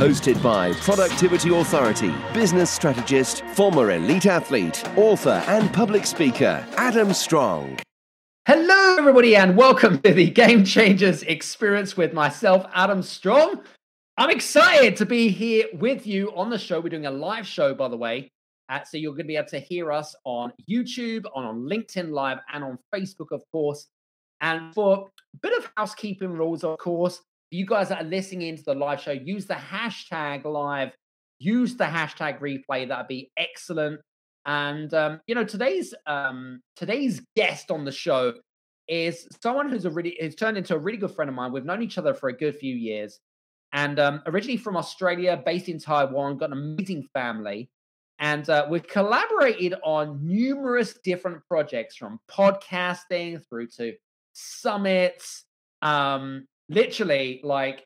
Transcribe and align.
Hosted 0.00 0.42
by 0.42 0.72
Productivity 0.72 1.54
Authority, 1.54 2.14
business 2.32 2.70
strategist, 2.70 3.44
former 3.48 3.90
elite 3.90 4.24
athlete, 4.24 4.82
author, 4.96 5.44
and 5.46 5.70
public 5.74 6.06
speaker, 6.06 6.66
Adam 6.78 7.12
Strong. 7.12 7.78
Hello, 8.46 8.96
everybody, 8.96 9.36
and 9.36 9.58
welcome 9.58 10.00
to 10.00 10.14
the 10.14 10.30
Game 10.30 10.64
Changers 10.64 11.22
experience 11.24 11.98
with 11.98 12.14
myself, 12.14 12.64
Adam 12.72 13.02
Strong. 13.02 13.60
I'm 14.16 14.30
excited 14.30 14.96
to 14.96 15.04
be 15.04 15.28
here 15.28 15.66
with 15.74 16.06
you 16.06 16.34
on 16.34 16.48
the 16.48 16.56
show. 16.56 16.80
We're 16.80 16.88
doing 16.88 17.04
a 17.04 17.10
live 17.10 17.46
show, 17.46 17.74
by 17.74 17.88
the 17.88 17.98
way. 17.98 18.32
Uh, 18.70 18.82
so 18.82 18.96
you're 18.96 19.12
going 19.12 19.24
to 19.26 19.28
be 19.28 19.36
able 19.36 19.48
to 19.48 19.60
hear 19.60 19.92
us 19.92 20.14
on 20.24 20.54
YouTube, 20.66 21.26
on, 21.34 21.44
on 21.44 21.68
LinkedIn 21.68 22.10
Live, 22.10 22.38
and 22.50 22.64
on 22.64 22.78
Facebook, 22.94 23.32
of 23.32 23.42
course. 23.52 23.86
And 24.40 24.72
for 24.72 25.10
a 25.34 25.38
bit 25.42 25.58
of 25.58 25.70
housekeeping 25.76 26.32
rules, 26.32 26.64
of 26.64 26.78
course, 26.78 27.20
you 27.50 27.66
guys 27.66 27.88
that 27.88 28.02
are 28.02 28.08
listening 28.08 28.48
into 28.48 28.62
the 28.62 28.74
live 28.74 29.00
show, 29.00 29.12
use 29.12 29.46
the 29.46 29.54
hashtag 29.54 30.44
live, 30.44 30.92
use 31.38 31.76
the 31.76 31.84
hashtag 31.84 32.40
replay. 32.40 32.88
That'd 32.88 33.08
be 33.08 33.30
excellent. 33.36 34.00
And 34.46 34.92
um, 34.94 35.20
you 35.26 35.34
know, 35.34 35.44
today's 35.44 35.92
um, 36.06 36.62
today's 36.76 37.20
guest 37.36 37.70
on 37.70 37.84
the 37.84 37.92
show 37.92 38.34
is 38.88 39.28
someone 39.42 39.68
who's 39.68 39.84
a 39.84 39.90
really 39.90 40.16
who's 40.20 40.34
turned 40.34 40.56
into 40.56 40.74
a 40.74 40.78
really 40.78 40.98
good 40.98 41.10
friend 41.10 41.28
of 41.28 41.34
mine. 41.34 41.52
We've 41.52 41.64
known 41.64 41.82
each 41.82 41.98
other 41.98 42.14
for 42.14 42.28
a 42.28 42.36
good 42.36 42.56
few 42.56 42.74
years, 42.74 43.20
and 43.72 43.98
um, 43.98 44.22
originally 44.26 44.56
from 44.56 44.76
Australia, 44.76 45.40
based 45.44 45.68
in 45.68 45.78
Taiwan, 45.78 46.38
got 46.38 46.52
an 46.52 46.58
amazing 46.58 47.08
family. 47.12 47.70
And 48.18 48.48
uh, 48.50 48.66
we've 48.68 48.86
collaborated 48.86 49.74
on 49.82 50.20
numerous 50.22 50.92
different 51.02 51.42
projects 51.48 51.96
from 51.96 52.20
podcasting 52.30 53.42
through 53.48 53.68
to 53.78 53.94
summits. 54.34 55.44
Um, 55.80 56.46
literally, 56.70 57.40
like 57.44 57.84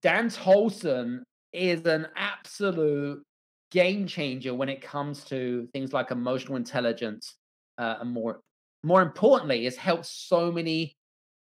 Dan 0.00 0.28
Tolson 0.28 1.22
is 1.52 1.84
an 1.86 2.06
absolute 2.16 3.22
game 3.72 4.06
changer 4.06 4.54
when 4.54 4.68
it 4.68 4.80
comes 4.80 5.24
to 5.24 5.66
things 5.72 5.92
like 5.92 6.10
emotional 6.10 6.56
intelligence 6.56 7.34
uh, 7.78 7.96
and 8.00 8.10
more 8.10 8.40
more 8.84 9.00
importantly 9.00 9.64
has 9.64 9.76
helped 9.76 10.06
so 10.06 10.52
many 10.52 10.94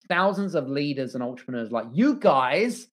thousands 0.08 0.56
of 0.56 0.70
leaders 0.70 1.14
and 1.14 1.24
entrepreneurs 1.24 1.72
like 1.72 1.86
you 1.92 2.16
guys 2.16 2.88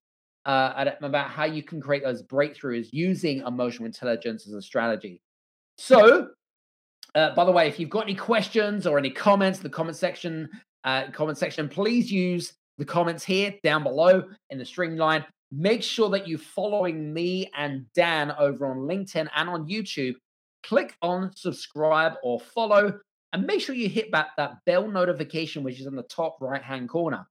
uh, 0.47 0.93
about 1.03 1.31
how 1.31 1.45
you 1.45 1.62
can 1.62 1.81
create 1.81 2.03
those 2.03 2.23
breakthroughs 2.23 2.89
using 2.91 3.41
emotional 3.41 3.84
intelligence 3.84 4.47
as 4.47 4.55
a 4.55 4.62
strategy. 4.62 5.21
So, 5.77 6.29
uh, 7.15 7.34
by 7.34 7.45
the 7.45 7.53
way, 7.53 7.69
if 7.69 7.79
you've 7.79 7.91
got 7.91 8.05
any 8.05 8.15
questions 8.15 8.87
or 8.87 8.99
any 8.99 9.11
comments, 9.11 9.59
the 9.59 9.69
comment 9.69 9.97
section, 9.97 10.49
uh, 10.84 11.11
comment 11.12 11.37
section, 11.37 11.69
please 11.69 12.11
use 12.11 12.55
the 12.79 12.84
comments 12.84 13.25
here 13.25 13.55
down 13.62 13.83
below 13.83 14.23
in 14.51 14.59
the 14.59 14.65
streamline. 14.65 15.25
Make 15.51 15.83
sure 15.83 16.11
that 16.11 16.29
you're 16.29 16.39
following 16.39 17.12
me 17.12 17.51
and 17.57 17.87
Dan 17.95 18.33
over 18.39 18.67
on 18.67 18.79
LinkedIn 18.79 19.29
and 19.34 19.48
on 19.48 19.69
YouTube. 19.69 20.15
Click 20.62 20.97
on 21.03 21.34
subscribe 21.34 22.15
or 22.23 22.41
follow, 22.41 22.99
and 23.33 23.47
make 23.47 23.61
sure 23.61 23.75
you 23.75 23.89
hit 23.89 24.11
that, 24.12 24.29
that 24.37 24.56
bell 24.67 24.89
notification, 24.89 25.62
which 25.62 25.81
is 25.81 25.87
in 25.87 25.97
the 25.97 26.03
top 26.05 26.37
right 26.41 26.62
hand 26.62 26.89
corner. 26.89 27.27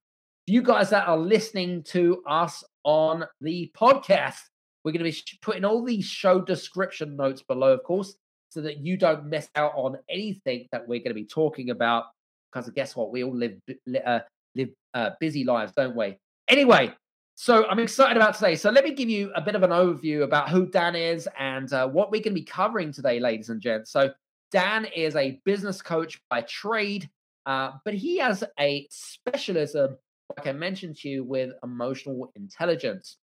You 0.48 0.62
guys 0.62 0.90
that 0.92 1.08
are 1.08 1.18
listening 1.18 1.84
to 1.84 2.24
us 2.28 2.64
on 2.84 3.26
the 3.42 3.72
podcast. 3.78 4.40
We're 4.84 4.94
going 4.94 5.04
to 5.04 5.12
be 5.12 5.38
putting 5.42 5.66
all 5.66 5.84
these 5.84 6.06
show 6.06 6.40
description 6.40 7.18
notes 7.18 7.42
below, 7.42 7.74
of 7.74 7.84
course, 7.84 8.16
so 8.50 8.62
that 8.62 8.78
you 8.78 8.96
don't 8.96 9.26
miss 9.26 9.50
out 9.56 9.74
on 9.76 9.98
anything 10.10 10.68
that 10.72 10.88
we're 10.88 11.00
going 11.00 11.10
to 11.10 11.14
be 11.14 11.26
talking 11.26 11.70
about. 11.70 12.06
Because 12.52 12.70
guess 12.70 12.96
what? 12.96 13.12
We 13.12 13.26
all 13.26 13.36
live 13.36 13.60
uh, 14.06 14.20
live 14.58 14.70
uh, 14.94 15.12
busy 15.20 15.44
lives, 15.44 15.74
don't 15.76 15.96
we? 15.96 16.18
Anyway, 16.48 16.94
so 17.36 17.68
I'm 17.68 17.80
excited 17.80 18.18
about 18.18 18.34
today. 18.34 18.56
So 18.56 18.70
let 18.72 18.84
me 18.84 18.94
give 18.94 19.10
you 19.10 19.32
a 19.36 19.42
bit 19.42 19.56
of 19.56 19.64
an 19.64 19.70
overview 19.70 20.24
about 20.24 20.50
who 20.50 20.66
Dan 20.66 20.96
is 20.96 21.30
and 21.38 21.72
uh, 21.72 21.88
what 21.88 22.12
we're 22.12 22.22
going 22.22 22.36
to 22.36 22.42
be 22.42 22.44
covering 22.44 22.92
today, 22.92 23.20
ladies 23.20 23.50
and 23.50 23.62
gents. 23.62 23.92
So 23.92 24.12
Dan 24.52 24.86
is 24.86 25.16
a 25.16 25.40
business 25.46 25.82
coach 25.82 26.20
by 26.30 26.42
trade, 26.42 27.10
uh, 27.46 27.72
but 27.86 27.94
he 27.94 28.18
has 28.18 28.44
a 28.60 28.88
specialism 28.90 29.98
like 30.36 30.48
I 30.48 30.52
mentioned 30.52 30.98
to 30.98 31.10
you, 31.10 31.24
with 31.24 31.52
emotional 31.64 32.32
intelligence. 32.36 33.18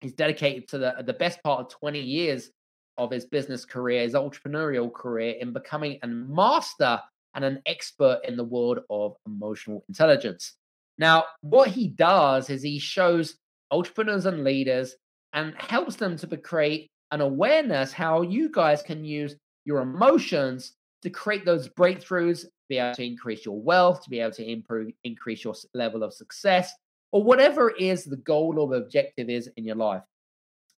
He's 0.00 0.12
dedicated 0.12 0.68
to 0.68 0.78
the, 0.78 0.94
the 1.04 1.12
best 1.12 1.42
part 1.42 1.60
of 1.60 1.68
20 1.68 2.00
years 2.00 2.50
of 2.98 3.10
his 3.10 3.24
business 3.24 3.64
career, 3.64 4.02
his 4.02 4.14
entrepreneurial 4.14 4.92
career, 4.92 5.36
in 5.40 5.52
becoming 5.52 5.98
a 6.02 6.06
master 6.06 7.00
and 7.34 7.44
an 7.44 7.62
expert 7.66 8.20
in 8.26 8.36
the 8.36 8.44
world 8.44 8.80
of 8.90 9.16
emotional 9.26 9.84
intelligence. 9.88 10.54
Now, 11.00 11.24
what 11.40 11.70
he 11.70 11.88
does 11.88 12.48
is 12.50 12.62
he 12.62 12.78
shows 12.78 13.34
entrepreneurs 13.72 14.26
and 14.26 14.44
leaders 14.44 14.94
and 15.32 15.54
helps 15.56 15.96
them 15.96 16.16
to 16.18 16.36
create 16.36 16.90
an 17.10 17.20
awareness 17.20 17.92
how 17.92 18.22
you 18.22 18.50
guys 18.50 18.82
can 18.82 19.04
use 19.04 19.34
your 19.64 19.80
emotions 19.80 20.74
to 21.02 21.10
create 21.10 21.44
those 21.44 21.68
breakthroughs 21.68 22.44
be 22.70 22.78
able 22.78 22.94
to 22.94 23.04
increase 23.04 23.44
your 23.44 23.60
wealth, 23.60 24.02
to 24.04 24.08
be 24.08 24.20
able 24.20 24.32
to 24.32 24.48
improve, 24.48 24.92
increase 25.04 25.44
your 25.44 25.54
level 25.74 26.02
of 26.02 26.14
success, 26.14 26.72
or 27.12 27.22
whatever 27.22 27.70
is 27.70 28.04
the 28.04 28.16
goal 28.16 28.58
or 28.58 28.68
the 28.68 28.76
objective 28.76 29.28
is 29.28 29.50
in 29.56 29.64
your 29.64 29.76
life. 29.76 30.02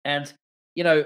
And, 0.04 0.32
you 0.74 0.82
know, 0.82 1.04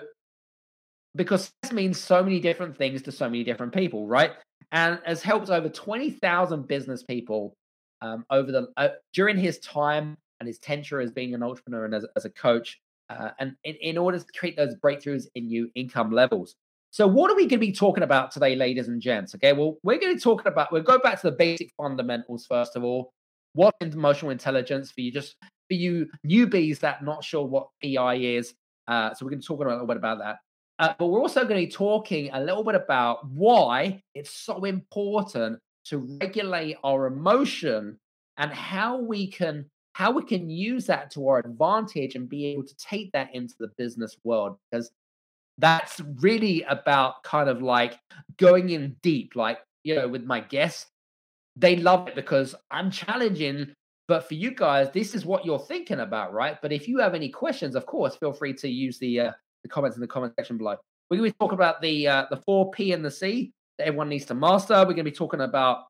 because 1.17 1.51
this 1.63 1.73
means 1.73 1.99
so 1.99 2.23
many 2.23 2.41
different 2.41 2.79
things 2.79 3.03
to 3.03 3.13
so 3.13 3.29
many 3.29 3.43
different 3.43 3.75
people, 3.75 4.07
right? 4.07 4.33
And 4.71 5.01
has 5.05 5.23
helped 5.23 5.51
over 5.51 5.69
20,000 5.69 6.69
business 6.69 7.03
people 7.03 7.57
um, 8.03 8.25
over 8.31 8.53
the 8.53 8.69
uh, 8.77 8.89
during 9.13 9.37
his 9.37 9.59
time 9.61 10.17
and 10.41 10.47
his 10.47 10.59
tenure 10.59 11.01
as 11.01 11.11
being 11.11 11.35
an 11.35 11.43
entrepreneur 11.43 11.85
and 11.85 11.95
as, 11.95 12.05
as 12.17 12.25
a 12.25 12.31
coach, 12.31 12.81
uh, 13.11 13.31
and 13.39 13.55
in, 13.65 13.75
in 13.77 13.99
order 13.99 14.19
to 14.19 14.25
create 14.39 14.57
those 14.57 14.75
breakthroughs 14.77 15.27
in 15.35 15.47
new 15.47 15.71
income 15.75 16.11
levels. 16.11 16.57
So, 16.91 17.07
what 17.07 17.31
are 17.31 17.35
we 17.35 17.43
going 17.43 17.61
to 17.61 17.67
be 17.67 17.73
talking 17.73 18.05
about 18.05 18.31
today, 18.31 18.57
ladies 18.57 18.89
and 18.89 19.01
gents? 19.01 19.35
Okay, 19.35 19.53
well, 19.53 19.77
we're 19.83 19.99
going 19.99 20.13
to 20.13 20.17
be 20.17 20.21
talking 20.21 20.47
about, 20.51 20.73
we'll 20.73 20.83
go 20.83 20.99
back 20.99 21.21
to 21.21 21.31
the 21.31 21.37
basic 21.37 21.71
fundamentals 21.77 22.47
first 22.47 22.77
of 22.77 22.85
all. 22.85 23.13
What 23.53 23.75
emotional 23.81 24.31
intelligence 24.31 24.93
for 24.93 25.01
you, 25.01 25.13
just 25.13 25.37
for 25.41 25.75
you 25.75 26.09
newbies 26.27 26.81
that 26.81 27.05
not 27.05 27.25
sure 27.25 27.45
what 27.47 27.69
EI 27.85 28.37
is. 28.37 28.55
Uh, 28.89 29.13
so, 29.13 29.25
we're 29.25 29.31
going 29.31 29.43
to 29.43 29.47
talk 29.47 29.61
a 29.61 29.69
little 29.69 29.87
bit 29.87 29.97
about 29.97 30.19
that. 30.19 30.37
Uh, 30.79 30.95
but 30.99 31.07
we're 31.07 31.21
also 31.21 31.43
going 31.43 31.61
to 31.61 31.67
be 31.67 31.71
talking 31.71 32.31
a 32.33 32.41
little 32.41 32.63
bit 32.63 32.75
about 32.75 33.27
why 33.31 34.03
it's 34.15 34.31
so 34.31 34.65
important 34.65 35.59
to 35.89 36.19
regulate 36.21 36.77
our 36.85 37.07
emotion 37.07 37.99
and 38.39 38.53
how 38.53 38.99
we 38.99 39.27
can 39.27 39.65
how 39.93 40.11
we 40.11 40.23
can 40.23 40.51
use 40.51 40.85
that 40.87 41.11
to 41.11 41.27
our 41.27 41.39
advantage 41.39 42.17
and 42.17 42.29
be 42.29 42.45
able 42.47 42.63
to 42.63 42.77
take 42.77 43.11
that 43.13 43.35
into 43.35 43.55
the 43.59 43.69
business 43.79 44.17
world 44.25 44.59
because 44.71 44.91
that's 45.59 46.03
really 46.21 46.63
about 46.65 47.23
kind 47.23 47.49
of 47.49 47.63
like 47.63 47.99
going 48.37 48.69
in 48.71 48.95
deep 49.03 49.35
like 49.35 49.59
you 49.85 49.95
know 49.95 50.09
with 50.09 50.25
my 50.25 50.41
guests. 50.41 50.87
They 51.59 51.77
love 51.77 52.09
it 52.09 52.15
because 52.15 52.55
i'm 52.71 52.91
challenging 52.91 53.73
but 54.09 54.29
for 54.29 54.35
you 54.35 54.51
guys 54.51 54.91
this 54.93 55.15
is 55.15 55.25
what 55.25 55.47
you're 55.47 55.59
thinking 55.59 56.01
about 56.01 56.35
right? 56.35 56.59
But 56.61 56.73
if 56.73 56.87
you 56.87 56.99
have 56.99 57.15
any 57.15 57.31
questions 57.31 57.75
of 57.75 57.87
course 57.87 58.15
feel 58.17 58.35
free 58.35 58.53
to 58.55 58.69
use 58.69 58.99
the 58.99 59.21
uh, 59.21 59.33
the 59.63 59.69
comments 59.69 59.97
in 59.97 60.01
the 60.01 60.07
comment 60.07 60.35
section 60.37 60.59
below. 60.59 60.77
We're 61.11 61.19
going 61.19 61.31
to 61.31 61.35
be 61.35 61.39
talking 61.39 61.59
about 61.59 61.81
the 61.81 62.07
uh, 62.07 62.27
the 62.31 62.37
four 62.37 62.71
p 62.71 62.93
and 62.93 63.05
the 63.05 63.11
c 63.11 63.53
everyone 63.79 64.09
needs 64.09 64.25
to 64.25 64.35
master 64.35 64.75
we're 64.75 64.85
going 64.85 64.97
to 64.97 65.05
be 65.05 65.11
talking 65.11 65.41
about 65.41 65.85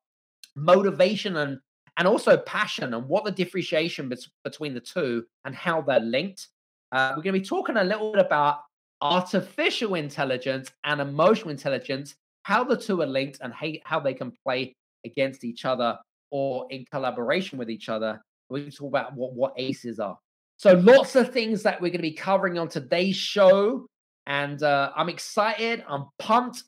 motivation 0.55 1.37
and 1.37 1.59
and 1.97 2.07
also 2.07 2.37
passion 2.37 2.93
and 2.93 3.07
what 3.07 3.23
the 3.25 3.31
differentiation 3.31 4.11
between 4.43 4.73
the 4.73 4.79
two 4.79 5.25
and 5.45 5.55
how 5.55 5.81
they're 5.81 5.99
linked 5.99 6.47
uh, 6.91 7.13
we're 7.15 7.23
going 7.23 7.33
to 7.33 7.39
be 7.39 7.45
talking 7.45 7.77
a 7.77 7.83
little 7.83 8.11
bit 8.11 8.25
about 8.25 8.59
artificial 9.01 9.95
intelligence 9.95 10.71
and 10.83 11.01
emotional 11.01 11.49
intelligence, 11.49 12.15
how 12.43 12.63
the 12.63 12.77
two 12.77 13.01
are 13.01 13.07
linked 13.07 13.39
and 13.41 13.53
how 13.83 13.99
they 13.99 14.13
can 14.13 14.31
play 14.43 14.75
against 15.05 15.43
each 15.43 15.65
other 15.65 15.97
or 16.31 16.67
in 16.69 16.85
collaboration 16.91 17.57
with 17.57 17.69
each 17.69 17.89
other. 17.89 18.21
We 18.49 18.63
can 18.63 18.71
talk 18.71 18.87
about 18.87 19.13
what, 19.15 19.33
what 19.33 19.53
ACEs 19.57 19.99
are. 19.99 20.17
So, 20.55 20.73
lots 20.73 21.15
of 21.15 21.31
things 21.31 21.61
that 21.63 21.79
we're 21.79 21.89
going 21.89 21.97
to 21.97 22.01
be 22.01 22.13
covering 22.13 22.57
on 22.57 22.67
today's 22.67 23.17
show. 23.17 23.85
And 24.25 24.61
uh, 24.63 24.91
I'm 24.95 25.09
excited. 25.09 25.83
I'm 25.87 26.05
pumped. 26.19 26.63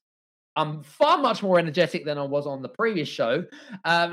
I'm 0.59 0.83
far 0.83 1.17
much 1.17 1.41
more 1.41 1.57
energetic 1.57 2.05
than 2.05 2.17
I 2.17 2.23
was 2.23 2.45
on 2.45 2.61
the 2.61 2.69
previous 2.69 3.07
show. 3.07 3.45
Um, 3.85 4.11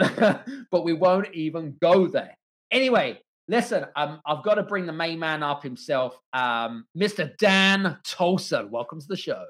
but 0.71 0.85
we 0.85 0.93
won't 0.93 1.35
even 1.35 1.77
go 1.81 2.07
there. 2.07 2.37
Anyway, 2.71 3.21
Listen, 3.49 3.87
um, 3.95 4.21
I've 4.27 4.43
got 4.43 4.55
to 4.55 4.65
bring 4.65 4.87
the 4.87 4.93
main 4.93 5.21
man 5.21 5.45
up 5.45 5.63
himself, 5.63 6.19
um, 6.33 6.85
Mr. 6.99 7.37
Dan 7.39 7.97
Tolson. 8.05 8.71
Welcome 8.71 9.01
to 9.01 9.07
the 9.07 9.17
show. 9.17 9.45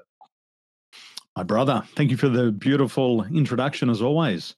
My 1.35 1.41
brother, 1.41 1.83
thank 1.95 2.11
you 2.11 2.17
for 2.17 2.29
the 2.29 2.51
beautiful 2.51 3.23
introduction 3.23 3.89
as 3.89 4.01
always. 4.01 4.55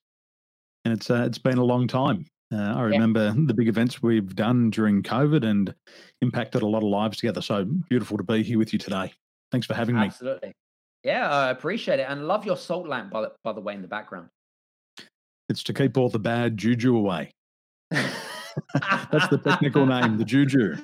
And 0.83 0.93
it's 0.93 1.09
uh, 1.09 1.23
it's 1.25 1.37
been 1.37 1.57
a 1.57 1.63
long 1.63 1.87
time. 1.87 2.25
Uh, 2.53 2.57
I 2.57 2.81
remember 2.81 3.27
yeah. 3.27 3.33
the 3.45 3.53
big 3.53 3.69
events 3.69 4.01
we've 4.01 4.35
done 4.35 4.71
during 4.71 5.03
COVID 5.03 5.45
and 5.45 5.73
impacted 6.21 6.61
a 6.61 6.67
lot 6.67 6.79
of 6.79 6.89
lives 6.89 7.17
together. 7.17 7.41
So 7.41 7.63
beautiful 7.89 8.17
to 8.17 8.23
be 8.23 8.43
here 8.43 8.57
with 8.57 8.73
you 8.73 8.79
today. 8.79 9.13
Thanks 9.51 9.67
for 9.67 9.73
having 9.73 9.95
Absolutely. 9.95 10.33
me. 10.33 10.35
Absolutely. 10.35 10.55
Yeah, 11.03 11.29
I 11.29 11.49
appreciate 11.49 11.99
it. 11.99 12.07
And 12.09 12.27
love 12.27 12.45
your 12.45 12.57
salt 12.57 12.87
lamp, 12.87 13.11
by 13.11 13.21
the, 13.21 13.31
by 13.43 13.53
the 13.53 13.61
way, 13.61 13.73
in 13.73 13.81
the 13.81 13.87
background. 13.87 14.27
It's 15.47 15.63
to 15.63 15.73
keep 15.73 15.97
all 15.97 16.09
the 16.09 16.19
bad 16.19 16.57
juju 16.57 16.95
away. 16.95 17.31
That's 17.91 19.27
the 19.29 19.39
technical 19.43 19.85
name, 19.85 20.17
the 20.17 20.25
juju. 20.25 20.75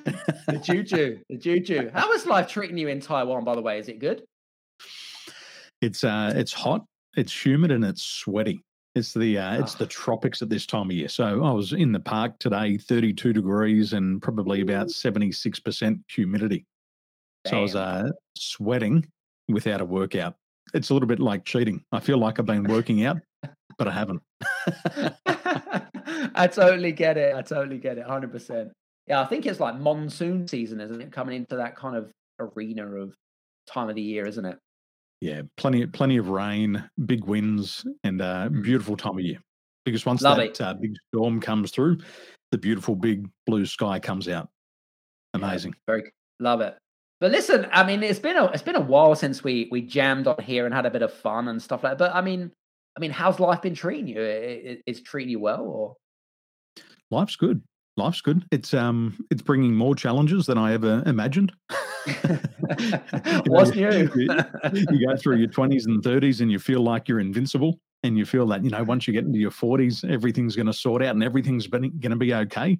the 0.46 0.58
juju, 0.62 1.18
the 1.28 1.36
juju. 1.36 1.90
How 1.92 2.12
is 2.12 2.26
life 2.26 2.48
treating 2.48 2.78
you 2.78 2.88
in 2.88 3.00
Taiwan, 3.00 3.44
by 3.44 3.54
the 3.54 3.62
way? 3.62 3.78
Is 3.78 3.88
it 3.88 3.98
good? 3.98 4.24
It's 5.82 6.02
uh, 6.02 6.32
it's 6.34 6.52
hot, 6.52 6.84
it's 7.16 7.44
humid, 7.44 7.70
and 7.70 7.84
it's 7.84 8.02
sweaty. 8.02 8.64
It's 8.94 9.12
the 9.12 9.38
uh, 9.38 9.60
it's 9.60 9.74
the 9.74 9.86
tropics 9.86 10.40
at 10.40 10.48
this 10.48 10.64
time 10.64 10.86
of 10.86 10.92
year. 10.92 11.08
So 11.08 11.44
I 11.44 11.52
was 11.52 11.74
in 11.74 11.92
the 11.92 12.00
park 12.00 12.38
today, 12.38 12.78
32 12.78 13.34
degrees 13.34 13.92
and 13.92 14.22
probably 14.22 14.62
about 14.62 14.86
76% 14.86 16.00
humidity. 16.08 16.64
Damn. 17.44 17.50
So 17.50 17.58
I 17.58 17.60
was 17.60 17.76
uh, 17.76 18.08
sweating 18.36 19.06
without 19.48 19.80
a 19.80 19.84
workout. 19.84 20.36
It's 20.74 20.90
a 20.90 20.94
little 20.94 21.08
bit 21.08 21.20
like 21.20 21.44
cheating. 21.44 21.82
I 21.92 22.00
feel 22.00 22.18
like 22.18 22.38
I've 22.38 22.46
been 22.46 22.64
working 22.64 23.04
out, 23.04 23.18
but 23.78 23.88
I 23.88 23.92
haven't. 23.92 24.22
I 26.34 26.48
totally 26.48 26.92
get 26.92 27.16
it. 27.16 27.34
I 27.34 27.42
totally 27.42 27.78
get 27.78 27.98
it. 27.98 28.06
100%. 28.06 28.70
Yeah, 29.06 29.20
I 29.20 29.26
think 29.26 29.46
it's 29.46 29.60
like 29.60 29.76
monsoon 29.78 30.48
season, 30.48 30.80
isn't 30.80 31.00
it? 31.00 31.12
Coming 31.12 31.36
into 31.36 31.56
that 31.56 31.76
kind 31.76 31.96
of 31.96 32.10
arena 32.40 32.86
of 32.86 33.14
time 33.66 33.88
of 33.88 33.94
the 33.94 34.02
year, 34.02 34.26
isn't 34.26 34.44
it? 34.44 34.58
Yeah, 35.20 35.42
plenty, 35.56 35.86
plenty 35.86 36.16
of 36.16 36.28
rain, 36.28 36.88
big 37.06 37.24
winds, 37.24 37.84
and 38.04 38.20
uh, 38.20 38.48
mm. 38.48 38.62
beautiful 38.62 38.96
time 38.96 39.14
of 39.14 39.24
year. 39.24 39.38
Because 39.84 40.04
once 40.04 40.22
Love 40.22 40.38
that 40.38 40.60
uh, 40.60 40.74
big 40.74 40.96
storm 41.08 41.40
comes 41.40 41.70
through, 41.70 41.98
the 42.50 42.58
beautiful 42.58 42.96
big 42.96 43.28
blue 43.46 43.64
sky 43.64 44.00
comes 44.00 44.28
out. 44.28 44.48
Amazing. 45.34 45.72
Yeah, 45.72 45.94
very 45.94 46.12
love 46.40 46.60
it. 46.60 46.76
But 47.20 47.30
listen, 47.30 47.66
I 47.72 47.86
mean, 47.86 48.02
it's 48.02 48.18
been 48.18 48.36
a 48.36 48.46
it's 48.46 48.62
been 48.62 48.76
a 48.76 48.80
while 48.80 49.14
since 49.14 49.42
we 49.42 49.68
we 49.70 49.82
jammed 49.82 50.26
on 50.26 50.42
here 50.42 50.66
and 50.66 50.74
had 50.74 50.86
a 50.86 50.90
bit 50.90 51.02
of 51.02 51.12
fun 51.12 51.48
and 51.48 51.62
stuff 51.62 51.82
like 51.82 51.92
that. 51.92 51.98
But 51.98 52.14
I 52.14 52.20
mean, 52.20 52.52
I 52.96 53.00
mean, 53.00 53.10
how's 53.10 53.40
life 53.40 53.62
been 53.62 53.74
treating 53.74 54.06
you? 54.06 54.80
Is 54.86 55.00
treating 55.00 55.30
you 55.30 55.40
well, 55.40 55.62
or 55.62 55.96
life's 57.10 57.36
good. 57.36 57.62
Life's 57.96 58.20
good. 58.20 58.44
It's 58.50 58.74
um, 58.74 59.24
it's 59.30 59.40
bringing 59.40 59.74
more 59.74 59.94
challenges 59.94 60.44
than 60.44 60.58
I 60.58 60.74
ever 60.74 61.02
imagined. 61.06 61.52
What's 63.46 63.74
new? 63.74 64.10
you, 64.14 64.28
you 64.74 65.06
go 65.08 65.16
through 65.16 65.36
your 65.36 65.48
twenties 65.48 65.86
and 65.86 66.02
thirties, 66.02 66.42
and 66.42 66.52
you 66.52 66.58
feel 66.58 66.80
like 66.80 67.08
you're 67.08 67.20
invincible, 67.20 67.80
and 68.02 68.18
you 68.18 68.26
feel 68.26 68.46
that 68.48 68.62
you 68.62 68.68
know 68.68 68.84
once 68.84 69.06
you 69.06 69.14
get 69.14 69.24
into 69.24 69.38
your 69.38 69.50
forties, 69.50 70.04
everything's 70.04 70.54
going 70.54 70.66
to 70.66 70.74
sort 70.74 71.02
out 71.02 71.14
and 71.14 71.24
everything's 71.24 71.66
going 71.66 71.92
to 72.02 72.16
be 72.16 72.34
okay. 72.34 72.78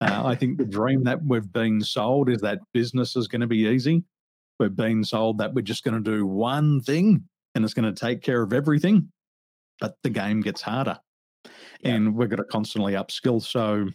Uh, 0.00 0.22
I 0.24 0.34
think 0.34 0.58
the 0.58 0.64
dream 0.78 1.04
that 1.04 1.24
we've 1.24 1.50
been 1.52 1.80
sold 1.80 2.28
is 2.28 2.40
that 2.42 2.60
business 2.72 3.16
is 3.16 3.28
going 3.28 3.40
to 3.40 3.46
be 3.46 3.66
easy. 3.68 4.04
We've 4.58 4.74
been 4.74 5.04
sold 5.04 5.38
that 5.38 5.54
we're 5.54 5.62
just 5.62 5.84
going 5.84 6.02
to 6.02 6.10
do 6.10 6.26
one 6.26 6.80
thing 6.80 7.24
and 7.54 7.64
it's 7.64 7.74
going 7.74 7.92
to 7.92 7.98
take 7.98 8.22
care 8.22 8.42
of 8.42 8.52
everything. 8.52 9.10
But 9.80 9.96
the 10.02 10.10
game 10.10 10.40
gets 10.40 10.62
harder 10.62 10.98
yeah. 11.80 11.94
and 11.94 12.14
we've 12.14 12.30
got 12.30 12.36
to 12.36 12.44
constantly 12.44 12.94
upskill. 12.94 13.42
So 13.42 13.88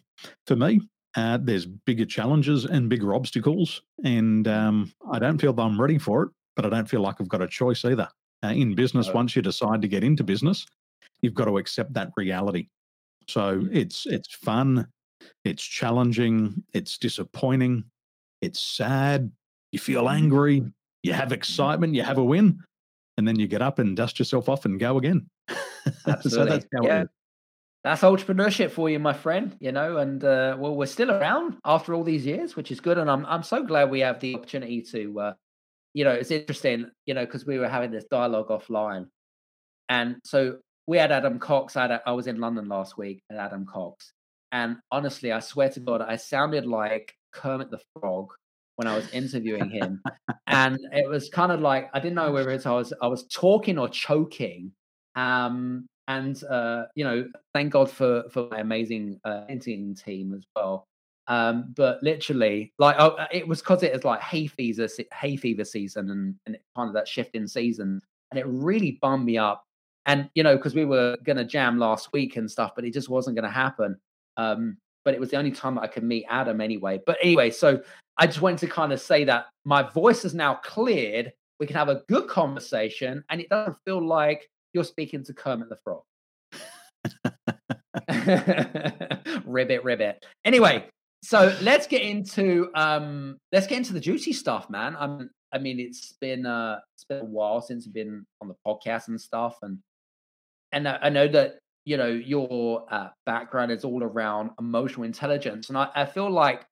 for 0.46 0.56
me, 0.56 0.82
uh, 1.16 1.40
there's 1.42 1.66
bigger 1.66 2.06
challenges 2.06 2.66
and 2.66 2.90
bigger 2.90 3.14
obstacles. 3.14 3.82
And 4.04 4.48
um, 4.48 4.94
I 5.12 5.20
don't 5.20 5.40
feel 5.40 5.54
that 5.54 5.62
I'm 5.62 5.82
ready 5.82 5.98
for 5.98 6.24
it, 6.24 6.30
but 6.56 6.66
I 6.66 6.70
don't 6.70 6.90
feel 6.90 7.02
like 7.02 7.16
I've 7.20 7.30
got 7.30 7.42
a 7.42 7.48
choice 7.48 7.84
either. 7.84 8.08
Uh, 8.44 8.50
in 8.50 8.74
business, 8.76 9.14
once 9.14 9.36
you 9.36 9.42
decide 9.42 9.82
to 9.82 9.88
get 9.88 10.04
into 10.04 10.24
business, 10.24 10.66
you've 11.22 11.34
got 11.34 11.46
to 11.46 11.58
accept 11.58 11.94
that 11.94 12.10
reality. 12.18 12.68
So 13.28 13.60
mm. 13.60 13.70
it's 13.72 14.06
it's 14.08 14.34
fun 14.34 14.88
it's 15.44 15.64
challenging, 15.64 16.64
it's 16.74 16.98
disappointing, 16.98 17.86
it's 18.42 18.60
sad, 18.60 19.32
you 19.72 19.80
feel 19.80 20.04
mm-hmm. 20.04 20.16
angry, 20.16 20.64
you 21.04 21.14
have 21.14 21.32
excitement, 21.32 21.96
you 21.96 22.04
have 22.04 22.18
a 22.18 22.24
win, 22.24 22.60
and 23.18 23.28
then 23.28 23.38
you 23.40 23.48
get 23.48 23.62
up 23.62 23.80
and 23.80 23.96
dust 23.96 24.20
yourself 24.20 24.50
off 24.50 24.66
and 24.66 24.80
go 24.80 24.98
again. 24.98 25.30
So 26.22 26.46
that's 26.46 26.66
yeah. 26.84 27.06
That's 27.84 28.02
entrepreneurship 28.04 28.70
for 28.70 28.88
you, 28.90 29.00
my 29.00 29.14
friend. 29.14 29.56
You 29.60 29.72
know, 29.72 29.98
and 29.98 30.24
uh, 30.24 30.56
well, 30.60 30.76
we're 30.76 30.86
still 30.86 31.10
around 31.10 31.58
after 31.66 31.96
all 31.96 32.04
these 32.04 32.26
years, 32.26 32.56
which 32.56 32.72
is 32.72 32.80
good. 32.80 33.00
And 33.00 33.10
I'm 33.10 33.26
I'm 33.26 33.42
so 33.42 33.64
glad 33.64 33.90
we 33.90 34.02
have 34.02 34.20
the 34.20 34.36
opportunity 34.36 34.84
to, 34.92 35.20
uh, 35.20 35.34
you 35.96 36.04
know, 36.04 36.12
it's 36.12 36.30
interesting, 36.30 36.92
you 37.08 37.16
know, 37.16 37.26
because 37.26 37.46
we 37.48 37.58
were 37.58 37.68
having 37.68 37.90
this 37.90 38.06
dialogue 38.06 38.50
offline, 38.50 39.08
and 39.90 40.18
so 40.24 40.60
we 40.86 40.98
had 40.98 41.12
Adam 41.12 41.40
Cox. 41.40 41.76
I, 41.76 41.88
had, 41.88 42.02
I 42.06 42.12
was 42.12 42.28
in 42.28 42.40
London 42.40 42.68
last 42.68 42.98
week, 42.98 43.24
and 43.30 43.40
Adam 43.40 43.66
Cox, 43.66 44.14
and 44.52 44.78
honestly, 44.92 45.32
I 45.32 45.40
swear 45.40 45.70
to 45.70 45.80
God, 45.80 46.02
I 46.02 46.16
sounded 46.16 46.66
like 46.66 47.16
Kermit 47.32 47.72
the 47.72 47.80
Frog 48.00 48.34
when 48.76 48.88
I 48.88 48.96
was 48.96 49.10
interviewing 49.12 49.70
him. 49.70 50.02
and 50.48 50.78
it 50.92 51.08
was 51.08 51.30
kind 51.30 51.52
of 51.52 51.62
like 51.62 51.90
I 51.94 52.00
didn't 52.00 52.16
know 52.16 52.32
whether 52.32 52.50
it's 52.50 52.66
I 52.66 52.72
was 52.72 52.94
I 53.02 53.08
was 53.08 53.28
talking 53.28 53.78
or 53.78 53.88
choking. 53.90 54.72
Um, 55.16 55.88
and 56.08 56.44
uh, 56.46 56.86
you 56.96 57.04
know, 57.04 57.28
thank 57.54 57.72
God 57.72 57.90
for 57.90 58.24
for 58.32 58.48
my 58.50 58.60
amazing 58.60 59.20
uh, 59.24 59.46
editing 59.50 59.96
team 59.96 60.34
as 60.34 60.44
well. 60.56 60.88
Um, 61.28 61.74
but 61.78 62.02
literally, 62.04 62.74
like 62.80 62.96
oh, 63.00 63.12
uh, 63.12 63.28
it 63.32 63.48
was 63.48 63.62
because 63.62 63.84
it 63.84 63.94
was 63.94 64.04
like 64.04 64.20
hay 64.22 64.48
fever 64.48 64.88
hay 65.14 65.38
fever 65.38 65.64
season 65.64 66.10
and, 66.10 66.36
and 66.46 66.58
kind 66.76 66.90
of 66.90 66.94
that 66.96 67.08
shift 67.08 67.36
in 67.36 67.48
season, 67.48 68.02
and 68.32 68.40
it 68.40 68.46
really 68.48 69.00
bummed 69.02 69.26
me 69.26 69.38
up. 69.38 69.64
And 70.08 70.30
you 70.34 70.44
know, 70.44 70.58
because 70.58 70.76
we 70.76 70.86
were 70.86 71.18
gonna 71.24 71.46
jam 71.46 71.78
last 71.78 72.12
week 72.12 72.36
and 72.36 72.50
stuff, 72.50 72.74
but 72.76 72.84
it 72.84 72.94
just 72.94 73.10
wasn't 73.10 73.36
gonna 73.36 73.52
happen. 73.52 73.98
Um, 74.42 74.78
but 75.04 75.14
it 75.14 75.20
was 75.20 75.30
the 75.32 75.38
only 75.38 75.52
time 75.52 75.76
that 75.76 75.82
I 75.82 75.88
could 75.88 76.04
meet 76.04 76.26
Adam 76.30 76.62
anyway. 76.62 77.00
But 77.06 77.18
anyway, 77.22 77.50
so 77.50 77.82
I 78.18 78.28
just 78.28 78.42
wanted 78.42 78.60
to 78.60 78.68
kind 78.68 78.94
of 78.94 79.02
say 79.02 79.24
that 79.26 79.46
my 79.66 79.84
voice 79.84 80.26
is 80.26 80.34
now 80.34 80.56
cleared. 80.56 81.34
We 81.60 81.68
can 81.68 81.76
have 81.76 81.90
a 81.90 82.02
good 82.08 82.28
conversation, 82.28 83.24
and 83.30 83.42
it 83.42 83.50
doesn't 83.50 83.78
feel 83.86 84.06
like 84.06 84.48
you're 84.74 84.84
speaking 84.84 85.24
to 85.26 85.34
Kermit 85.34 85.70
the 85.70 85.78
Frog. 85.78 86.04
ribbit, 89.46 89.84
ribbit. 89.84 90.26
Anyway, 90.46 90.86
so 91.24 91.56
let's 91.62 91.88
get 91.88 92.02
into 92.02 92.70
um, 92.76 93.38
let's 93.52 93.68
get 93.68 93.78
into 93.78 93.94
the 93.94 94.00
juicy 94.00 94.34
stuff, 94.34 94.70
man. 94.70 94.96
I'm, 94.98 95.30
I 95.54 95.60
mean, 95.60 95.80
it's 95.80 96.14
been 96.22 96.46
uh, 96.46 96.80
it's 96.96 97.06
been 97.06 97.20
a 97.20 97.26
while 97.26 97.62
since 97.62 97.88
I've 97.88 97.94
been 97.94 98.26
on 98.42 98.48
the 98.48 98.56
podcast 98.66 99.08
and 99.08 99.20
stuff, 99.20 99.58
and 99.62 99.80
and 100.72 100.88
I 100.88 101.10
know 101.10 101.28
that 101.28 101.60
you 101.86 101.98
know 101.98 102.08
your 102.08 102.86
uh, 102.90 103.10
background 103.26 103.72
is 103.72 103.84
all 103.84 104.04
around 104.04 104.52
emotional 104.60 105.04
intelligence 105.04 105.70
and 105.70 105.78
i, 105.78 105.90
I 105.96 106.06
feel 106.06 106.30
like 106.30 106.66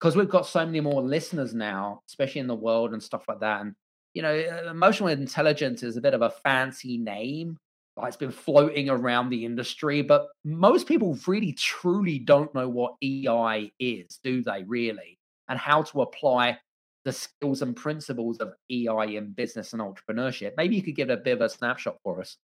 because 0.00 0.16
we've 0.16 0.28
got 0.28 0.46
so 0.46 0.64
many 0.64 0.80
more 0.80 1.02
listeners 1.02 1.54
now 1.54 2.00
especially 2.08 2.40
in 2.40 2.46
the 2.46 2.54
world 2.54 2.92
and 2.92 3.02
stuff 3.02 3.24
like 3.28 3.40
that 3.40 3.60
and 3.62 3.74
you 4.14 4.22
know 4.22 4.34
emotional 4.70 5.08
intelligence 5.08 5.82
is 5.82 5.96
a 5.96 6.00
bit 6.00 6.14
of 6.14 6.22
a 6.22 6.30
fancy 6.30 6.98
name 6.98 7.58
like 7.96 8.08
it's 8.08 8.16
been 8.16 8.30
floating 8.30 8.90
around 8.90 9.30
the 9.30 9.44
industry 9.44 10.02
but 10.02 10.26
most 10.44 10.86
people 10.86 11.18
really 11.26 11.52
truly 11.52 12.18
don't 12.18 12.54
know 12.54 12.68
what 12.68 12.94
ei 13.02 13.72
is 13.78 14.18
do 14.22 14.42
they 14.42 14.64
really? 14.66 15.18
And 15.48 15.58
how 15.58 15.82
to 15.82 16.02
apply 16.02 16.58
the 17.04 17.12
skills 17.12 17.62
and 17.62 17.76
principles 17.76 18.38
of 18.38 18.52
ei 18.68 19.16
in 19.16 19.30
business 19.32 19.72
and 19.72 19.80
entrepreneurship. 19.80 20.52
Maybe 20.56 20.74
you 20.74 20.82
could 20.82 20.96
give 20.96 21.08
a 21.08 21.16
bit 21.16 21.34
of 21.34 21.40
a 21.40 21.48
snapshot 21.48 21.98
for 22.02 22.20
us 22.20 22.36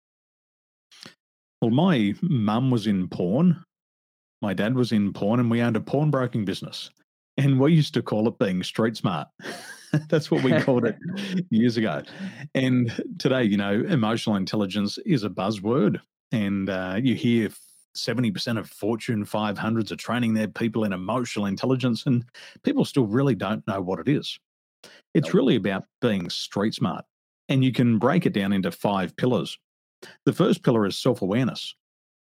well, 1.61 1.71
my 1.71 2.13
mum 2.21 2.71
was 2.71 2.87
in 2.87 3.07
pawn. 3.07 3.63
My 4.41 4.53
dad 4.53 4.75
was 4.75 4.91
in 4.91 5.13
pawn, 5.13 5.39
and 5.39 5.51
we 5.51 5.61
owned 5.61 5.75
a 5.75 5.81
pawnbroking 5.81 6.45
business. 6.45 6.89
And 7.37 7.59
we 7.59 7.73
used 7.73 7.93
to 7.93 8.01
call 8.01 8.27
it 8.27 8.39
being 8.39 8.63
street 8.63 8.97
smart. 8.97 9.27
That's 10.09 10.31
what 10.31 10.43
we 10.43 10.59
called 10.61 10.85
it 10.85 10.97
years 11.49 11.77
ago. 11.77 12.01
And 12.55 12.91
today, 13.19 13.43
you 13.43 13.57
know, 13.57 13.83
emotional 13.87 14.35
intelligence 14.35 14.97
is 15.05 15.23
a 15.23 15.29
buzzword. 15.29 15.99
And 16.31 16.69
uh, 16.69 16.99
you 17.01 17.13
hear 17.13 17.49
70% 17.95 18.57
of 18.57 18.69
Fortune 18.69 19.25
500s 19.25 19.91
are 19.91 19.95
training 19.97 20.33
their 20.33 20.47
people 20.47 20.83
in 20.83 20.93
emotional 20.93 21.45
intelligence, 21.45 22.05
and 22.05 22.25
people 22.63 22.85
still 22.85 23.05
really 23.05 23.35
don't 23.35 23.65
know 23.67 23.81
what 23.81 23.99
it 23.99 24.07
is. 24.07 24.39
It's 25.13 25.33
really 25.33 25.55
about 25.55 25.83
being 26.01 26.29
street 26.29 26.73
smart. 26.73 27.05
And 27.49 27.63
you 27.63 27.71
can 27.71 27.99
break 27.99 28.25
it 28.25 28.33
down 28.33 28.53
into 28.53 28.71
five 28.71 29.15
pillars. 29.17 29.57
The 30.25 30.33
first 30.33 30.63
pillar 30.63 30.85
is 30.85 30.97
self 30.97 31.21
awareness. 31.21 31.75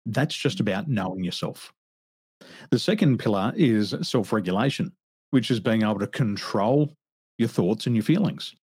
That's 0.07 0.35
just 0.35 0.59
mm. 0.59 0.63
about 0.63 0.89
knowing 0.89 1.25
yourself. 1.25 1.73
The 2.71 2.79
second 2.79 3.19
pillar 3.19 3.53
is 3.57 3.95
self 4.03 4.33
regulation, 4.33 4.93
which 5.31 5.51
is 5.51 5.61
being 5.61 5.83
able 5.83 5.99
to 6.01 6.07
control 6.07 6.93
your 7.39 7.49
thoughts 7.49 7.87
and 7.87 7.97
your 7.97 8.05
feelings. 8.05 8.55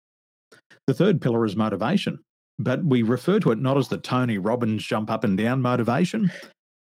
The 0.87 0.93
third 0.93 1.21
pillar 1.21 1.45
is 1.45 1.55
motivation, 1.55 2.19
but 2.57 2.83
we 2.83 3.03
refer 3.03 3.39
to 3.41 3.51
it 3.51 3.59
not 3.59 3.77
as 3.77 3.87
the 3.87 3.97
Tony 3.97 4.37
Robbins 4.37 4.83
jump 4.83 5.09
up 5.09 5.23
and 5.23 5.37
down 5.37 5.61
motivation. 5.61 6.31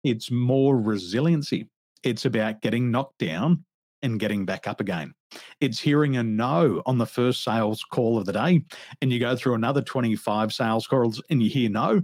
It's 0.05 0.31
more 0.31 0.79
resiliency. 0.79 1.69
It's 2.03 2.25
about 2.25 2.61
getting 2.61 2.91
knocked 2.91 3.19
down 3.19 3.65
and 4.07 4.21
getting 4.21 4.47
back 4.47 4.67
up 4.67 4.81
again. 4.81 5.13
It's 5.61 5.81
hearing 5.81 6.17
a 6.17 6.23
no 6.23 6.81
on 6.87 6.97
the 6.97 7.07
first 7.07 7.45
sales 7.45 7.85
call 7.85 8.17
of 8.17 8.25
the 8.25 8.33
day, 8.33 8.63
and 9.03 9.13
you 9.13 9.19
go 9.21 9.37
through 9.37 9.55
another 9.55 9.83
25 9.83 10.53
sales 10.53 10.87
calls 10.87 11.23
and 11.29 11.43
you 11.43 11.51
hear 11.51 11.69
no, 11.69 12.03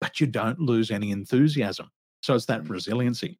but 0.00 0.18
you 0.18 0.26
don't 0.26 0.58
lose 0.58 0.90
any 0.90 1.10
enthusiasm. 1.10 1.90
So 2.22 2.34
it's 2.34 2.46
that 2.46 2.64
mm. 2.64 2.70
resiliency. 2.70 3.38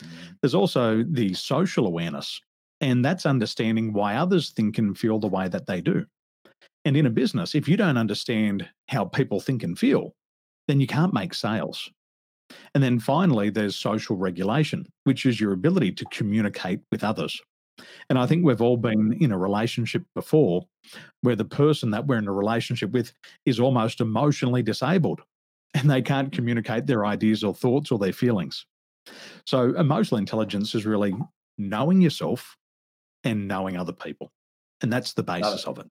Mm. 0.00 0.08
There's 0.40 0.54
also 0.54 1.02
the 1.02 1.34
social 1.34 1.86
awareness, 1.86 2.40
and 2.80 3.04
that's 3.04 3.26
understanding 3.26 3.92
why 3.92 4.16
others 4.16 4.50
think 4.50 4.78
and 4.78 4.96
feel 4.96 5.18
the 5.18 5.26
way 5.26 5.48
that 5.48 5.66
they 5.66 5.80
do. 5.80 6.04
And 6.84 6.96
in 6.96 7.06
a 7.06 7.10
business, 7.10 7.54
if 7.54 7.66
you 7.66 7.76
don't 7.76 7.96
understand 7.96 8.68
how 8.88 9.06
people 9.06 9.40
think 9.40 9.62
and 9.62 9.78
feel, 9.78 10.14
then 10.68 10.80
you 10.80 10.86
can't 10.86 11.14
make 11.14 11.34
sales. 11.34 11.90
And 12.74 12.82
then 12.82 12.98
finally, 12.98 13.50
there's 13.50 13.76
social 13.76 14.16
regulation, 14.16 14.86
which 15.04 15.26
is 15.26 15.40
your 15.40 15.52
ability 15.52 15.92
to 15.92 16.04
communicate 16.06 16.80
with 16.90 17.04
others. 17.04 17.40
And 18.10 18.18
I 18.18 18.26
think 18.26 18.44
we've 18.44 18.62
all 18.62 18.76
been 18.76 19.16
in 19.20 19.32
a 19.32 19.38
relationship 19.38 20.02
before 20.14 20.66
where 21.20 21.36
the 21.36 21.44
person 21.44 21.90
that 21.90 22.06
we're 22.06 22.18
in 22.18 22.28
a 22.28 22.32
relationship 22.32 22.90
with 22.90 23.12
is 23.44 23.60
almost 23.60 24.00
emotionally 24.00 24.62
disabled 24.62 25.20
and 25.74 25.90
they 25.90 26.02
can't 26.02 26.28
mm-hmm. 26.28 26.36
communicate 26.36 26.86
their 26.86 27.06
ideas 27.06 27.44
or 27.44 27.54
thoughts 27.54 27.90
or 27.90 27.98
their 27.98 28.12
feelings. 28.12 28.66
So, 29.46 29.74
emotional 29.76 30.18
intelligence 30.18 30.74
is 30.74 30.84
really 30.84 31.14
knowing 31.56 32.00
yourself 32.00 32.56
and 33.24 33.48
knowing 33.48 33.76
other 33.76 33.92
people. 33.92 34.30
And 34.82 34.92
that's 34.92 35.14
the 35.14 35.22
basis 35.22 35.64
of 35.64 35.78
it. 35.78 35.86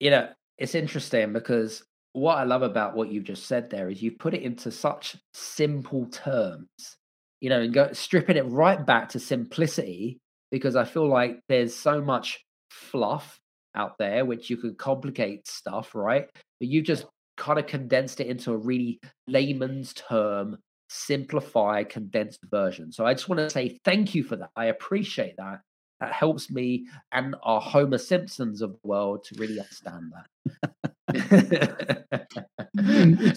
You 0.00 0.10
know, 0.10 0.28
it's 0.58 0.74
interesting 0.74 1.32
because 1.32 1.82
what 2.16 2.38
I 2.38 2.44
love 2.44 2.62
about 2.62 2.96
what 2.96 3.12
you've 3.12 3.24
just 3.24 3.44
said 3.44 3.68
there 3.68 3.90
is 3.90 4.02
you've 4.02 4.18
put 4.18 4.32
it 4.32 4.42
into 4.42 4.70
such 4.70 5.16
simple 5.34 6.06
terms, 6.06 6.96
you 7.42 7.50
know, 7.50 7.60
and 7.60 7.74
go 7.74 7.92
stripping 7.92 8.38
it 8.38 8.46
right 8.46 8.84
back 8.86 9.10
to 9.10 9.20
simplicity 9.20 10.18
because 10.50 10.76
I 10.76 10.84
feel 10.84 11.06
like 11.06 11.40
there's 11.50 11.76
so 11.76 12.00
much 12.00 12.42
fluff 12.70 13.38
out 13.74 13.98
there 13.98 14.24
which 14.24 14.48
you 14.48 14.56
can 14.56 14.76
complicate 14.76 15.46
stuff, 15.46 15.94
right? 15.94 16.26
But 16.58 16.68
you've 16.68 16.86
just 16.86 17.04
kind 17.36 17.58
of 17.58 17.66
condensed 17.66 18.20
it 18.20 18.28
into 18.28 18.54
a 18.54 18.56
really 18.56 18.98
layman's 19.28 19.92
term, 19.92 20.56
simplified, 20.88 21.90
condensed 21.90 22.40
version. 22.50 22.92
So 22.92 23.04
I 23.04 23.12
just 23.12 23.28
want 23.28 23.40
to 23.40 23.50
say 23.50 23.78
thank 23.84 24.14
you 24.14 24.24
for 24.24 24.36
that. 24.36 24.48
I 24.56 24.66
appreciate 24.66 25.36
that. 25.36 25.60
That 26.00 26.14
helps 26.14 26.50
me 26.50 26.86
and 27.12 27.36
our 27.42 27.60
Homer 27.60 27.98
Simpsons 27.98 28.62
of 28.62 28.72
the 28.72 28.88
world 28.88 29.24
to 29.24 29.34
really 29.38 29.60
understand 29.60 30.12
that. 30.14 30.94
it's 31.14 32.08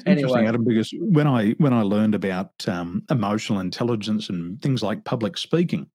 anyway. 0.06 0.48
Adam, 0.48 0.64
because 0.64 0.94
when 1.00 1.28
I 1.28 1.52
when 1.58 1.74
I 1.74 1.82
learned 1.82 2.16
about 2.16 2.52
um, 2.68 3.04
emotional 3.10 3.60
intelligence 3.60 4.30
and 4.30 4.62
things 4.62 4.82
like 4.82 5.04
public 5.04 5.38
speaking, 5.38 5.88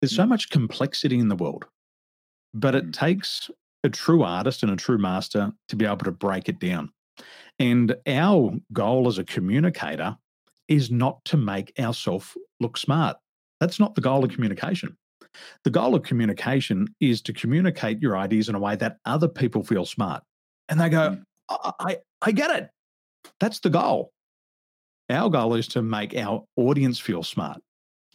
there's 0.00 0.14
so 0.14 0.24
mm. 0.24 0.28
much 0.28 0.50
complexity 0.50 1.18
in 1.18 1.28
the 1.28 1.36
world, 1.36 1.64
but 2.54 2.74
it 2.74 2.86
mm. 2.86 2.92
takes 2.92 3.50
a 3.84 3.88
true 3.88 4.22
artist 4.22 4.62
and 4.62 4.72
a 4.72 4.76
true 4.76 4.98
master 4.98 5.52
to 5.68 5.76
be 5.76 5.84
able 5.84 5.98
to 5.98 6.12
break 6.12 6.48
it 6.48 6.58
down. 6.58 6.90
And 7.58 7.96
our 8.06 8.52
goal 8.72 9.08
as 9.08 9.18
a 9.18 9.24
communicator 9.24 10.16
is 10.68 10.90
not 10.90 11.24
to 11.24 11.36
make 11.36 11.72
ourselves 11.78 12.36
look 12.60 12.76
smart. 12.76 13.16
That's 13.60 13.80
not 13.80 13.94
the 13.94 14.00
goal 14.00 14.24
of 14.24 14.30
communication. 14.30 14.96
The 15.64 15.70
goal 15.70 15.94
of 15.94 16.02
communication 16.02 16.88
is 17.00 17.20
to 17.22 17.32
communicate 17.32 18.00
your 18.00 18.16
ideas 18.16 18.48
in 18.48 18.54
a 18.54 18.60
way 18.60 18.76
that 18.76 18.98
other 19.04 19.28
people 19.28 19.62
feel 19.62 19.84
smart. 19.84 20.22
And 20.68 20.80
they 20.80 20.88
go, 20.88 21.10
mm. 21.10 21.22
I, 21.48 21.72
I, 21.80 21.96
I 22.22 22.32
get 22.32 22.50
it. 22.50 22.70
That's 23.40 23.60
the 23.60 23.70
goal. 23.70 24.12
Our 25.10 25.30
goal 25.30 25.54
is 25.54 25.68
to 25.68 25.82
make 25.82 26.14
our 26.16 26.44
audience 26.56 26.98
feel 26.98 27.22
smart, 27.22 27.60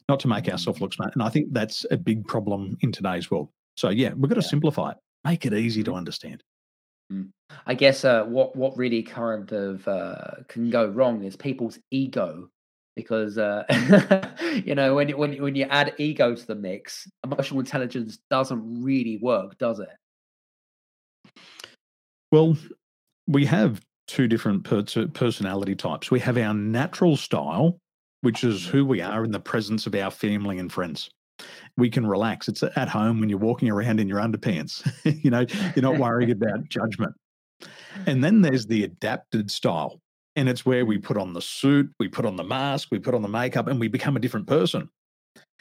not 0.07 0.19
to 0.21 0.27
make 0.27 0.47
ourselves 0.47 0.79
look 0.79 0.93
smart. 0.93 1.13
And 1.13 1.23
I 1.23 1.29
think 1.29 1.51
that's 1.51 1.85
a 1.89 1.97
big 1.97 2.27
problem 2.27 2.77
in 2.81 2.91
today's 2.91 3.31
world. 3.31 3.49
So, 3.75 3.89
yeah, 3.89 4.13
we've 4.13 4.29
got 4.29 4.35
to 4.35 4.41
yeah. 4.41 4.47
simplify 4.47 4.91
it, 4.91 4.97
make 5.23 5.45
it 5.45 5.53
easy 5.53 5.83
to 5.83 5.93
understand. 5.93 6.43
Mm. 7.11 7.29
I 7.65 7.73
guess 7.73 8.05
uh, 8.05 8.23
what 8.23 8.55
what 8.55 8.77
really 8.77 9.03
kind 9.03 9.51
of 9.51 9.87
uh, 9.87 10.43
can 10.47 10.69
go 10.69 10.87
wrong 10.87 11.23
is 11.23 11.35
people's 11.35 11.77
ego, 11.91 12.49
because 12.95 13.37
uh, 13.37 13.63
you 14.65 14.75
know 14.75 14.95
when 14.95 15.09
when 15.11 15.41
when 15.41 15.55
you 15.55 15.65
add 15.65 15.93
ego 15.97 16.33
to 16.33 16.47
the 16.47 16.55
mix, 16.55 17.09
emotional 17.23 17.59
intelligence 17.59 18.19
doesn't 18.29 18.83
really 18.83 19.17
work, 19.17 19.57
does 19.57 19.79
it? 19.79 19.89
Well, 22.33 22.57
we 23.27 23.45
have 23.45 23.79
two 24.07 24.27
different 24.27 24.63
personality 25.13 25.75
types. 25.75 26.09
We 26.09 26.19
have 26.21 26.35
our 26.35 26.55
natural 26.55 27.15
style, 27.15 27.77
which 28.21 28.43
is 28.43 28.65
who 28.65 28.85
we 28.85 29.01
are 29.01 29.23
in 29.23 29.29
the 29.29 29.39
presence 29.39 29.85
of 29.85 29.93
our 29.93 30.09
family 30.09 30.57
and 30.57 30.71
friends 30.71 31.11
we 31.77 31.91
can 31.91 32.07
relax. 32.07 32.47
It's 32.47 32.63
at 32.63 32.89
home 32.89 33.19
when 33.19 33.29
you're 33.29 33.37
walking 33.37 33.69
around 33.69 33.99
in 33.99 34.07
your 34.07 34.19
underpants. 34.19 34.83
you 35.23 35.29
know, 35.29 35.45
you're 35.75 35.83
not 35.83 35.99
worrying 35.99 36.31
about 36.41 36.67
judgment. 36.69 37.13
And 38.07 38.23
then 38.23 38.41
there's 38.41 38.65
the 38.65 38.83
adapted 38.83 39.51
style. 39.51 39.99
And 40.35 40.49
it's 40.49 40.65
where 40.65 40.85
we 40.85 40.97
put 40.97 41.17
on 41.17 41.33
the 41.33 41.41
suit, 41.41 41.91
we 41.99 42.07
put 42.07 42.25
on 42.25 42.35
the 42.35 42.43
mask, 42.43 42.87
we 42.91 42.97
put 42.97 43.13
on 43.13 43.21
the 43.21 43.27
makeup, 43.27 43.67
and 43.67 43.79
we 43.79 43.87
become 43.87 44.15
a 44.15 44.19
different 44.19 44.47
person. 44.47 44.89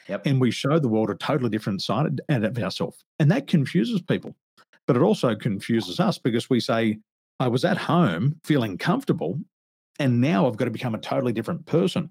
Yep. 0.09 0.25
And 0.25 0.41
we 0.41 0.49
show 0.49 0.79
the 0.79 0.89
world 0.89 1.11
a 1.11 1.15
totally 1.15 1.51
different 1.51 1.81
side 1.81 2.19
of 2.27 2.57
ourselves. 2.57 3.03
And 3.19 3.29
that 3.31 3.47
confuses 3.47 4.01
people. 4.01 4.35
But 4.87 4.97
it 4.97 5.01
also 5.01 5.35
confuses 5.35 5.99
us 5.99 6.17
because 6.17 6.49
we 6.49 6.59
say, 6.59 6.99
I 7.39 7.47
was 7.47 7.65
at 7.65 7.77
home 7.77 8.39
feeling 8.43 8.77
comfortable, 8.77 9.39
and 9.99 10.21
now 10.21 10.47
I've 10.47 10.57
got 10.57 10.65
to 10.65 10.71
become 10.71 10.95
a 10.95 10.99
totally 10.99 11.33
different 11.33 11.65
person 11.65 12.09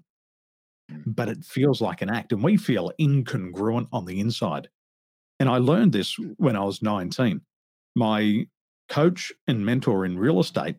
but 1.05 1.29
it 1.29 1.43
feels 1.43 1.81
like 1.81 2.01
an 2.01 2.09
act 2.09 2.31
and 2.31 2.43
we 2.43 2.57
feel 2.57 2.91
incongruent 2.99 3.87
on 3.91 4.05
the 4.05 4.19
inside. 4.19 4.69
And 5.39 5.49
I 5.49 5.57
learned 5.57 5.91
this 5.91 6.15
when 6.37 6.55
I 6.55 6.63
was 6.63 6.81
19. 6.81 7.41
My 7.95 8.47
coach 8.89 9.31
and 9.47 9.65
mentor 9.65 10.05
in 10.05 10.17
real 10.17 10.39
estate, 10.39 10.75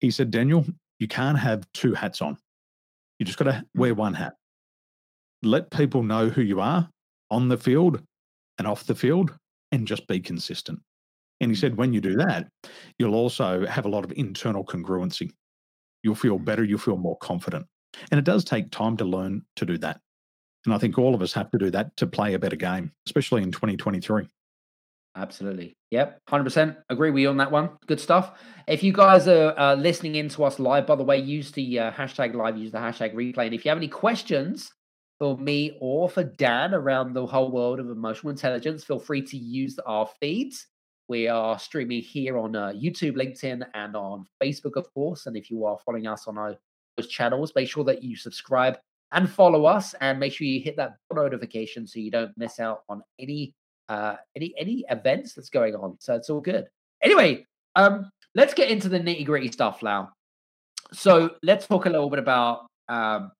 he 0.00 0.10
said, 0.10 0.30
Daniel, 0.30 0.64
you 0.98 1.08
can't 1.08 1.38
have 1.38 1.70
two 1.72 1.94
hats 1.94 2.22
on. 2.22 2.36
You 3.18 3.26
just 3.26 3.38
got 3.38 3.44
to 3.44 3.64
wear 3.74 3.94
mm. 3.94 3.98
one 3.98 4.14
hat. 4.14 4.34
Let 5.42 5.70
people 5.70 6.02
know 6.02 6.28
who 6.28 6.42
you 6.42 6.60
are 6.60 6.88
on 7.30 7.48
the 7.48 7.56
field 7.56 8.02
and 8.58 8.66
off 8.66 8.84
the 8.84 8.94
field 8.94 9.34
and 9.70 9.86
just 9.86 10.06
be 10.06 10.20
consistent. 10.20 10.80
And 11.40 11.50
he 11.50 11.56
said, 11.56 11.76
when 11.76 11.92
you 11.92 12.00
do 12.00 12.16
that, 12.16 12.48
you'll 12.98 13.14
also 13.14 13.64
have 13.66 13.86
a 13.86 13.88
lot 13.88 14.04
of 14.04 14.12
internal 14.16 14.64
congruency. 14.64 15.30
You'll 16.02 16.14
feel 16.14 16.38
better, 16.38 16.64
you'll 16.64 16.78
feel 16.78 16.96
more 16.96 17.16
confident. 17.18 17.66
And 18.10 18.18
it 18.18 18.24
does 18.24 18.44
take 18.44 18.70
time 18.70 18.96
to 18.98 19.04
learn 19.04 19.42
to 19.56 19.64
do 19.64 19.78
that. 19.78 20.00
And 20.64 20.74
I 20.74 20.78
think 20.78 20.98
all 20.98 21.14
of 21.14 21.22
us 21.22 21.32
have 21.32 21.50
to 21.52 21.58
do 21.58 21.70
that 21.70 21.96
to 21.96 22.06
play 22.06 22.34
a 22.34 22.38
better 22.38 22.56
game, 22.56 22.92
especially 23.06 23.42
in 23.42 23.52
2023. 23.52 24.28
Absolutely. 25.16 25.76
Yep. 25.90 26.20
100% 26.28 26.76
agree 26.90 27.10
with 27.10 27.22
you 27.22 27.28
on 27.28 27.38
that 27.38 27.50
one. 27.50 27.70
Good 27.86 28.00
stuff. 28.00 28.38
If 28.66 28.82
you 28.82 28.92
guys 28.92 29.26
are 29.26 29.58
uh, 29.58 29.74
listening 29.74 30.14
in 30.16 30.28
to 30.30 30.44
us 30.44 30.58
live, 30.58 30.86
by 30.86 30.94
the 30.94 31.02
way, 31.02 31.18
use 31.18 31.50
the 31.50 31.78
uh, 31.78 31.90
hashtag 31.90 32.34
live, 32.34 32.56
use 32.56 32.70
the 32.70 32.78
hashtag 32.78 33.14
replay. 33.14 33.46
And 33.46 33.54
if 33.54 33.64
you 33.64 33.70
have 33.70 33.78
any 33.78 33.88
questions 33.88 34.70
for 35.18 35.36
me 35.36 35.76
or 35.80 36.08
for 36.08 36.22
Dan 36.22 36.74
around 36.74 37.14
the 37.14 37.26
whole 37.26 37.50
world 37.50 37.80
of 37.80 37.90
emotional 37.90 38.30
intelligence, 38.30 38.84
feel 38.84 39.00
free 39.00 39.22
to 39.22 39.36
use 39.36 39.78
our 39.86 40.08
feeds. 40.20 40.66
We 41.08 41.26
are 41.26 41.58
streaming 41.58 42.02
here 42.02 42.38
on 42.38 42.54
uh, 42.54 42.68
YouTube, 42.68 43.16
LinkedIn, 43.16 43.66
and 43.74 43.96
on 43.96 44.26
Facebook, 44.42 44.76
of 44.76 44.92
course. 44.92 45.26
And 45.26 45.36
if 45.36 45.50
you 45.50 45.64
are 45.64 45.78
following 45.84 46.06
us 46.06 46.28
on 46.28 46.36
our 46.36 46.56
those 46.98 47.08
channels. 47.08 47.52
Make 47.54 47.68
sure 47.68 47.84
that 47.84 48.02
you 48.02 48.16
subscribe 48.16 48.78
and 49.12 49.30
follow 49.30 49.64
us, 49.64 49.94
and 50.02 50.20
make 50.20 50.34
sure 50.34 50.46
you 50.46 50.60
hit 50.60 50.76
that 50.76 50.96
notification 51.14 51.86
so 51.86 51.98
you 51.98 52.10
don't 52.10 52.36
miss 52.36 52.60
out 52.60 52.82
on 52.90 53.02
any 53.18 53.54
uh, 53.88 54.16
any 54.36 54.52
any 54.58 54.84
events 54.90 55.32
that's 55.32 55.48
going 55.48 55.74
on. 55.74 55.96
So 55.98 56.14
it's 56.14 56.28
all 56.28 56.42
good. 56.42 56.66
Anyway, 57.02 57.46
um, 57.74 58.10
let's 58.34 58.52
get 58.52 58.70
into 58.70 58.90
the 58.90 59.00
nitty 59.00 59.24
gritty 59.24 59.50
stuff 59.50 59.82
now. 59.82 60.10
So 60.92 61.30
let's 61.42 61.66
talk 61.66 61.86
a 61.86 61.90
little 61.90 62.10
bit 62.10 62.18
about 62.18 62.66
um, 62.88 63.30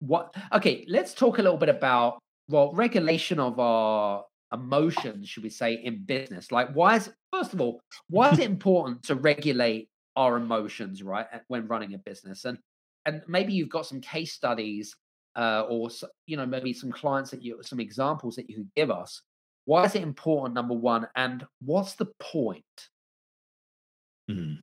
what. 0.00 0.34
Okay, 0.52 0.84
let's 0.88 1.14
talk 1.14 1.38
a 1.38 1.42
little 1.42 1.58
bit 1.58 1.70
about 1.70 2.18
well 2.48 2.72
regulation 2.74 3.40
of 3.40 3.58
our 3.58 4.24
emotions, 4.52 5.28
should 5.28 5.42
we 5.42 5.50
say, 5.50 5.74
in 5.74 6.04
business? 6.04 6.52
Like, 6.52 6.72
why 6.72 6.96
is 6.96 7.10
first 7.32 7.52
of 7.52 7.60
all, 7.60 7.80
why 8.08 8.30
is 8.30 8.38
it 8.38 8.50
important 8.50 9.02
to 9.04 9.14
regulate 9.14 9.88
our 10.14 10.36
emotions, 10.36 11.02
right, 11.02 11.26
when 11.48 11.66
running 11.66 11.94
a 11.94 11.98
business? 11.98 12.44
And 12.44 12.58
and 13.04 13.22
maybe 13.28 13.52
you've 13.52 13.68
got 13.68 13.86
some 13.86 14.00
case 14.00 14.32
studies 14.32 14.94
uh, 15.36 15.64
or 15.68 15.88
you 16.26 16.36
know 16.36 16.46
maybe 16.46 16.72
some 16.72 16.90
clients 16.90 17.30
that 17.30 17.42
you 17.42 17.58
some 17.62 17.78
examples 17.78 18.36
that 18.36 18.48
you 18.48 18.56
could 18.56 18.74
give 18.74 18.90
us 18.90 19.22
why 19.66 19.84
is 19.84 19.94
it 19.94 20.02
important 20.02 20.54
number 20.54 20.74
one 20.74 21.06
and 21.14 21.44
what's 21.60 21.94
the 21.94 22.06
point 22.18 22.64
mm. 24.30 24.58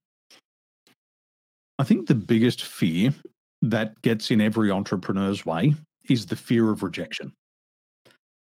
i 1.77 1.83
think 1.83 2.07
the 2.07 2.15
biggest 2.15 2.63
fear 2.63 3.13
that 3.61 4.01
gets 4.01 4.31
in 4.31 4.41
every 4.41 4.71
entrepreneur's 4.71 5.45
way 5.45 5.73
is 6.09 6.25
the 6.25 6.35
fear 6.35 6.71
of 6.71 6.81
rejection 6.81 7.31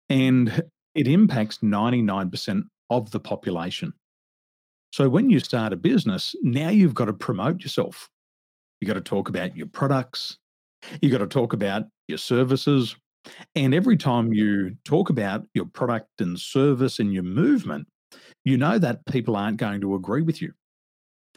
and 0.10 0.64
it 0.96 1.08
impacts 1.08 1.60
99% 1.60 2.64
of 2.90 3.12
the 3.12 3.20
population 3.20 3.94
so 4.92 5.10
when 5.10 5.30
you 5.30 5.40
start 5.40 5.74
a 5.74 5.78
business 5.78 6.36
now 6.42 6.70
you've 6.70 6.94
got 6.94 7.06
to 7.06 7.14
promote 7.14 7.62
yourself 7.62 8.10
You've 8.80 8.88
got 8.88 8.96
to 8.96 9.02
talk 9.02 9.30
about 9.30 9.56
your 9.56 9.68
products. 9.68 10.38
You've 11.02 11.12
got 11.12 11.20
to 11.20 11.28
talk 11.28 11.54
about 11.54 11.86
your 12.08 12.18
services. 12.18 12.96
And 13.56 13.74
every 13.74 13.98
time 13.98 14.34
you 14.34 14.78
talk 14.84 15.10
about 15.10 15.46
your 15.54 15.66
product 15.66 16.22
and 16.22 16.40
service 16.40 17.00
and 17.00 17.14
your 17.14 17.24
movement, 17.24 17.88
you 18.44 18.58
know 18.58 18.78
that 18.78 19.06
people 19.08 19.36
aren't 19.36 19.58
going 19.58 19.82
to 19.82 19.96
agree 19.96 20.22
with 20.22 20.42
you. 20.42 20.54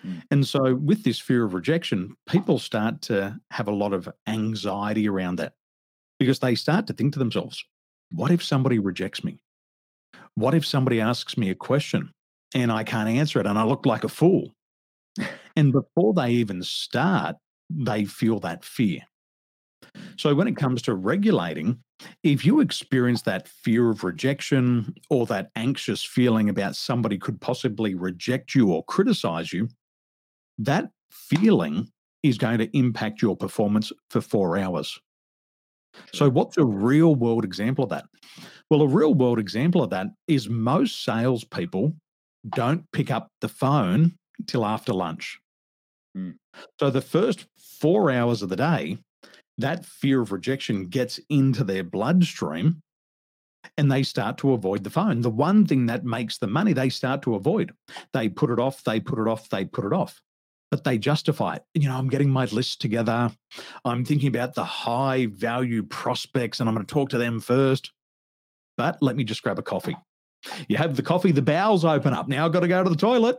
Mm. 0.06 0.22
And 0.30 0.46
so, 0.46 0.74
with 0.74 1.02
this 1.02 1.18
fear 1.18 1.44
of 1.44 1.54
rejection, 1.54 2.14
people 2.28 2.58
start 2.58 3.00
to 3.02 3.40
have 3.50 3.66
a 3.66 3.74
lot 3.74 3.92
of 3.92 4.08
anxiety 4.26 5.08
around 5.08 5.36
that 5.36 5.54
because 6.18 6.38
they 6.40 6.54
start 6.54 6.86
to 6.88 6.92
think 6.92 7.14
to 7.14 7.18
themselves, 7.18 7.64
what 8.12 8.30
if 8.30 8.44
somebody 8.44 8.78
rejects 8.78 9.24
me? 9.24 9.40
What 10.38 10.54
if 10.54 10.64
somebody 10.64 11.00
asks 11.00 11.36
me 11.36 11.50
a 11.50 11.54
question 11.56 12.12
and 12.54 12.70
I 12.70 12.84
can't 12.84 13.08
answer 13.08 13.40
it 13.40 13.46
and 13.46 13.58
I 13.58 13.64
look 13.64 13.84
like 13.84 14.04
a 14.04 14.08
fool? 14.08 14.54
and 15.56 15.72
before 15.72 16.14
they 16.14 16.30
even 16.30 16.62
start, 16.62 17.34
they 17.68 18.04
feel 18.04 18.38
that 18.40 18.64
fear. 18.64 19.00
So, 20.16 20.36
when 20.36 20.46
it 20.46 20.56
comes 20.56 20.80
to 20.82 20.94
regulating, 20.94 21.80
if 22.22 22.46
you 22.46 22.60
experience 22.60 23.22
that 23.22 23.48
fear 23.48 23.90
of 23.90 24.04
rejection 24.04 24.94
or 25.10 25.26
that 25.26 25.50
anxious 25.56 26.04
feeling 26.04 26.48
about 26.48 26.76
somebody 26.76 27.18
could 27.18 27.40
possibly 27.40 27.96
reject 27.96 28.54
you 28.54 28.70
or 28.70 28.84
criticize 28.84 29.52
you, 29.52 29.68
that 30.58 30.90
feeling 31.10 31.90
is 32.22 32.38
going 32.38 32.58
to 32.58 32.78
impact 32.78 33.22
your 33.22 33.36
performance 33.36 33.90
for 34.08 34.20
four 34.20 34.56
hours. 34.56 35.00
So, 36.12 36.28
what's 36.28 36.56
a 36.56 36.64
real 36.64 37.14
world 37.14 37.44
example 37.44 37.84
of 37.84 37.90
that? 37.90 38.04
Well, 38.70 38.82
a 38.82 38.88
real 38.88 39.14
world 39.14 39.38
example 39.38 39.82
of 39.82 39.90
that 39.90 40.08
is 40.26 40.48
most 40.48 41.04
salespeople 41.04 41.94
don't 42.54 42.84
pick 42.92 43.10
up 43.10 43.28
the 43.40 43.48
phone 43.48 44.14
till 44.46 44.64
after 44.64 44.92
lunch. 44.92 45.38
Mm. 46.16 46.34
So, 46.78 46.90
the 46.90 47.00
first 47.00 47.46
four 47.80 48.10
hours 48.10 48.42
of 48.42 48.48
the 48.48 48.56
day, 48.56 48.98
that 49.58 49.84
fear 49.84 50.20
of 50.20 50.32
rejection 50.32 50.86
gets 50.86 51.18
into 51.28 51.64
their 51.64 51.84
bloodstream 51.84 52.80
and 53.76 53.90
they 53.90 54.02
start 54.02 54.38
to 54.38 54.52
avoid 54.52 54.84
the 54.84 54.90
phone. 54.90 55.20
The 55.20 55.30
one 55.30 55.66
thing 55.66 55.86
that 55.86 56.04
makes 56.04 56.38
the 56.38 56.46
money, 56.46 56.72
they 56.72 56.88
start 56.88 57.22
to 57.22 57.34
avoid. 57.34 57.72
They 58.12 58.28
put 58.28 58.50
it 58.50 58.58
off, 58.58 58.84
they 58.84 59.00
put 59.00 59.18
it 59.18 59.28
off, 59.28 59.48
they 59.48 59.64
put 59.64 59.84
it 59.84 59.92
off 59.92 60.20
but 60.70 60.84
they 60.84 60.98
justify 60.98 61.56
it. 61.56 61.64
You 61.74 61.88
know, 61.88 61.96
I'm 61.96 62.08
getting 62.08 62.30
my 62.30 62.44
list 62.46 62.80
together. 62.80 63.30
I'm 63.84 64.04
thinking 64.04 64.28
about 64.28 64.54
the 64.54 64.64
high 64.64 65.26
value 65.26 65.82
prospects 65.82 66.60
and 66.60 66.68
I'm 66.68 66.74
going 66.74 66.86
to 66.86 66.92
talk 66.92 67.10
to 67.10 67.18
them 67.18 67.40
first. 67.40 67.92
But 68.76 68.98
let 69.02 69.16
me 69.16 69.24
just 69.24 69.42
grab 69.42 69.58
a 69.58 69.62
coffee. 69.62 69.96
You 70.68 70.76
have 70.76 70.94
the 70.94 71.02
coffee, 71.02 71.32
the 71.32 71.42
bowels 71.42 71.84
open 71.84 72.14
up. 72.14 72.28
Now 72.28 72.46
I've 72.46 72.52
got 72.52 72.60
to 72.60 72.68
go 72.68 72.84
to 72.84 72.90
the 72.90 72.96
toilet. 72.96 73.38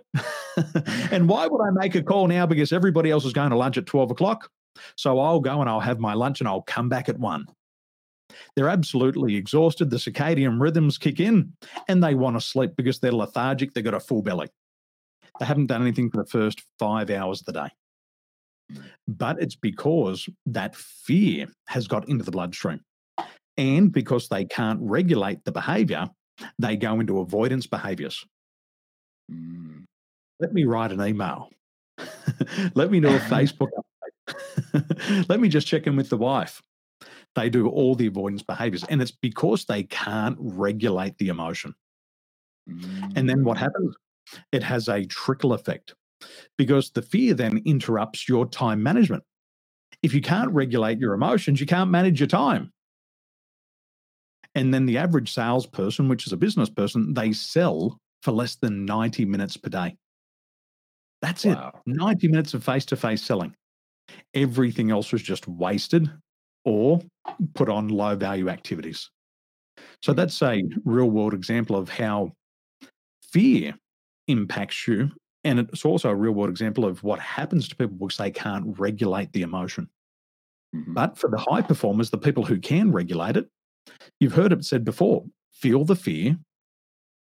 and 1.11 1.29
why 1.29 1.47
would 1.47 1.61
I 1.61 1.71
make 1.71 1.95
a 1.95 2.03
call 2.03 2.27
now? 2.27 2.45
Because 2.45 2.73
everybody 2.73 3.09
else 3.09 3.25
is 3.25 3.33
going 3.33 3.51
to 3.51 3.57
lunch 3.57 3.77
at 3.77 3.85
12 3.85 4.11
o'clock. 4.11 4.49
So 4.97 5.19
I'll 5.19 5.39
go 5.39 5.61
and 5.61 5.69
I'll 5.69 5.79
have 5.79 5.99
my 5.99 6.13
lunch 6.13 6.41
and 6.41 6.47
I'll 6.47 6.61
come 6.61 6.89
back 6.89 7.09
at 7.09 7.17
one. 7.17 7.45
They're 8.55 8.69
absolutely 8.69 9.35
exhausted. 9.35 9.89
The 9.89 9.97
circadian 9.97 10.59
rhythms 10.59 10.97
kick 10.97 11.19
in 11.19 11.53
and 11.87 12.03
they 12.03 12.15
want 12.15 12.35
to 12.35 12.41
sleep 12.41 12.71
because 12.75 12.99
they're 12.99 13.11
lethargic. 13.11 13.73
They've 13.73 13.83
got 13.83 13.93
a 13.93 13.99
full 13.99 14.21
belly. 14.21 14.47
They 15.39 15.45
haven't 15.45 15.67
done 15.67 15.81
anything 15.81 16.09
for 16.09 16.17
the 16.17 16.29
first 16.29 16.61
five 16.77 17.09
hours 17.09 17.41
of 17.41 17.45
the 17.47 17.53
day. 17.53 17.69
But 19.07 19.41
it's 19.41 19.55
because 19.55 20.29
that 20.45 20.75
fear 20.75 21.47
has 21.67 21.87
got 21.87 22.07
into 22.07 22.23
the 22.23 22.31
bloodstream. 22.31 22.81
And 23.57 23.91
because 23.91 24.29
they 24.29 24.45
can't 24.45 24.79
regulate 24.81 25.43
the 25.43 25.51
behavior, 25.51 26.09
they 26.59 26.77
go 26.77 26.99
into 26.99 27.19
avoidance 27.19 27.67
behaviors. 27.67 28.23
Mm. 29.31 29.85
Let 30.39 30.53
me 30.53 30.65
write 30.65 30.91
an 30.91 31.01
email. 31.01 31.49
Let 32.75 32.91
me 32.91 32.99
do 32.99 33.07
a 33.07 33.19
Facebook 33.19 33.69
Let 35.29 35.39
me 35.39 35.49
just 35.49 35.67
check 35.67 35.87
in 35.87 35.95
with 35.95 36.09
the 36.09 36.17
wife. 36.17 36.61
They 37.35 37.49
do 37.49 37.67
all 37.67 37.95
the 37.95 38.07
avoidance 38.07 38.41
behaviors. 38.41 38.83
And 38.85 39.01
it's 39.01 39.11
because 39.11 39.65
they 39.65 39.83
can't 39.83 40.37
regulate 40.39 41.17
the 41.17 41.29
emotion. 41.29 41.75
And 43.15 43.27
then 43.27 43.43
what 43.43 43.57
mm. 43.57 43.61
happens? 43.61 43.95
It 44.51 44.63
has 44.63 44.87
a 44.87 45.05
trickle 45.05 45.53
effect 45.53 45.95
because 46.57 46.91
the 46.91 47.01
fear 47.01 47.33
then 47.33 47.61
interrupts 47.65 48.27
your 48.27 48.45
time 48.45 48.81
management. 48.83 49.23
If 50.01 50.13
you 50.13 50.21
can't 50.21 50.51
regulate 50.51 50.99
your 50.99 51.13
emotions, 51.13 51.59
you 51.59 51.65
can't 51.65 51.89
manage 51.89 52.19
your 52.19 52.27
time. 52.27 52.71
And 54.55 54.73
then 54.73 54.85
the 54.85 54.97
average 54.97 55.33
salesperson, 55.33 56.07
which 56.09 56.25
is 56.25 56.33
a 56.33 56.37
business 56.37 56.69
person, 56.69 57.13
they 57.13 57.33
sell 57.33 57.97
for 58.23 58.31
less 58.31 58.55
than 58.55 58.85
90 58.85 59.25
minutes 59.25 59.57
per 59.57 59.69
day. 59.69 59.95
That's 61.21 61.45
wow. 61.45 61.71
it 61.85 61.89
90 61.89 62.27
minutes 62.29 62.53
of 62.53 62.63
face 62.63 62.85
to 62.85 62.95
face 62.95 63.21
selling. 63.21 63.53
Everything 64.33 64.89
else 64.91 65.11
was 65.11 65.21
just 65.21 65.47
wasted 65.47 66.09
or 66.65 66.99
put 67.53 67.69
on 67.69 67.89
low 67.89 68.15
value 68.15 68.49
activities. 68.49 69.09
So 70.01 70.13
that's 70.13 70.41
a 70.41 70.63
real 70.85 71.09
world 71.09 71.33
example 71.33 71.75
of 71.75 71.89
how 71.89 72.33
fear 73.31 73.75
impacts 74.29 74.87
you. 74.87 75.11
And 75.43 75.59
it's 75.59 75.85
also 75.85 76.09
a 76.09 76.15
real 76.15 76.33
world 76.33 76.49
example 76.49 76.85
of 76.85 77.03
what 77.03 77.19
happens 77.19 77.67
to 77.67 77.75
people 77.75 77.95
because 77.95 78.17
they 78.17 78.31
can't 78.31 78.77
regulate 78.77 79.31
the 79.33 79.41
emotion. 79.41 79.89
Mm-hmm. 80.75 80.93
But 80.93 81.17
for 81.17 81.29
the 81.29 81.37
high 81.37 81.61
performers, 81.61 82.09
the 82.09 82.17
people 82.17 82.45
who 82.45 82.59
can 82.59 82.91
regulate 82.91 83.37
it, 83.37 83.49
you've 84.19 84.33
heard 84.33 84.53
it 84.53 84.65
said 84.65 84.83
before 84.83 85.25
feel 85.51 85.85
the 85.85 85.95
fear 85.95 86.37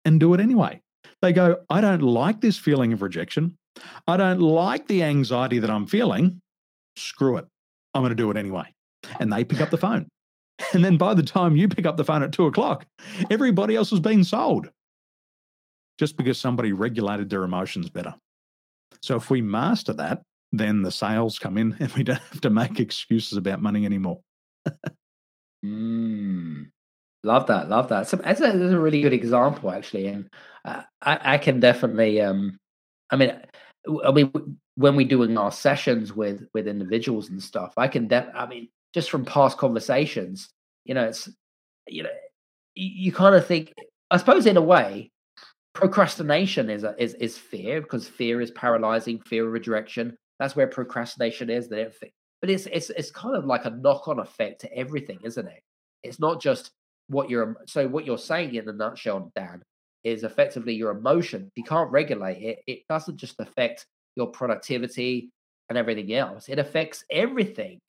and 0.05 0.21
do 0.21 0.35
it 0.35 0.41
anyway. 0.41 0.81
They 1.23 1.33
go, 1.33 1.57
I 1.71 1.81
don't 1.81 2.03
like 2.03 2.41
this 2.41 2.59
feeling 2.59 2.93
of 2.93 3.03
rejection. 3.03 3.57
I 4.07 4.17
don't 4.17 4.41
like 4.41 4.87
the 4.87 5.03
anxiety 5.03 5.59
that 5.59 5.71
I'm 5.71 5.87
feeling. 5.87 6.41
Screw 6.97 7.37
it. 7.37 7.47
I'm 7.93 8.03
going 8.03 8.11
to 8.11 8.17
do 8.17 8.31
it 8.31 8.37
anyway. 8.37 8.73
And 9.19 9.33
they 9.33 9.45
pick 9.45 9.61
up 9.61 9.71
the 9.71 9.79
phone. 9.79 10.09
And 10.73 10.85
then 10.85 10.97
by 10.97 11.15
the 11.15 11.23
time 11.23 11.57
you 11.57 11.69
pick 11.69 11.85
up 11.85 11.97
the 11.97 12.05
phone 12.05 12.23
at 12.23 12.31
two 12.31 12.47
o'clock, 12.47 12.87
everybody 13.29 13.75
else 13.75 13.91
has 13.91 13.99
been 13.99 14.23
sold 14.23 14.71
just 15.99 16.17
because 16.17 16.39
somebody 16.39 16.73
regulated 16.73 17.31
their 17.31 17.45
emotions 17.45 17.89
better. 17.91 18.15
So 19.03 19.17
if 19.17 19.31
we 19.31 19.43
master 19.43 19.93
that, 19.95 20.23
then 20.53 20.83
the 20.83 20.91
sales 20.91 21.39
come 21.39 21.59
in 21.59 21.77
and 21.81 21.93
we 21.93 22.03
don't 22.03 22.21
have 22.33 22.41
to 22.43 22.51
make 22.51 22.81
excuses 22.81 23.37
about 23.37 23.63
money 23.63 23.85
anymore. 23.85 24.21
mm, 25.65 26.67
love 27.23 27.47
that. 27.49 27.69
Love 27.69 27.89
that. 27.89 28.09
So 28.09 28.17
that's 28.17 28.41
a, 28.41 28.45
that's 28.45 28.73
a 28.73 28.81
really 28.81 29.03
good 29.03 29.13
example, 29.13 29.71
actually. 29.71 30.07
And 30.07 30.29
uh, 30.65 30.83
I, 31.03 31.35
I 31.35 31.39
can 31.39 31.61
definitely, 31.61 32.21
um, 32.21 32.59
I 33.11 33.17
mean, 33.17 33.33
I 34.05 34.13
mean, 34.13 34.33
when 34.77 34.97
we're 34.97 35.07
doing 35.07 35.37
our 35.37 35.53
sessions 35.53 36.13
with 36.13 36.47
with 36.55 36.67
individuals 36.67 37.29
and 37.29 37.43
stuff, 37.43 37.75
I 37.77 37.89
can, 37.89 38.09
de- 38.09 38.33
I 38.35 38.47
mean, 38.47 38.69
just 38.95 39.11
from 39.11 39.25
past 39.25 39.59
conversations, 39.59 40.49
you 40.85 40.95
know, 40.95 41.05
it's, 41.05 41.29
you 41.87 42.03
know, 42.03 42.11
you, 42.75 43.07
you 43.07 43.13
kind 43.13 43.35
of 43.35 43.47
think, 43.47 43.73
I 44.11 44.17
suppose 44.17 44.47
in 44.47 44.57
a 44.57 44.63
way, 44.63 45.11
procrastination 45.75 46.71
is 46.71 46.85
a, 46.85 46.95
is 47.03 47.15
is 47.15 47.37
fear 47.37 47.83
because 47.83 48.09
fear 48.09 48.41
is 48.41 48.51
paralyzing 48.53 49.21
fear 49.21 49.47
of 49.47 49.53
rejection. 49.53 50.17
That's 50.39 50.57
where 50.57 50.67
procrastination 50.67 51.51
is 51.51 51.69
that 51.69 51.79
it, 51.79 52.13
but 52.41 52.49
it's 52.49 52.67
it's 52.67 52.91
it's 52.91 53.11
kind 53.11 53.37
of 53.37 53.45
like 53.45 53.65
a 53.65 53.71
knock-on 53.71 54.21
effect 54.21 54.63
to 54.63 54.73
everything 54.75 55.19
isn't 55.23 55.47
it? 55.47 55.63
It's 56.03 56.21
not 56.21 56.41
just 56.41 56.71
what 57.09 57.29
you're 57.29 57.57
so 57.67 57.87
what 57.89 58.07
you're 58.07 58.19
saying 58.19 58.55
in 58.55 58.69
a 58.69 58.73
nutshell 58.73 59.31
dan 59.37 59.63
is 60.05 60.23
effectively 60.23 60.75
your 60.75 60.93
emotion. 60.93 61.51
You 61.57 61.65
can't 61.65 61.91
regulate 61.91 62.43
it 62.43 62.59
it 62.67 62.81
doesn't 62.89 63.17
just 63.17 63.41
affect 63.41 63.87
your 64.17 64.29
productivity 64.29 65.31
and 65.69 65.77
everything 65.77 66.13
else. 66.15 66.49
It 66.49 66.59
affects 66.59 67.05
everything 67.11 67.81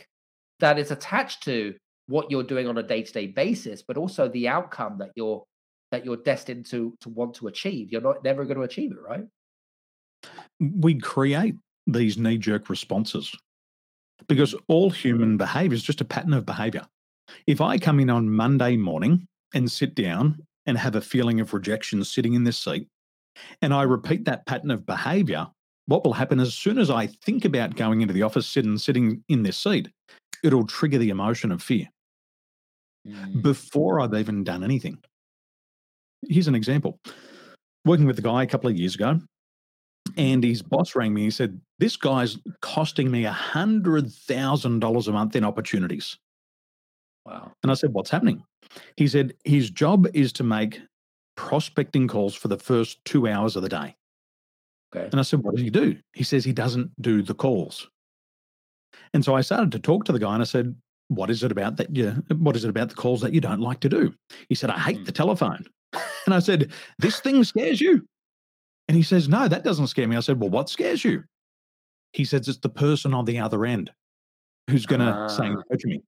that 0.60 0.80
is 0.80 0.92
attached 0.92 1.44
to 1.44 1.76
what 2.08 2.32
you're 2.32 2.44
doing 2.44 2.68
on 2.68 2.78
a 2.78 2.84
day-to-day 2.84 3.28
basis 3.28 3.82
but 3.82 3.98
also 3.98 4.28
the 4.30 4.48
outcome 4.48 5.00
that 5.00 5.10
you're 5.16 5.44
that 5.92 6.06
you're 6.06 6.18
destined 6.18 6.66
to 6.68 6.96
to 7.02 7.10
want 7.10 7.36
to 7.36 7.48
achieve. 7.48 7.92
You're 7.92 8.02
not 8.02 8.24
never 8.24 8.46
going 8.46 8.58
to 8.58 8.64
achieve 8.64 8.92
it, 8.92 9.02
right? 9.02 9.26
We 10.60 10.96
create 11.00 11.56
these 11.88 12.18
knee 12.18 12.38
jerk 12.38 12.70
responses 12.70 13.36
because 14.28 14.56
all 14.68 14.90
human 14.90 15.38
behavior 15.38 15.76
is 15.76 15.84
just 15.84 16.02
a 16.02 16.06
pattern 16.06 16.34
of 16.34 16.46
behavior. 16.46 16.82
If 17.48 17.62
I 17.62 17.78
come 17.78 18.00
in 18.00 18.10
on 18.10 18.30
Monday 18.30 18.78
morning 18.78 19.28
and 19.54 19.72
sit 19.72 19.96
down 19.96 20.46
and 20.66 20.78
have 20.78 20.96
a 20.96 21.02
feeling 21.02 21.40
of 21.40 21.54
rejection 21.54 22.04
sitting 22.04 22.34
in 22.34 22.44
this 22.44 22.58
seat, 22.58 22.88
and 23.62 23.74
I 23.74 23.84
repeat 23.84 24.26
that 24.26 24.46
pattern 24.46 24.72
of 24.72 24.86
behavior, 24.86 25.48
what 25.88 26.04
will 26.04 26.14
happen 26.14 26.40
as 26.40 26.54
soon 26.54 26.80
as 26.80 26.90
I 26.90 27.08
think 27.08 27.46
about 27.46 27.76
going 27.76 28.02
into 28.02 28.14
the 28.14 28.24
office, 28.24 28.48
sitting 28.48 28.78
sitting 28.78 29.24
in 29.28 29.44
this 29.44 29.58
seat, 29.58 29.90
it'll 30.44 30.66
trigger 30.66 30.98
the 30.98 31.10
emotion 31.10 31.52
of 31.52 31.62
fear 31.62 31.88
mm. 33.08 33.42
before 33.42 34.00
I've 34.00 34.14
even 34.14 34.44
done 34.44 34.64
anything 34.64 34.98
here's 36.30 36.48
an 36.48 36.56
example. 36.56 37.00
Working 37.86 38.06
with 38.06 38.18
a 38.20 38.22
guy 38.22 38.44
a 38.44 38.48
couple 38.48 38.70
of 38.70 38.76
years 38.78 38.96
ago, 38.96 39.20
and 40.18 40.44
his 40.44 40.62
boss 40.62 40.96
rang 40.96 41.14
me. 41.14 41.24
He 41.24 41.32
said, 41.32 41.60
This 41.80 41.98
guy's 41.98 42.38
costing 42.62 43.12
me 43.12 43.24
$100,000 43.24 45.08
a 45.08 45.12
month 45.12 45.36
in 45.36 45.44
opportunities. 45.44 46.18
Wow. 47.26 47.52
And 47.64 47.72
I 47.72 47.76
said, 47.76 47.94
What's 47.94 48.10
happening? 48.10 48.44
He 48.98 49.08
said, 49.08 49.34
His 49.44 49.70
job 49.70 50.08
is 50.14 50.32
to 50.34 50.44
make 50.44 50.80
prospecting 51.38 52.08
calls 52.08 52.34
for 52.36 52.48
the 52.48 52.58
first 52.58 53.04
two 53.06 53.28
hours 53.28 53.56
of 53.56 53.62
the 53.64 53.70
day. 53.70 53.96
Okay. 54.96 55.10
And 55.12 55.20
I 55.20 55.24
said, 55.24 55.44
What 55.44 55.56
does 55.56 55.64
he 55.64 55.70
do? 55.70 55.98
He 56.14 56.24
says 56.24 56.46
he 56.46 56.54
doesn't 56.54 56.90
do 57.02 57.22
the 57.22 57.34
calls. 57.34 57.90
And 59.14 59.24
so 59.24 59.36
I 59.36 59.42
started 59.42 59.72
to 59.74 59.80
talk 59.80 60.06
to 60.06 60.12
the 60.12 60.20
guy 60.20 60.34
and 60.34 60.42
I 60.42 60.46
said, 60.46 60.76
what 61.10 61.30
is 61.30 61.44
it 61.44 61.52
about 61.52 61.78
that 61.78 61.96
you, 61.96 62.12
what 62.38 62.56
is 62.56 62.64
it 62.64 62.70
about 62.70 62.90
the 62.90 62.96
calls 62.96 63.22
that 63.22 63.34
you 63.34 63.42
don't 63.42 63.60
like 63.60 63.80
to 63.82 63.90
do? 63.90 64.14
He 64.50 64.56
said, 64.56 64.70
I 64.70 64.80
hate 64.80 65.00
Mm. 65.00 65.06
the 65.06 65.12
telephone. 65.12 65.66
And 66.26 66.34
I 66.34 66.40
said, 66.40 66.72
This 67.00 67.20
thing 67.20 67.44
scares 67.44 67.80
you? 67.82 68.08
And 68.88 68.98
he 68.98 69.04
says, 69.04 69.28
No, 69.30 69.48
that 69.48 69.64
doesn't 69.64 69.88
scare 69.88 70.08
me. 70.08 70.16
I 70.16 70.22
said, 70.22 70.40
Well, 70.40 70.50
what 70.50 70.70
scares 70.70 71.04
you? 71.04 71.24
He 72.14 72.26
says, 72.26 72.48
It's 72.48 72.60
the 72.60 72.70
person 72.70 73.14
on 73.14 73.26
the 73.26 73.40
other 73.40 73.66
end 73.66 73.92
who's 74.70 74.86
going 74.86 75.02
to 75.02 75.30
say 75.30 75.46
Ah. 75.48 75.54
no 75.70 75.78
to 75.78 75.88
me. 75.88 76.02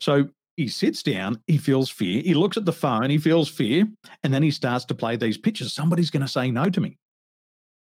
So 0.00 0.28
he 0.56 0.68
sits 0.68 1.02
down, 1.02 1.40
he 1.46 1.58
feels 1.58 1.90
fear, 1.90 2.22
he 2.22 2.34
looks 2.34 2.56
at 2.56 2.64
the 2.64 2.72
phone, 2.72 3.10
he 3.10 3.18
feels 3.18 3.48
fear, 3.48 3.86
and 4.22 4.32
then 4.32 4.42
he 4.42 4.50
starts 4.50 4.84
to 4.86 4.94
play 4.94 5.16
these 5.16 5.36
pictures. 5.38 5.72
Somebody's 5.72 6.10
going 6.10 6.22
to 6.24 6.28
say 6.28 6.50
no 6.50 6.68
to 6.70 6.80
me. 6.80 6.96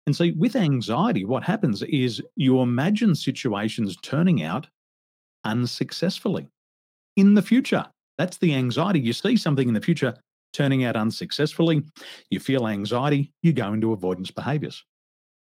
And 0.08 0.16
see, 0.16 0.32
with 0.32 0.56
anxiety, 0.56 1.26
what 1.26 1.44
happens 1.44 1.84
is 1.84 2.22
you 2.36 2.62
imagine 2.62 3.14
situations 3.16 3.96
turning 4.02 4.42
out 4.44 4.68
unsuccessfully 5.44 6.48
in 7.16 7.34
the 7.34 7.42
future. 7.42 7.86
That's 8.18 8.38
the 8.38 8.54
anxiety. 8.56 9.00
You 9.00 9.14
see 9.14 9.38
something 9.38 9.68
in 9.68 9.74
the 9.74 9.82
future 9.82 10.16
turning 10.54 10.84
out 10.84 10.96
unsuccessfully, 10.96 11.84
you 12.30 12.40
feel 12.40 12.68
anxiety, 12.68 13.32
you 13.42 13.54
go 13.54 13.74
into 13.74 13.94
avoidance 13.94 14.32
behaviors. 14.32 14.84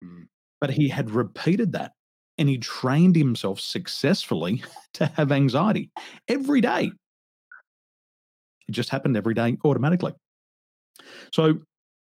Mm. 0.05 0.27
But 0.61 0.71
he 0.71 0.89
had 0.89 1.11
repeated 1.11 1.73
that 1.73 1.93
and 2.39 2.49
he 2.49 2.59
trained 2.59 3.17
himself 3.17 3.61
successfully 3.61 4.63
to 4.95 5.07
have 5.07 5.33
anxiety 5.33 5.91
every 6.29 6.61
day. 6.61 6.91
It 8.69 8.73
just 8.73 8.91
happened 8.91 9.17
every 9.17 9.35
day 9.35 9.57
automatically. 9.65 10.15
So 11.33 11.59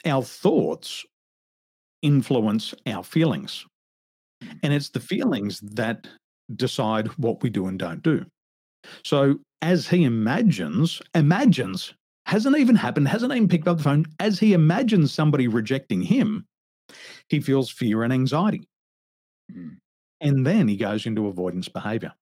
our 0.05 0.23
thoughts 0.23 1.05
influence 2.03 2.75
our 2.87 3.03
feelings. 3.03 3.65
And 4.63 4.73
it's 4.73 4.91
the 4.91 5.01
feelings 5.01 5.61
that 5.61 6.07
decide 6.57 7.09
what 7.19 7.43
we 7.43 7.51
do 7.51 7.67
and 7.67 7.79
don't 7.79 8.03
do. 8.03 8.25
So 9.05 9.39
as 9.63 9.89
he 9.89 10.05
imagines, 10.05 11.01
imagines, 11.15 11.95
hasn't 12.33 12.57
even 12.57 12.77
happened, 12.77 13.09
hasn't 13.09 13.31
even 13.31 13.47
picked 13.47 13.69
up 13.69 13.77
the 13.77 13.83
phone, 13.83 14.07
as 14.19 14.39
he 14.39 14.55
imagines 14.55 15.13
somebody 15.13 15.49
rejecting 15.49 16.01
him, 16.01 16.47
he 17.29 17.41
feels 17.41 17.71
fear 17.71 18.05
and 18.05 18.13
anxiety. 18.13 18.67
Mm. 19.55 19.77
And 20.23 20.47
then 20.47 20.67
he 20.67 20.79
goes 20.79 21.05
into 21.05 21.27
avoidance 21.27 21.69
behavior. 21.69 22.15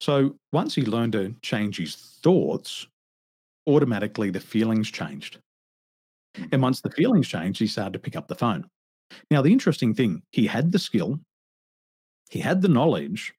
So 0.00 0.34
once 0.52 0.74
he 0.74 0.82
learned 0.82 1.12
to 1.12 1.36
change 1.40 1.76
his 1.76 1.94
thoughts, 1.94 2.88
automatically 3.68 4.30
the 4.30 4.40
feelings 4.40 4.90
changed. 4.90 5.38
And 6.50 6.60
once 6.60 6.80
the 6.80 6.90
feelings 6.90 7.28
changed, 7.28 7.60
he 7.60 7.68
started 7.68 7.92
to 7.92 8.00
pick 8.00 8.16
up 8.16 8.26
the 8.26 8.34
phone. 8.34 8.66
Now, 9.30 9.40
the 9.40 9.52
interesting 9.52 9.94
thing, 9.94 10.22
he 10.32 10.48
had 10.48 10.72
the 10.72 10.80
skill, 10.80 11.20
he 12.28 12.40
had 12.40 12.60
the 12.60 12.68
knowledge, 12.68 13.34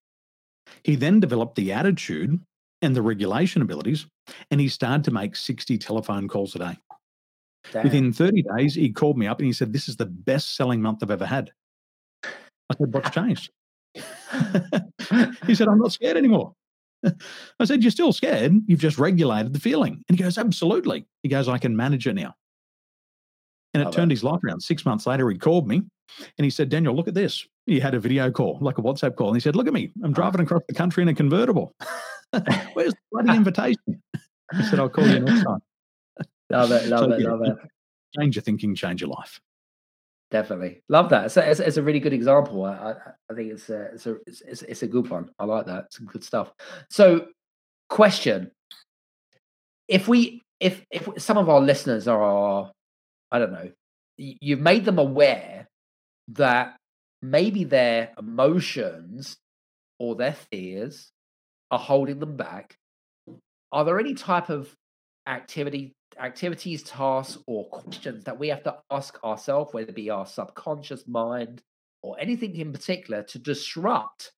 he 0.86 0.95
then 0.95 1.19
developed 1.19 1.56
the 1.56 1.74
attitude 1.74 2.39
and 2.86 2.95
the 2.95 3.02
regulation 3.02 3.62
abilities, 3.62 4.08
and 4.52 4.62
he 4.62 4.67
started 4.67 5.04
to 5.06 5.12
make 5.12 5.36
60 5.36 5.78
telephone 5.78 6.28
calls 6.28 6.56
a 6.56 6.60
day. 6.60 6.78
Damn. 7.71 7.84
Within 7.84 8.13
30 8.13 8.43
days, 8.58 8.76
he 8.76 8.91
called 8.91 9.17
me 9.17 9.28
up 9.28 9.39
and 9.39 9.48
he 9.48 9.54
said, 9.54 9.74
This 9.74 9.89
is 9.89 9.98
the 9.98 10.06
best 10.06 10.56
selling 10.56 10.82
month 10.82 11.00
I've 11.02 11.12
ever 11.12 11.26
had. 11.26 11.52
I 12.24 12.76
said, 12.78 12.93
What's 12.93 13.10
changed? 13.10 13.52
he 15.48 15.56
said, 15.56 15.67
I'm 15.67 15.80
not 15.80 15.91
scared 15.91 16.17
anymore. 16.17 16.54
I 17.60 17.65
said, 17.65 17.82
You're 17.82 17.91
still 17.91 18.13
scared. 18.13 18.54
You've 18.67 18.80
just 18.80 19.00
regulated 19.00 19.54
the 19.54 19.60
feeling. 19.60 20.04
And 20.08 20.17
he 20.17 20.24
goes, 20.24 20.38
Absolutely. 20.38 21.06
He 21.24 21.30
goes, 21.30 21.50
I 21.50 21.58
can 21.58 21.76
manage 21.76 22.08
it 22.08 22.13
now. 22.13 22.36
And 23.74 23.82
it 23.82 23.86
Love 23.86 23.95
turned 23.95 24.12
it. 24.12 24.15
his 24.15 24.24
life 24.24 24.39
around. 24.45 24.62
Six 24.62 24.86
months 24.86 25.08
later, 25.08 25.30
he 25.30 25.38
called 25.38 25.67
me 25.67 25.82
and 26.38 26.45
he 26.45 26.50
said, 26.50 26.69
Daniel, 26.69 26.95
look 26.95 27.08
at 27.08 27.13
this. 27.13 27.45
He 27.65 27.80
had 27.80 27.95
a 27.95 28.00
video 28.00 28.32
call, 28.32 28.58
like 28.62 28.78
a 28.78 28.82
WhatsApp 28.82 29.15
call. 29.15 29.30
And 29.30 29.36
he 29.36 29.41
said, 29.41 29.56
Look 29.56 29.67
at 29.67 29.74
me. 29.74 29.91
I'm 30.04 30.12
oh. 30.12 30.13
driving 30.13 30.41
across 30.41 30.62
the 30.67 30.76
country 30.76 31.02
in 31.02 31.10
a 31.10 31.15
convertible. 31.15 31.74
Where's 32.74 32.93
the 32.93 33.00
bloody 33.12 33.36
invitation? 33.36 34.02
I 34.54 34.63
said, 34.63 34.80
I'll 34.80 34.89
call 34.89 35.08
you 35.08 35.19
next 35.19 35.43
time. 35.43 35.60
love 36.50 36.71
it, 36.71 36.88
love 36.88 37.00
So, 37.00 37.12
it, 37.13 37.21
yeah, 37.21 37.30
love 37.30 37.41
it. 37.43 37.58
Change 38.17 38.36
your 38.36 38.43
thinking, 38.43 38.76
change 38.76 39.02
your 39.02 39.10
life. 39.10 39.39
Definitely 40.32 40.82
love 40.89 41.10
that. 41.10 41.32
So 41.32 41.41
it's, 41.41 41.60
it's 41.60 41.78
a 41.78 41.84
really 41.84 42.00
good 42.00 42.13
example. 42.13 42.65
I, 42.65 42.95
I, 43.30 43.34
think 43.34 43.52
it's 43.52 43.69
a, 43.69 43.82
it's 43.93 44.06
a 44.06 44.15
it's, 44.26 44.41
it's, 44.41 44.62
it's 44.63 44.84
a 44.84 44.88
good 44.88 45.10
one. 45.10 45.30
I 45.39 45.45
like 45.45 45.67
that. 45.67 45.93
Some 45.93 46.08
good 46.08 46.24
stuff. 46.24 46.52
So, 46.89 47.28
question: 47.89 48.52
If 49.88 50.08
we 50.08 50.41
if 50.60 50.84
if 50.91 51.08
some 51.17 51.38
of 51.38 51.48
our 51.48 51.62
listeners 51.62 52.08
are, 52.08 52.71
I 53.32 53.39
don't 53.39 53.54
know, 53.54 53.71
you've 54.17 54.62
made 54.62 54.86
them 54.86 54.98
aware 54.98 55.67
that 56.30 56.76
maybe 57.21 57.63
their 57.63 58.12
emotions 58.17 59.38
or 60.00 60.15
their 60.15 60.36
fears 60.52 61.12
are 61.71 61.80
holding 61.80 62.19
them 62.19 62.38
back. 62.38 62.78
Are 63.71 63.84
there 63.84 63.99
any 63.99 64.13
type 64.13 64.49
of 64.49 64.73
activity 65.28 65.93
activities, 66.19 66.84
tasks, 66.84 67.38
or 67.47 67.67
questions 67.69 68.23
that 68.23 68.39
we 68.39 68.47
have 68.47 68.63
to 68.63 68.78
ask 68.89 69.21
ourselves, 69.23 69.73
whether 69.73 69.89
it 69.89 69.95
be 69.95 70.10
our 70.10 70.25
subconscious 70.25 71.08
mind 71.08 71.62
or 72.01 72.17
anything 72.19 72.56
in 72.56 72.71
particular, 72.71 73.23
to 73.23 73.39
disrupt 73.39 74.32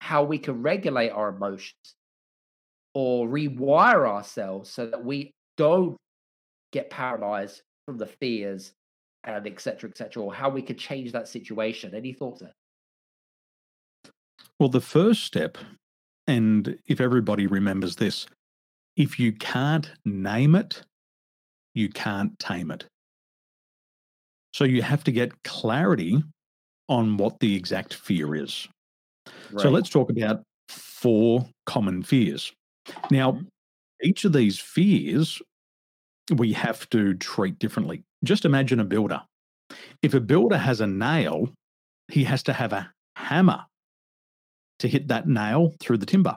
how 0.00 0.24
we 0.24 0.38
can 0.38 0.62
regulate 0.62 1.10
our 1.10 1.28
emotions 1.28 1.94
or 2.94 3.28
rewire 3.28 4.08
ourselves 4.08 4.70
so 4.70 4.86
that 4.86 5.04
we 5.04 5.32
don't 5.56 5.96
get 6.72 6.90
paralyzed 6.90 7.62
from 7.86 7.98
the 7.98 8.06
fears 8.06 8.72
and 9.24 9.46
et 9.46 9.60
cetera, 9.60 9.88
et 9.88 9.96
cetera, 9.96 10.22
or 10.22 10.34
how 10.34 10.48
we 10.48 10.62
could 10.62 10.78
change 10.78 11.12
that 11.12 11.28
situation. 11.28 11.94
Any 11.94 12.12
thoughts 12.12 12.40
there? 12.40 12.52
Well, 14.58 14.68
the 14.68 14.80
first 14.80 15.24
step, 15.24 15.56
and 16.26 16.78
if 16.86 17.00
everybody 17.00 17.46
remembers 17.46 17.96
this, 17.96 18.26
if 18.96 19.18
you 19.18 19.32
can't 19.32 19.90
name 20.04 20.54
it, 20.54 20.82
you 21.74 21.88
can't 21.88 22.38
tame 22.38 22.70
it. 22.70 22.86
So 24.52 24.64
you 24.64 24.82
have 24.82 25.02
to 25.04 25.12
get 25.12 25.42
clarity 25.42 26.22
on 26.88 27.16
what 27.16 27.40
the 27.40 27.56
exact 27.56 27.94
fear 27.94 28.34
is. 28.34 28.68
So 29.56 29.70
let's 29.70 29.88
talk 29.88 30.10
about 30.10 30.42
four 30.68 31.48
common 31.66 32.02
fears. 32.02 32.52
Now, 33.10 33.32
Mhm. 33.32 33.48
each 34.02 34.24
of 34.24 34.32
these 34.32 34.60
fears 34.60 35.42
we 36.36 36.52
have 36.52 36.88
to 36.90 37.14
treat 37.14 37.58
differently. 37.58 38.02
Just 38.24 38.44
imagine 38.44 38.80
a 38.80 38.84
builder. 38.84 39.22
If 40.02 40.14
a 40.14 40.20
builder 40.20 40.56
has 40.56 40.80
a 40.80 40.86
nail, 40.86 41.52
he 42.08 42.24
has 42.24 42.42
to 42.44 42.52
have 42.52 42.72
a 42.72 42.92
hammer 43.16 43.66
to 44.78 44.88
hit 44.88 45.08
that 45.08 45.28
nail 45.28 45.74
through 45.80 45.98
the 45.98 46.06
timber. 46.06 46.36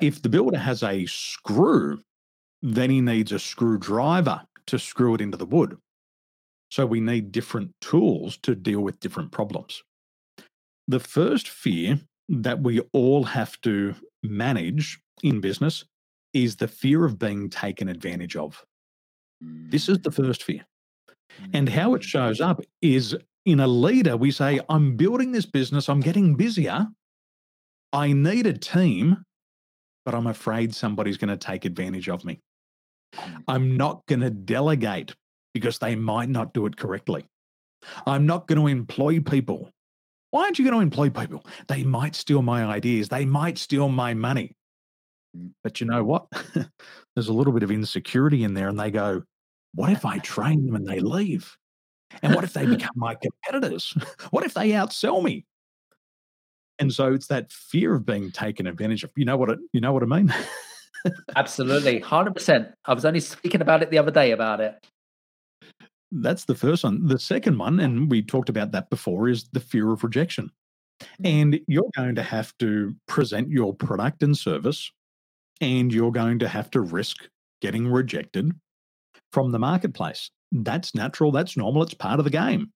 If 0.00 0.22
the 0.22 0.28
builder 0.28 0.58
has 0.58 0.82
a 0.82 1.06
screw, 1.06 2.00
then 2.62 2.90
he 2.90 3.00
needs 3.00 3.32
a 3.32 3.38
screwdriver 3.38 4.42
to 4.66 4.78
screw 4.78 5.14
it 5.14 5.20
into 5.20 5.36
the 5.36 5.46
wood. 5.46 5.78
So 6.70 6.84
we 6.84 7.00
need 7.00 7.32
different 7.32 7.72
tools 7.80 8.36
to 8.38 8.54
deal 8.54 8.80
with 8.80 9.00
different 9.00 9.32
problems. 9.32 9.82
The 10.88 11.00
first 11.00 11.48
fear 11.48 12.00
that 12.28 12.60
we 12.62 12.80
all 12.92 13.24
have 13.24 13.60
to 13.62 13.94
manage 14.22 15.00
in 15.22 15.40
business 15.40 15.84
is 16.32 16.56
the 16.56 16.68
fear 16.68 17.04
of 17.04 17.18
being 17.18 17.48
taken 17.48 17.88
advantage 17.88 18.36
of. 18.36 18.64
This 19.40 19.88
is 19.88 20.00
the 20.00 20.10
mm. 20.10 20.26
first 20.26 20.42
fear. 20.42 20.66
And 21.52 21.68
how 21.68 21.94
it 21.94 22.02
mm. 22.02 22.06
shows 22.06 22.40
up 22.40 22.60
is 22.82 23.16
in 23.44 23.60
a 23.60 23.66
leader, 23.66 24.16
we 24.16 24.30
say, 24.30 24.60
I'm 24.68 24.96
building 24.96 25.32
this 25.32 25.46
business, 25.46 25.88
I'm 25.88 26.00
getting 26.00 26.34
busier. 26.34 26.88
I 27.96 28.12
need 28.12 28.46
a 28.46 28.52
team, 28.52 29.24
but 30.04 30.14
I'm 30.14 30.26
afraid 30.26 30.74
somebody's 30.74 31.16
going 31.16 31.30
to 31.30 31.38
take 31.38 31.64
advantage 31.64 32.10
of 32.10 32.26
me. 32.26 32.40
Mm. 33.14 33.42
I'm 33.48 33.76
not 33.78 34.04
going 34.06 34.20
to 34.20 34.28
delegate 34.28 35.14
because 35.54 35.78
they 35.78 35.94
might 35.94 36.28
not 36.28 36.52
do 36.52 36.66
it 36.66 36.76
correctly. 36.76 37.24
I'm 38.06 38.26
not 38.26 38.48
going 38.48 38.60
to 38.60 38.66
employ 38.66 39.20
people. 39.20 39.70
Why 40.30 40.42
aren't 40.42 40.58
you 40.58 40.64
going 40.66 40.76
to 40.76 40.82
employ 40.82 41.08
people? 41.08 41.46
They 41.68 41.84
might 41.84 42.14
steal 42.14 42.42
my 42.42 42.66
ideas, 42.66 43.08
they 43.08 43.24
might 43.24 43.56
steal 43.56 43.88
my 43.88 44.12
money. 44.12 44.52
Mm. 45.34 45.52
But 45.64 45.80
you 45.80 45.86
know 45.86 46.04
what? 46.04 46.26
There's 47.14 47.28
a 47.28 47.32
little 47.32 47.54
bit 47.54 47.62
of 47.62 47.70
insecurity 47.70 48.44
in 48.44 48.52
there, 48.52 48.68
and 48.68 48.78
they 48.78 48.90
go, 48.90 49.22
What 49.72 49.88
if 49.88 50.04
I 50.04 50.18
train 50.18 50.66
them 50.66 50.76
and 50.76 50.86
they 50.86 51.00
leave? 51.00 51.56
And 52.22 52.34
what 52.34 52.44
if 52.44 52.52
they 52.52 52.66
become 52.76 52.94
my 52.94 53.14
competitors? 53.14 53.96
What 54.30 54.44
if 54.44 54.52
they 54.52 54.72
outsell 54.72 55.22
me? 55.22 55.46
And 56.78 56.92
so 56.92 57.12
it's 57.12 57.28
that 57.28 57.50
fear 57.52 57.94
of 57.94 58.04
being 58.04 58.30
taken 58.30 58.66
advantage 58.66 59.04
of. 59.04 59.10
You 59.16 59.24
know 59.24 59.36
what 59.36 59.50
it, 59.50 59.58
you 59.72 59.80
know 59.80 59.92
what 59.92 60.02
I 60.02 60.06
mean? 60.06 60.32
Absolutely, 61.36 62.00
hundred 62.00 62.34
percent. 62.34 62.68
I 62.84 62.94
was 62.94 63.04
only 63.04 63.20
speaking 63.20 63.60
about 63.60 63.82
it 63.82 63.90
the 63.90 63.98
other 63.98 64.10
day 64.10 64.32
about 64.32 64.60
it. 64.60 64.74
That's 66.12 66.44
the 66.44 66.54
first 66.54 66.84
one. 66.84 67.06
The 67.06 67.18
second 67.18 67.58
one, 67.58 67.80
and 67.80 68.10
we 68.10 68.22
talked 68.22 68.48
about 68.48 68.72
that 68.72 68.90
before, 68.90 69.28
is 69.28 69.48
the 69.52 69.60
fear 69.60 69.90
of 69.90 70.04
rejection. 70.04 70.50
Mm. 71.22 71.42
And 71.42 71.60
you're 71.66 71.90
going 71.96 72.14
to 72.14 72.22
have 72.22 72.56
to 72.58 72.94
present 73.08 73.50
your 73.50 73.74
product 73.74 74.22
and 74.22 74.36
service, 74.36 74.90
and 75.60 75.92
you're 75.92 76.12
going 76.12 76.38
to 76.40 76.48
have 76.48 76.70
to 76.72 76.80
risk 76.80 77.16
getting 77.60 77.88
rejected 77.88 78.52
from 79.32 79.52
the 79.52 79.58
marketplace. 79.58 80.30
That's 80.52 80.94
natural, 80.94 81.32
that's 81.32 81.56
normal, 81.56 81.82
it's 81.82 81.94
part 81.94 82.18
of 82.18 82.24
the 82.24 82.30
game. 82.30 82.70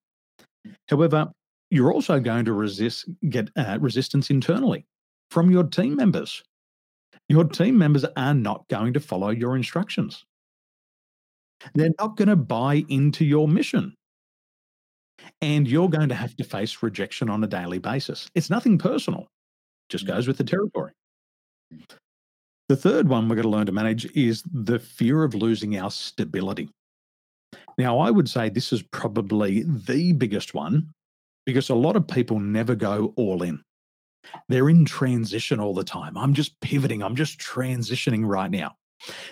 However, 0.89 1.31
you're 1.71 1.93
also 1.93 2.21
going 2.21 2.45
to 2.45 2.53
resist 2.53 3.09
get 3.29 3.51
uh, 3.57 3.79
resistance 3.81 4.31
internally. 4.31 4.87
from 5.31 5.51
your 5.51 5.65
team 5.65 5.97
members. 5.97 6.43
Your 7.29 7.45
team 7.45 7.79
members 7.79 8.05
are 8.17 8.35
not 8.35 8.67
going 8.69 8.93
to 8.95 9.01
follow 9.01 9.31
your 9.31 9.57
instructions. 9.57 10.25
They're 11.75 11.91
not 11.99 12.17
going 12.17 12.29
to 12.29 12.37
buy 12.37 12.85
into 12.89 13.25
your 13.25 13.47
mission. 13.47 13.95
And 15.41 15.69
you're 15.69 15.89
going 15.89 16.09
to 16.09 16.15
have 16.15 16.35
to 16.37 16.45
face 16.45 16.83
rejection 16.83 17.29
on 17.31 17.45
a 17.45 17.47
daily 17.47 17.79
basis. 17.79 18.29
It's 18.35 18.51
nothing 18.51 18.79
personal, 18.79 19.29
just 19.89 20.07
goes 20.07 20.27
with 20.27 20.39
the 20.39 20.45
territory. 20.45 20.93
The 22.69 22.77
third 22.77 23.09
one 23.09 23.29
we're 23.29 23.37
going 23.37 23.45
to 23.45 23.51
learn 23.51 23.67
to 23.67 23.73
manage 23.73 24.07
is 24.17 24.43
the 24.53 24.79
fear 24.79 25.23
of 25.23 25.35
losing 25.35 25.79
our 25.79 25.91
stability. 25.91 26.71
Now, 27.79 27.99
I 27.99 28.11
would 28.11 28.29
say 28.29 28.49
this 28.49 28.73
is 28.73 28.83
probably 28.83 29.65
the 29.67 30.13
biggest 30.13 30.55
one 30.55 30.89
because 31.47 31.71
a 31.71 31.75
lot 31.75 31.97
of 31.97 32.07
people 32.07 32.39
never 32.39 32.75
go 32.75 33.13
all 33.17 33.43
in. 33.43 33.63
They're 34.49 34.69
in 34.69 34.85
transition 34.85 35.61
all 35.61 35.75
the 35.75 35.85
time. 35.85 36.17
I'm 36.17 36.35
just 36.35 36.61
pivoting, 36.61 37.03
I'm 37.03 37.17
just 37.17 37.39
transitioning 37.39 38.27
right 38.27 38.51
now. 38.51 38.77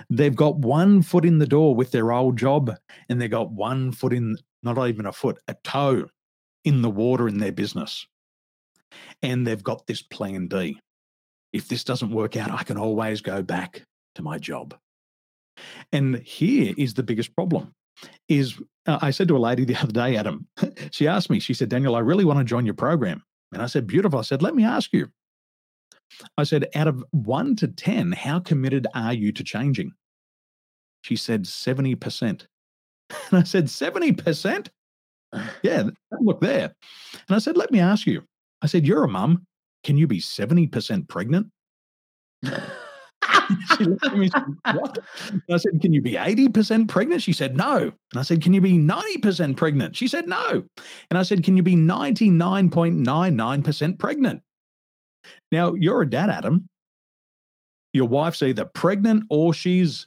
They've 0.08 0.34
got 0.34 0.56
one 0.56 1.02
foot 1.02 1.24
in 1.24 1.38
the 1.38 1.46
door 1.46 1.74
with 1.74 1.90
their 1.90 2.12
old 2.12 2.38
job, 2.38 2.74
and 3.08 3.20
they've 3.20 3.30
got 3.30 3.52
one 3.52 3.92
foot 3.92 4.12
in, 4.12 4.36
not 4.62 4.78
even 4.88 5.06
a 5.06 5.12
foot, 5.12 5.38
a 5.46 5.56
toe 5.62 6.06
in 6.64 6.82
the 6.82 6.90
water 6.90 7.28
in 7.28 7.38
their 7.38 7.52
business. 7.52 8.06
And 9.22 9.46
they've 9.46 9.62
got 9.62 9.86
this 9.86 10.02
plan 10.02 10.48
D. 10.48 10.78
If 11.52 11.68
this 11.68 11.84
doesn't 11.84 12.10
work 12.10 12.36
out, 12.36 12.50
I 12.50 12.62
can 12.62 12.78
always 12.78 13.20
go 13.20 13.42
back 13.42 13.84
to 14.14 14.22
my 14.22 14.38
job. 14.38 14.74
And 15.92 16.16
here 16.18 16.74
is 16.78 16.94
the 16.94 17.02
biggest 17.02 17.34
problem 17.34 17.72
is 18.28 18.60
uh, 18.86 18.98
I 19.02 19.10
said 19.10 19.28
to 19.28 19.36
a 19.36 19.38
lady 19.38 19.64
the 19.64 19.76
other 19.76 19.92
day, 19.92 20.16
Adam, 20.16 20.46
she 20.90 21.06
asked 21.06 21.30
me, 21.30 21.40
she 21.40 21.54
said, 21.54 21.68
Daniel, 21.68 21.94
I 21.94 22.00
really 22.00 22.24
want 22.24 22.38
to 22.38 22.44
join 22.44 22.64
your 22.64 22.74
program. 22.74 23.22
And 23.52 23.62
I 23.62 23.66
said, 23.66 23.86
beautiful. 23.86 24.18
I 24.18 24.22
said, 24.22 24.42
let 24.42 24.54
me 24.54 24.64
ask 24.64 24.92
you. 24.92 25.08
I 26.36 26.44
said, 26.44 26.68
out 26.74 26.88
of 26.88 27.04
one 27.10 27.54
to 27.56 27.68
10, 27.68 28.12
how 28.12 28.40
committed 28.40 28.86
are 28.94 29.12
you 29.12 29.30
to 29.32 29.44
changing? 29.44 29.92
She 31.02 31.16
said, 31.16 31.44
70%. 31.44 32.46
And 33.30 33.38
I 33.38 33.42
said, 33.42 33.66
70%? 33.66 34.68
Yeah, 35.62 35.84
look 36.20 36.40
there. 36.40 36.74
And 37.28 37.36
I 37.36 37.38
said, 37.38 37.56
let 37.56 37.70
me 37.70 37.80
ask 37.80 38.06
you. 38.06 38.22
I 38.60 38.66
said, 38.66 38.86
you're 38.86 39.04
a 39.04 39.08
mum. 39.08 39.46
Can 39.82 39.96
you 39.96 40.06
be 40.06 40.20
70% 40.20 41.08
pregnant? 41.08 41.46
she 43.76 43.84
looked 43.84 44.06
at 44.12 44.16
me 44.16 44.24
and 44.26 44.32
said, 44.32 44.44
What? 44.68 44.98
And 45.30 45.42
I 45.50 45.56
said, 45.58 45.80
Can 45.80 45.92
you 45.92 46.00
be 46.02 46.12
80% 46.12 46.88
pregnant? 46.88 47.22
She 47.22 47.32
said, 47.32 47.56
No. 47.56 47.92
And 48.12 48.18
I 48.18 48.22
said, 48.22 48.42
Can 48.42 48.52
you 48.54 48.60
be 48.60 48.72
90% 48.78 49.56
pregnant? 49.56 49.96
She 49.96 50.06
said, 50.08 50.26
No. 50.28 50.62
And 51.10 51.18
I 51.18 51.22
said, 51.22 51.42
Can 51.44 51.56
you 51.56 51.62
be 51.62 51.76
99.99% 51.76 53.98
pregnant? 53.98 54.42
Now, 55.52 55.74
you're 55.74 56.02
a 56.02 56.10
dad, 56.10 56.30
Adam. 56.30 56.68
Your 57.92 58.08
wife's 58.08 58.42
either 58.42 58.64
pregnant 58.66 59.24
or 59.30 59.54
she's 59.54 60.06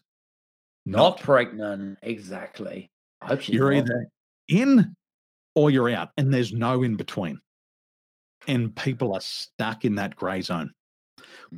not, 0.86 0.97
not. 0.97 1.19
pregnant. 1.21 1.97
Exactly. 2.04 2.91
I 3.21 3.27
hope 3.27 3.41
she's 3.41 3.56
You're 3.56 3.71
not. 3.71 3.73
either 3.73 4.08
in 4.47 4.95
or 5.56 5.69
you're 5.71 5.89
out, 5.89 6.10
and 6.17 6.34
there's 6.34 6.54
no 6.54 6.84
in 6.84 6.95
between. 6.95 7.39
And 8.47 8.75
people 8.75 9.13
are 9.13 9.21
stuck 9.21 9.86
in 9.86 9.95
that 9.95 10.15
gray 10.15 10.41
zone 10.41 10.71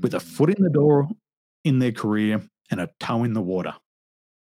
with 0.01 0.13
a 0.15 0.19
Mm, 0.19 0.19
foot 0.19 0.49
in 0.57 0.63
the 0.63 0.69
door 0.69 1.07
in 1.63 1.79
their 1.79 1.91
career 1.91 2.41
and 2.69 2.79
a 2.79 2.89
toe 2.99 3.23
in 3.23 3.33
the 3.33 3.41
water, 3.41 3.73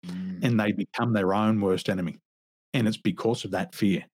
mm. 0.07 0.43
and 0.43 0.59
they 0.59 0.73
become 0.73 1.13
their 1.13 1.35
own 1.35 1.61
worst 1.61 1.89
enemy. 1.89 2.19
And 2.73 2.87
it's 2.87 2.97
because 2.97 3.45
of 3.45 3.51
that 3.53 3.75
fear. 3.75 4.05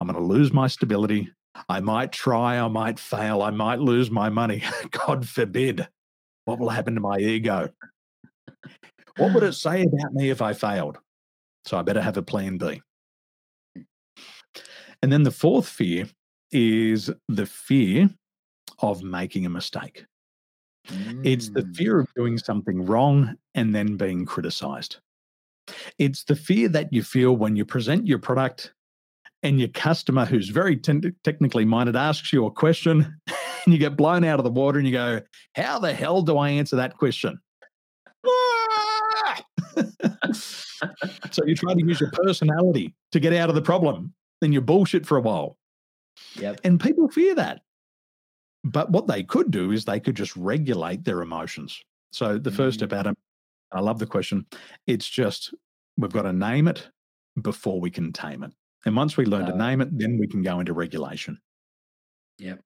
I'm 0.00 0.08
going 0.08 0.20
to 0.20 0.26
lose 0.26 0.52
my 0.52 0.66
stability. 0.66 1.30
I 1.68 1.80
might 1.80 2.12
try, 2.12 2.58
I 2.58 2.68
might 2.68 2.98
fail, 2.98 3.42
I 3.42 3.50
might 3.50 3.78
lose 3.78 4.10
my 4.10 4.28
money. 4.28 4.62
God 5.06 5.28
forbid. 5.28 5.86
What 6.44 6.58
will 6.58 6.68
happen 6.68 6.94
to 6.94 7.00
my 7.00 7.18
ego? 7.18 7.70
What 9.16 9.32
would 9.32 9.44
it 9.44 9.54
say 9.54 9.82
about 9.82 10.12
me 10.12 10.30
if 10.30 10.42
I 10.42 10.52
failed? 10.52 10.98
So 11.64 11.78
I 11.78 11.82
better 11.82 12.02
have 12.02 12.16
a 12.16 12.22
plan 12.22 12.58
B. 12.58 12.82
And 15.02 15.12
then 15.12 15.22
the 15.22 15.30
fourth 15.30 15.68
fear 15.68 16.06
is 16.50 17.10
the 17.28 17.46
fear 17.46 18.10
of 18.80 19.02
making 19.02 19.46
a 19.46 19.50
mistake. 19.50 20.06
It's 21.24 21.48
the 21.50 21.62
Mm. 21.62 21.76
fear 21.76 22.00
of 22.00 22.12
doing 22.14 22.36
something 22.38 22.84
wrong 22.84 23.36
and 23.54 23.74
then 23.74 23.96
being 23.96 24.24
criticized. 24.26 24.98
It's 25.98 26.24
the 26.24 26.36
fear 26.36 26.68
that 26.68 26.92
you 26.92 27.02
feel 27.02 27.34
when 27.36 27.56
you 27.56 27.64
present 27.64 28.06
your 28.06 28.18
product 28.18 28.74
and 29.42 29.58
your 29.58 29.68
customer, 29.68 30.24
who's 30.26 30.48
very 30.50 30.76
ten- 30.76 31.14
technically 31.24 31.64
minded, 31.64 31.96
asks 31.96 32.32
you 32.32 32.44
a 32.46 32.50
question 32.50 33.18
and 33.64 33.72
you 33.72 33.78
get 33.78 33.96
blown 33.96 34.24
out 34.24 34.38
of 34.38 34.44
the 34.44 34.50
water 34.50 34.78
and 34.78 34.86
you 34.86 34.92
go, 34.92 35.20
How 35.54 35.78
the 35.78 35.94
hell 35.94 36.20
do 36.22 36.36
I 36.36 36.50
answer 36.50 36.76
that 36.76 36.96
question? 36.98 37.38
so 40.32 41.44
you 41.46 41.54
try 41.54 41.74
to 41.74 41.86
use 41.86 42.00
your 42.00 42.10
personality 42.12 42.94
to 43.12 43.20
get 43.20 43.32
out 43.32 43.48
of 43.48 43.54
the 43.54 43.62
problem. 43.62 44.12
Then 44.40 44.52
you 44.52 44.60
bullshit 44.60 45.06
for 45.06 45.16
a 45.16 45.20
while. 45.20 45.56
Yep. 46.36 46.60
And 46.64 46.80
people 46.80 47.08
fear 47.08 47.34
that. 47.36 47.62
But 48.64 48.90
what 48.90 49.06
they 49.06 49.22
could 49.22 49.50
do 49.50 49.72
is 49.72 49.84
they 49.84 50.00
could 50.00 50.16
just 50.16 50.34
regulate 50.36 51.04
their 51.04 51.20
emotions. 51.22 51.80
So 52.12 52.38
the 52.38 52.50
first 52.50 52.78
step, 52.78 52.90
Mm. 52.90 52.98
Adam, 52.98 53.14
I 53.72 53.80
love 53.80 53.98
the 53.98 54.06
question. 54.06 54.46
It's 54.86 55.08
just 55.08 55.52
we've 55.98 56.12
got 56.12 56.22
to 56.22 56.32
name 56.32 56.68
it 56.68 56.88
before 57.42 57.80
we 57.80 57.90
can 57.90 58.12
tame 58.12 58.42
it. 58.42 58.52
And 58.86 58.96
once 58.96 59.16
we 59.16 59.24
learn 59.26 59.46
to 59.46 59.54
Uh, 59.54 59.56
name 59.56 59.80
it, 59.80 59.88
then 59.98 60.18
we 60.18 60.26
can 60.26 60.42
go 60.42 60.60
into 60.60 60.72
regulation. 60.72 61.38
Yep. 62.38 62.60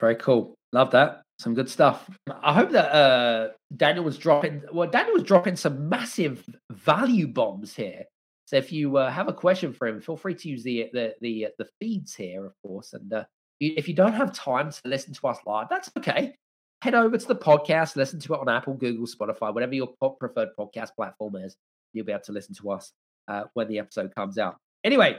Very 0.00 0.16
cool. 0.16 0.54
Love 0.72 0.90
that. 0.92 1.22
Some 1.38 1.54
good 1.54 1.68
stuff. 1.68 2.08
I 2.42 2.52
hope 2.52 2.70
that 2.70 2.92
uh, 2.94 3.48
Daniel 3.76 4.04
was 4.04 4.18
dropping. 4.18 4.62
Well, 4.72 4.88
Daniel 4.88 5.14
was 5.14 5.24
dropping 5.24 5.56
some 5.56 5.88
massive 5.88 6.44
value 6.70 7.26
bombs 7.26 7.74
here. 7.74 8.04
So 8.46 8.56
if 8.56 8.72
you 8.72 8.96
uh, 8.98 9.10
have 9.10 9.28
a 9.28 9.32
question 9.32 9.72
for 9.72 9.88
him, 9.88 10.00
feel 10.00 10.16
free 10.16 10.34
to 10.34 10.48
use 10.48 10.62
the 10.62 10.90
the 10.92 11.14
the, 11.20 11.46
uh, 11.46 11.48
the 11.58 11.68
feeds 11.80 12.14
here, 12.14 12.44
of 12.46 12.52
course. 12.62 12.92
And 12.92 13.12
uh, 13.12 13.24
if 13.60 13.88
you 13.88 13.94
don't 13.94 14.12
have 14.12 14.32
time 14.32 14.70
to 14.70 14.80
listen 14.84 15.14
to 15.14 15.26
us 15.28 15.38
live, 15.46 15.68
that's 15.70 15.90
okay. 15.98 16.34
Head 16.82 16.94
over 16.94 17.16
to 17.16 17.26
the 17.26 17.36
podcast, 17.36 17.96
listen 17.96 18.20
to 18.20 18.34
it 18.34 18.40
on 18.40 18.48
Apple, 18.48 18.74
Google, 18.74 19.06
Spotify, 19.06 19.54
whatever 19.54 19.74
your 19.74 19.94
preferred 20.18 20.50
podcast 20.58 20.94
platform 20.96 21.36
is. 21.36 21.56
You'll 21.92 22.04
be 22.04 22.12
able 22.12 22.24
to 22.24 22.32
listen 22.32 22.54
to 22.56 22.70
us 22.72 22.92
uh, 23.28 23.44
when 23.54 23.68
the 23.68 23.78
episode 23.78 24.14
comes 24.14 24.38
out. 24.38 24.56
Anyway, 24.82 25.18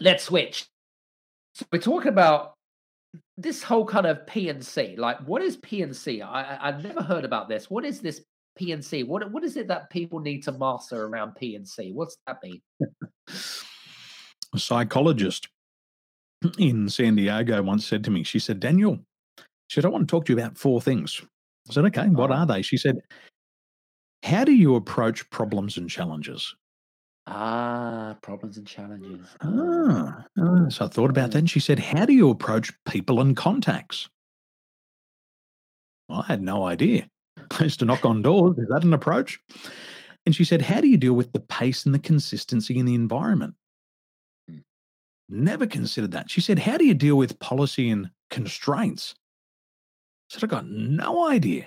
let's 0.00 0.24
switch. 0.24 0.66
So 1.54 1.66
we're 1.72 1.80
talking 1.80 2.08
about 2.08 2.54
this 3.36 3.62
whole 3.62 3.86
kind 3.86 4.06
of 4.06 4.26
PNC. 4.26 4.98
Like, 4.98 5.18
what 5.26 5.42
is 5.42 5.56
PNC? 5.58 6.22
I, 6.22 6.58
I've 6.60 6.82
never 6.82 7.02
heard 7.02 7.24
about 7.24 7.48
this. 7.48 7.70
What 7.70 7.84
is 7.84 8.00
this 8.00 8.22
PNC? 8.60 9.06
What 9.06 9.30
what 9.32 9.44
is 9.44 9.56
it 9.56 9.68
that 9.68 9.90
people 9.90 10.20
need 10.20 10.42
to 10.44 10.52
master 10.52 11.06
around 11.06 11.32
PNC? 11.40 11.92
What's 11.94 12.16
that 12.26 12.38
mean? 12.42 12.60
A 14.54 14.58
psychologist 14.58 15.48
in 16.58 16.88
San 16.88 17.16
Diego 17.16 17.62
once 17.62 17.86
said 17.86 18.04
to 18.04 18.10
me, 18.10 18.22
she 18.24 18.38
said, 18.38 18.60
Daniel, 18.60 18.98
she 19.68 19.76
said, 19.76 19.84
I 19.84 19.88
want 19.88 20.06
to 20.08 20.10
talk 20.10 20.24
to 20.26 20.32
you 20.32 20.38
about 20.38 20.58
four 20.58 20.80
things. 20.80 21.20
I 21.68 21.72
said, 21.72 21.84
okay, 21.86 22.08
what 22.08 22.30
Oh. 22.30 22.34
are 22.34 22.46
they? 22.46 22.62
She 22.62 22.76
said, 22.76 22.98
how 24.22 24.44
do 24.44 24.52
you 24.52 24.74
approach 24.74 25.28
problems 25.30 25.76
and 25.76 25.88
challenges? 25.88 26.54
Ah, 27.26 28.16
problems 28.22 28.58
and 28.58 28.66
challenges. 28.66 29.26
Ah, 29.42 30.24
ah, 30.38 30.68
so 30.68 30.84
I 30.84 30.88
thought 30.88 31.10
about 31.10 31.30
that. 31.32 31.38
And 31.38 31.50
she 31.50 31.60
said, 31.60 31.78
How 31.78 32.04
do 32.04 32.12
you 32.12 32.28
approach 32.28 32.70
people 32.84 33.20
and 33.20 33.34
contacts? 33.34 34.08
Well, 36.08 36.20
I 36.20 36.26
had 36.26 36.42
no 36.42 36.64
idea. 36.64 37.08
I 37.58 37.64
used 37.64 37.78
to 37.80 37.86
knock 37.86 38.04
on 38.04 38.20
doors. 38.20 38.58
Is 38.58 38.68
that 38.68 38.84
an 38.84 38.92
approach? 38.92 39.40
And 40.26 40.34
she 40.36 40.44
said, 40.44 40.60
How 40.62 40.80
do 40.82 40.88
you 40.88 40.98
deal 40.98 41.14
with 41.14 41.32
the 41.32 41.40
pace 41.40 41.86
and 41.86 41.94
the 41.94 41.98
consistency 41.98 42.78
in 42.78 42.84
the 42.84 42.94
environment? 42.94 43.54
Never 45.28 45.66
considered 45.66 46.12
that. 46.12 46.30
She 46.30 46.40
said, 46.40 46.58
How 46.58 46.76
do 46.76 46.84
you 46.84 46.94
deal 46.94 47.16
with 47.16 47.38
policy 47.38 47.90
and 47.90 48.10
constraints? 48.30 49.14
I 50.30 50.34
said, 50.34 50.44
I 50.44 50.46
got 50.48 50.66
no 50.66 51.28
idea. 51.28 51.66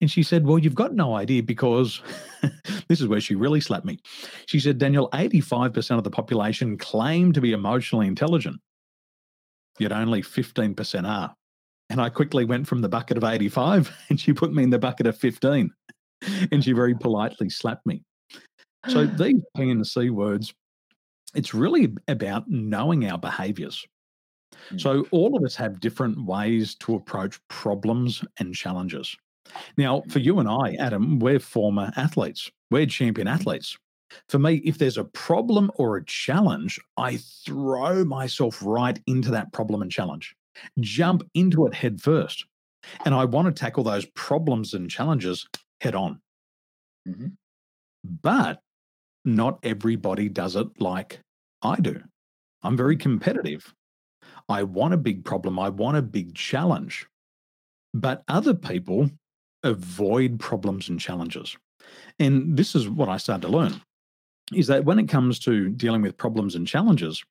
And 0.00 0.10
she 0.10 0.22
said, 0.22 0.46
Well, 0.46 0.58
you've 0.58 0.74
got 0.74 0.94
no 0.94 1.14
idea 1.14 1.42
because 1.42 2.02
this 2.88 3.00
is 3.00 3.06
where 3.06 3.20
she 3.20 3.34
really 3.34 3.60
slapped 3.60 3.86
me. 3.86 3.98
She 4.46 4.60
said, 4.60 4.78
Daniel, 4.78 5.08
85% 5.10 5.98
of 5.98 6.04
the 6.04 6.10
population 6.10 6.76
claim 6.76 7.32
to 7.32 7.40
be 7.40 7.52
emotionally 7.52 8.06
intelligent, 8.06 8.60
yet 9.78 9.92
only 9.92 10.22
15% 10.22 11.08
are. 11.08 11.34
And 11.88 12.00
I 12.00 12.08
quickly 12.08 12.44
went 12.44 12.68
from 12.68 12.82
the 12.82 12.88
bucket 12.88 13.16
of 13.16 13.24
85 13.24 13.94
and 14.08 14.20
she 14.20 14.32
put 14.32 14.52
me 14.52 14.62
in 14.62 14.70
the 14.70 14.78
bucket 14.78 15.06
of 15.06 15.16
15. 15.16 15.70
And 16.52 16.62
she 16.62 16.72
very 16.72 16.94
politely 16.94 17.48
slapped 17.48 17.86
me. 17.86 18.02
So 18.88 19.06
these 19.06 19.42
P 19.56 19.70
and 19.70 19.86
C 19.86 20.10
words, 20.10 20.52
it's 21.34 21.54
really 21.54 21.94
about 22.08 22.48
knowing 22.48 23.06
our 23.06 23.18
behaviors. 23.18 23.86
Mm. 24.72 24.80
So 24.80 25.06
all 25.10 25.36
of 25.36 25.44
us 25.44 25.54
have 25.56 25.80
different 25.80 26.24
ways 26.24 26.74
to 26.76 26.94
approach 26.94 27.40
problems 27.48 28.24
and 28.38 28.54
challenges. 28.54 29.16
Now, 29.76 30.02
for 30.08 30.18
you 30.18 30.38
and 30.38 30.48
I, 30.48 30.74
Adam, 30.78 31.18
we're 31.18 31.40
former 31.40 31.92
athletes. 31.96 32.50
We're 32.70 32.86
champion 32.86 33.28
athletes. 33.28 33.76
For 34.28 34.38
me, 34.38 34.56
if 34.64 34.78
there's 34.78 34.98
a 34.98 35.04
problem 35.04 35.70
or 35.76 35.96
a 35.96 36.04
challenge, 36.04 36.80
I 36.96 37.18
throw 37.44 38.04
myself 38.04 38.60
right 38.64 39.00
into 39.06 39.30
that 39.30 39.52
problem 39.52 39.82
and 39.82 39.90
challenge. 39.90 40.34
jump 40.80 41.22
into 41.34 41.66
it 41.66 41.74
head 41.74 42.00
first. 42.00 42.44
And 43.04 43.14
I 43.14 43.24
want 43.24 43.46
to 43.46 43.52
tackle 43.52 43.84
those 43.84 44.06
problems 44.06 44.74
and 44.74 44.90
challenges 44.90 45.46
head 45.80 45.94
on. 45.94 46.20
Mm-hmm. 47.08 47.28
But 48.22 48.62
not 49.24 49.58
everybody 49.62 50.28
does 50.28 50.56
it 50.56 50.68
like 50.80 51.20
I 51.62 51.76
do. 51.76 52.00
I'm 52.62 52.76
very 52.76 52.96
competitive. 52.96 53.74
I 54.48 54.62
want 54.62 54.94
a 54.94 54.98
big 54.98 55.24
problem. 55.24 55.58
I 55.58 55.68
want 55.68 55.96
a 55.96 56.02
big 56.02 56.34
challenge. 56.34 57.06
But 57.94 58.22
other 58.28 58.54
people 58.54 59.10
avoid 59.62 60.40
problems 60.40 60.88
and 60.88 61.00
challenges. 61.00 61.56
And 62.18 62.56
this 62.56 62.74
is 62.74 62.88
what 62.88 63.08
I 63.08 63.16
started 63.16 63.46
to 63.46 63.52
learn 63.52 63.80
is 64.52 64.66
that 64.66 64.84
when 64.84 64.98
it 64.98 65.08
comes 65.08 65.38
to 65.38 65.70
dealing 65.70 66.02
with 66.02 66.16
problems 66.16 66.54
and 66.56 66.66
challenges, 66.66 67.22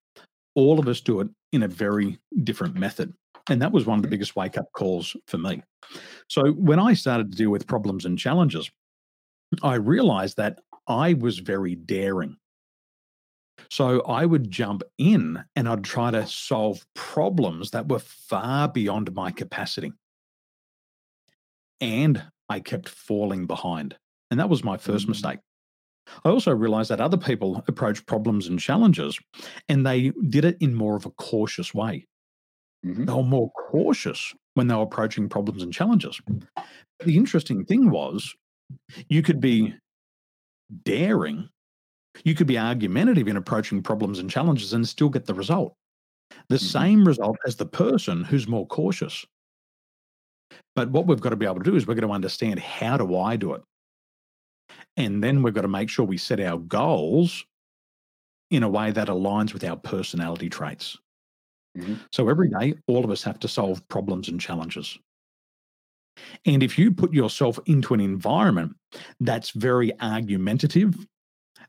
all 0.56 0.80
of 0.80 0.88
us 0.88 1.02
do 1.02 1.20
it 1.20 1.28
in 1.52 1.64
a 1.64 1.68
very 1.68 2.18
different 2.44 2.76
method. 2.76 3.14
And 3.50 3.62
that 3.62 3.72
was 3.72 3.86
one 3.86 3.98
of 3.98 4.04
the 4.04 4.08
mm-hmm. 4.08 4.14
biggest 4.14 4.36
wake 4.36 4.58
up 4.58 4.72
calls 4.74 5.16
for 5.28 5.38
me. 5.38 5.62
So 6.28 6.52
when 6.52 6.80
I 6.80 6.94
started 6.94 7.32
to 7.32 7.38
deal 7.38 7.50
with 7.50 7.68
problems 7.68 8.06
and 8.06 8.18
challenges, 8.18 8.70
I 9.64 9.76
realized 9.76 10.38
that 10.38 10.60
I 10.90 11.14
was 11.14 11.40
very 11.40 11.76
daring. 11.76 12.36
So 13.70 14.02
I 14.02 14.26
would 14.26 14.50
jump 14.50 14.82
in 14.98 15.44
and 15.56 15.70
I'd 15.70 15.84
try 15.84 16.12
to 16.12 16.26
solve 16.26 16.86
problems 16.96 17.72
that 17.72 17.88
were 17.88 18.00
far 18.00 18.68
beyond 18.68 19.14
my 19.14 19.32
capacity. 19.32 19.94
And 21.80 22.24
I 22.50 22.60
kept 22.60 22.90
falling 22.90 23.46
behind. 23.46 23.96
And 24.32 24.40
that 24.40 24.50
was 24.50 24.64
my 24.64 24.78
1st 24.78 24.82
mm-hmm. 24.82 25.10
mistake. 25.12 25.40
I 26.26 26.30
also 26.30 26.52
realized 26.52 26.90
that 26.90 27.02
other 27.02 27.18
people 27.18 27.64
approach 27.68 28.06
problems 28.08 28.48
and 28.48 28.60
challenges 28.60 29.20
and 29.68 29.86
they 29.86 30.12
did 30.28 30.44
it 30.44 30.58
in 30.60 30.74
more 30.74 30.96
of 30.96 31.06
a 31.06 31.12
cautious 31.12 31.74
way. 31.74 32.08
Mm-hmm. 32.84 33.06
They 33.06 33.14
were 33.14 33.24
more 33.24 33.52
cautious 33.52 34.34
when 34.56 34.68
they 34.68 34.76
were 34.76 34.82
approaching 34.82 35.30
problems 35.30 35.62
and 35.62 35.72
challenges. 35.72 36.20
The 37.06 37.16
interesting 37.16 37.64
thing 37.66 37.92
was 37.92 38.34
you 39.08 39.22
could 39.22 39.40
be 39.40 39.76
daring, 40.84 41.50
you 42.24 42.36
could 42.36 42.48
be 42.48 42.58
argumentative 42.58 43.28
in 43.28 43.38
approaching 43.38 43.82
problems 43.82 44.20
and 44.20 44.30
challenges 44.30 44.74
and 44.74 44.88
still 44.88 45.10
get 45.10 45.26
the 45.26 45.34
result. 45.34 45.76
The 46.50 46.56
mm-hmm. 46.56 46.66
same 46.66 47.08
result 47.08 47.38
as 47.46 47.56
the 47.56 47.66
person 47.66 48.24
who's 48.24 48.48
more 48.48 48.68
cautious. 48.68 49.26
But 50.76 50.92
what 50.92 51.08
we've 51.08 51.22
got 51.22 51.30
to 51.30 51.36
be 51.36 51.46
able 51.46 51.60
to 51.60 51.64
do 51.64 51.76
is 51.76 51.88
we're 51.88 51.96
going 51.96 52.08
to 52.08 52.14
understand 52.14 52.60
how 52.60 52.98
do 52.98 53.18
I 53.18 53.36
do 53.36 53.54
it? 53.54 53.62
And 54.98 55.24
then 55.24 55.44
we've 55.44 55.54
got 55.54 55.62
to 55.62 55.68
make 55.68 55.90
sure 55.90 56.06
we 56.06 56.18
set 56.18 56.40
our 56.40 56.58
goals 56.58 57.46
in 58.52 58.64
a 58.64 58.70
way 58.70 58.92
that 58.92 59.08
aligns 59.08 59.54
with 59.54 59.64
our 59.64 59.78
personality 59.78 60.50
traits. 60.50 60.98
Mm-hmm. 61.78 61.96
So 62.12 62.30
every 62.30 62.50
day, 62.50 62.76
all 62.88 63.04
of 63.06 63.12
us 63.12 63.24
have 63.24 63.40
to 63.40 63.48
solve 63.48 63.88
problems 63.88 64.28
and 64.30 64.40
challenges. 64.40 64.98
And 66.46 66.64
if 66.64 66.78
you 66.78 66.92
put 66.92 67.14
yourself 67.14 67.60
into 67.66 67.94
an 67.94 68.00
environment 68.00 68.76
that's 69.20 69.52
very 69.52 69.92
argumentative, 70.00 70.96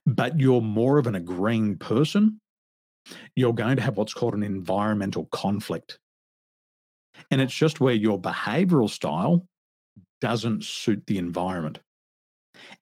but 0.07 0.39
you're 0.39 0.61
more 0.63 0.99
of 0.99 1.07
an 1.07 1.15
agreeing 1.15 1.77
person, 1.79 2.41
you're 3.37 3.55
going 3.55 3.77
to 3.77 3.83
have 3.83 3.97
what's 3.97 4.15
called 4.15 4.35
an 4.35 4.43
environmental 4.43 5.27
conflict. 5.27 5.99
And 7.31 7.41
it's 7.41 7.55
just 7.55 7.81
where 7.81 7.95
your 7.95 8.21
behavioral 8.21 8.89
style 8.89 9.47
doesn't 10.21 10.65
suit 10.65 11.03
the 11.07 11.19
environment. 11.19 11.81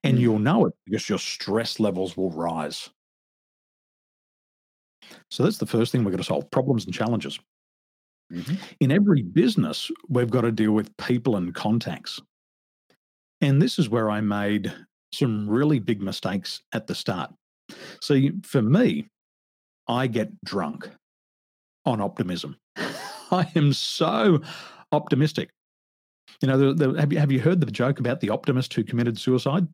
And 0.03 0.17
mm. 0.17 0.21
you'll 0.21 0.39
know 0.39 0.65
it 0.65 0.73
because 0.85 1.09
your 1.09 1.19
stress 1.19 1.79
levels 1.79 2.15
will 2.15 2.31
rise. 2.31 2.89
So 5.31 5.43
that's 5.43 5.57
the 5.57 5.65
first 5.65 5.91
thing 5.91 6.03
we've 6.03 6.11
got 6.11 6.17
to 6.17 6.23
solve 6.23 6.51
problems 6.51 6.85
and 6.85 6.93
challenges. 6.93 7.39
Mm-hmm. 8.31 8.55
In 8.79 8.91
every 8.91 9.23
business, 9.23 9.89
we've 10.07 10.29
got 10.29 10.41
to 10.41 10.51
deal 10.51 10.71
with 10.71 10.95
people 10.97 11.35
and 11.35 11.53
contacts. 11.53 12.21
And 13.41 13.61
this 13.61 13.79
is 13.79 13.89
where 13.89 14.09
I 14.09 14.21
made 14.21 14.73
some 15.13 15.49
really 15.49 15.79
big 15.79 16.01
mistakes 16.01 16.61
at 16.73 16.87
the 16.87 16.95
start. 16.95 17.33
See, 18.01 18.31
for 18.43 18.61
me, 18.61 19.07
I 19.87 20.07
get 20.07 20.29
drunk 20.43 20.89
on 21.85 22.01
optimism. 22.01 22.57
I 23.31 23.49
am 23.55 23.73
so 23.73 24.41
optimistic. 24.91 25.49
You 26.41 26.47
know, 26.47 26.57
the, 26.57 26.73
the, 26.73 26.99
have 26.99 27.11
you 27.11 27.19
have 27.19 27.31
you 27.31 27.39
heard 27.39 27.59
the 27.59 27.71
joke 27.71 27.99
about 27.99 28.19
the 28.19 28.29
optimist 28.29 28.73
who 28.73 28.83
committed 28.83 29.17
suicide? 29.17 29.67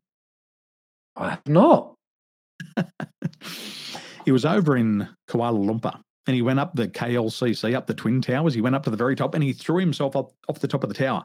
I 1.16 1.30
have 1.30 1.46
not. 1.46 1.94
he 4.24 4.32
was 4.32 4.44
over 4.44 4.76
in 4.76 5.08
Kuala 5.28 5.58
Lumpur 5.58 6.00
and 6.26 6.34
he 6.34 6.42
went 6.42 6.58
up 6.58 6.74
the 6.74 6.88
KLCC, 6.88 7.74
up 7.74 7.86
the 7.86 7.94
Twin 7.94 8.20
Towers. 8.20 8.54
He 8.54 8.60
went 8.60 8.74
up 8.74 8.82
to 8.84 8.90
the 8.90 8.96
very 8.96 9.14
top 9.14 9.34
and 9.34 9.44
he 9.44 9.52
threw 9.52 9.78
himself 9.78 10.16
off, 10.16 10.32
off 10.48 10.58
the 10.58 10.68
top 10.68 10.82
of 10.82 10.88
the 10.88 10.94
tower. 10.94 11.24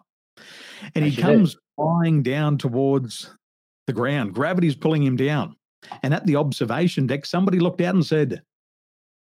And 0.96 1.04
he 1.04 1.16
comes 1.16 1.58
flying 1.76 2.24
down 2.24 2.58
towards 2.58 3.36
the 3.88 3.94
ground. 3.94 4.34
Gravity's 4.34 4.76
pulling 4.76 5.04
him 5.04 5.16
down. 5.16 5.56
And 6.04 6.14
at 6.14 6.26
the 6.26 6.36
observation 6.36 7.08
deck, 7.08 7.26
somebody 7.26 7.60
looked 7.60 7.82
out 7.82 7.96
and 7.96 8.06
said, 8.06 8.44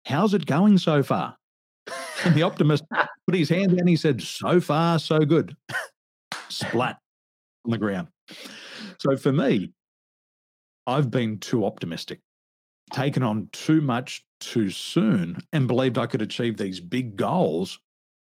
How's 0.05 0.35
it 0.35 0.47
going 0.47 0.79
so 0.79 1.03
far? 1.03 1.37
And 2.25 2.35
the 2.35 2.43
optimist 2.43 2.83
put 3.27 3.37
his 3.37 3.49
hand 3.49 3.71
down 3.71 3.79
and 3.79 3.89
he 3.89 3.95
said, 3.95 4.21
So 4.21 4.61
far, 4.61 4.99
so 4.99 5.21
good. 5.21 5.57
Splat 6.49 6.99
on 7.65 7.71
the 7.71 7.79
ground. 7.79 8.09
So 8.99 9.17
for 9.17 9.33
me, 9.33 9.71
I've 10.89 11.13
been 11.13 11.39
too 11.39 11.65
optimistic 11.65 12.21
taken 12.93 13.23
on 13.23 13.49
too 13.53 13.81
much 13.81 14.25
too 14.41 14.71
soon 14.71 15.39
and 15.53 15.69
believed 15.69 15.99
I 15.99 16.07
could 16.07 16.23
achieve 16.23 16.57
these 16.57 16.81
big 16.81 17.17
goals 17.17 17.79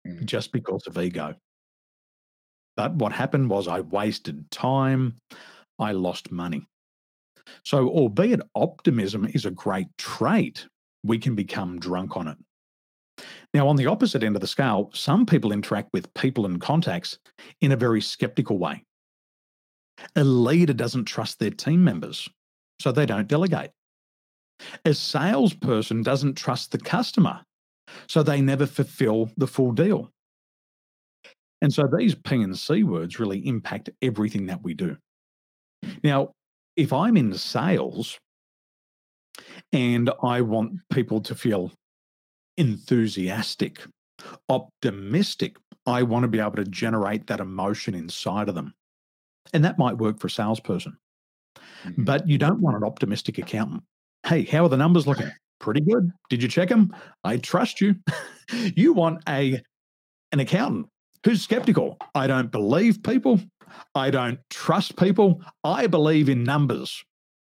mm. 0.08 0.26
just 0.26 0.52
because 0.52 0.86
of 0.88 0.98
ego. 0.98 1.36
But 2.78 2.96
what 2.96 3.12
happened 3.12 3.50
was 3.50 3.68
I 3.68 3.82
wasted 3.82 4.50
time, 4.52 5.18
I 5.80 5.92
lost 5.92 6.32
money. 6.32 6.66
So, 7.64 7.90
albeit 7.90 8.42
optimism 8.56 9.26
is 9.34 9.46
a 9.46 9.52
great 9.52 9.88
trait, 9.98 10.68
we 11.04 11.18
can 11.18 11.36
become 11.36 11.80
drunk 11.80 12.16
on 12.16 12.28
it. 12.28 12.38
Now, 13.54 13.68
on 13.68 13.76
the 13.76 13.88
opposite 13.88 14.24
end 14.24 14.36
of 14.36 14.42
the 14.42 14.48
scale, 14.48 14.92
some 14.94 15.26
people 15.26 15.52
interact 15.52 15.90
with 15.94 16.14
people 16.14 16.46
and 16.46 16.62
contacts 16.62 17.18
in 17.62 17.72
a 17.72 17.78
very 17.78 18.02
skeptical 18.02 18.58
way. 18.58 18.86
A 20.16 20.24
leader 20.24 20.74
doesn't 20.74 21.06
trust 21.06 21.40
their 21.40 21.50
team 21.50 21.84
members, 21.84 22.30
so 22.80 22.92
they 22.92 23.06
don't 23.06 23.28
delegate. 23.28 23.72
A 24.86 24.94
salesperson 24.94 26.04
doesn't 26.04 26.36
trust 26.36 26.72
the 26.72 26.78
customer, 26.78 27.42
so 28.08 28.24
they 28.24 28.42
never 28.42 28.66
fulfill 28.66 29.32
the 29.38 29.48
full 29.48 29.72
deal. 29.72 30.12
And 31.62 31.74
so 31.74 31.88
these 31.88 32.16
P 32.16 32.42
and 32.42 32.58
C 32.58 32.84
words 32.84 33.20
really 33.20 33.46
impact 33.48 33.90
everything 34.02 34.46
that 34.48 34.64
we 34.64 34.74
do. 34.74 34.98
Now, 36.04 36.32
if 36.76 36.94
I'm 36.94 37.18
in 37.18 37.34
sales 37.34 38.18
and 39.72 40.10
I 40.24 40.42
want 40.42 40.80
people 40.92 41.22
to 41.22 41.36
feel 41.36 41.72
enthusiastic, 42.58 43.82
optimistic, 44.48 45.58
I 45.86 46.04
want 46.04 46.24
to 46.24 46.28
be 46.28 46.40
able 46.40 46.52
to 46.58 46.66
generate 46.66 47.28
that 47.28 47.40
emotion 47.40 47.96
inside 47.96 48.50
of 48.50 48.56
them. 48.56 48.74
And 49.54 49.64
that 49.66 49.80
might 49.80 49.98
work 49.98 50.20
for 50.20 50.28
a 50.28 50.32
salesperson. 50.32 50.98
Mm-hmm. 51.86 52.04
But 52.04 52.28
you 52.28 52.38
don't 52.38 52.62
want 52.62 52.78
an 52.78 52.84
optimistic 52.84 53.38
accountant. 53.38 53.84
Hey, 54.26 54.44
how 54.44 54.66
are 54.66 54.70
the 54.70 54.78
numbers 54.78 55.08
looking? 55.08 55.32
Pretty 55.60 55.82
good. 55.82 56.12
Did 56.30 56.42
you 56.42 56.50
check 56.50 56.70
them? 56.70 56.94
I 57.24 57.38
trust 57.38 57.82
you. 57.82 57.96
you 58.76 58.94
want 58.94 59.24
a 59.28 59.62
an 60.32 60.40
accountant 60.40 60.88
who's 61.26 61.42
skeptical. 61.42 61.98
I 62.16 62.28
don't 62.28 62.52
believe 62.52 63.04
people. 63.04 63.40
I 63.96 64.10
don't 64.10 64.40
trust 64.50 64.98
people. 64.98 65.42
I 65.64 65.88
believe 65.88 66.30
in 66.30 66.44
numbers. 66.44 67.04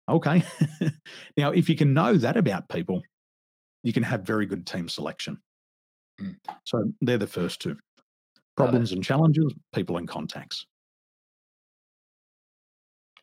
Okay. 0.10 0.44
now, 1.38 1.52
if 1.52 1.70
you 1.70 1.76
can 1.76 1.94
know 1.94 2.16
that 2.18 2.38
about 2.38 2.70
people, 2.70 3.02
you 3.84 3.94
can 3.94 4.04
have 4.04 4.22
very 4.24 4.46
good 4.46 4.66
team 4.66 4.90
selection. 4.90 5.38
Mm. 6.22 6.36
So 6.66 6.84
they're 7.02 7.18
the 7.18 7.28
first 7.28 7.62
two 7.62 7.78
problems 8.56 8.92
and 8.92 9.04
challenges, 9.04 9.54
people 9.74 9.98
and 9.98 10.08
contacts. 10.08 10.66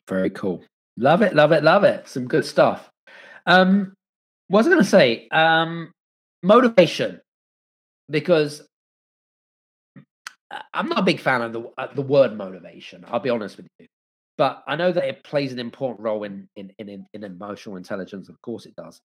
Very 0.07 0.29
cool. 0.29 0.63
Love 0.97 1.21
it, 1.21 1.33
love 1.33 1.51
it, 1.51 1.63
love 1.63 1.83
it. 1.83 2.07
Some 2.07 2.27
good 2.27 2.45
stuff. 2.45 2.91
Um, 3.45 3.93
what 4.47 4.59
was 4.59 4.67
I 4.67 4.69
going 4.69 4.83
to 4.83 4.89
say? 4.89 5.27
Um, 5.29 5.91
motivation, 6.43 7.21
because 8.09 8.61
I'm 10.73 10.89
not 10.89 10.99
a 10.99 11.03
big 11.03 11.19
fan 11.19 11.41
of 11.41 11.53
the 11.53 11.71
uh, 11.77 11.87
the 11.93 12.01
word 12.01 12.37
motivation. 12.37 13.05
I'll 13.07 13.19
be 13.19 13.29
honest 13.29 13.57
with 13.57 13.67
you, 13.79 13.87
but 14.37 14.63
I 14.67 14.75
know 14.75 14.91
that 14.91 15.05
it 15.05 15.23
plays 15.23 15.53
an 15.53 15.59
important 15.59 16.01
role 16.01 16.23
in 16.23 16.47
in 16.55 16.71
in, 16.77 17.05
in 17.13 17.23
emotional 17.23 17.77
intelligence. 17.77 18.29
Of 18.29 18.41
course, 18.41 18.65
it 18.65 18.75
does. 18.75 18.99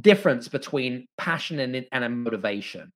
Difference 0.00 0.48
between 0.48 1.06
passion 1.18 1.58
and 1.60 1.84
and 1.92 2.24
motivation. 2.24 2.90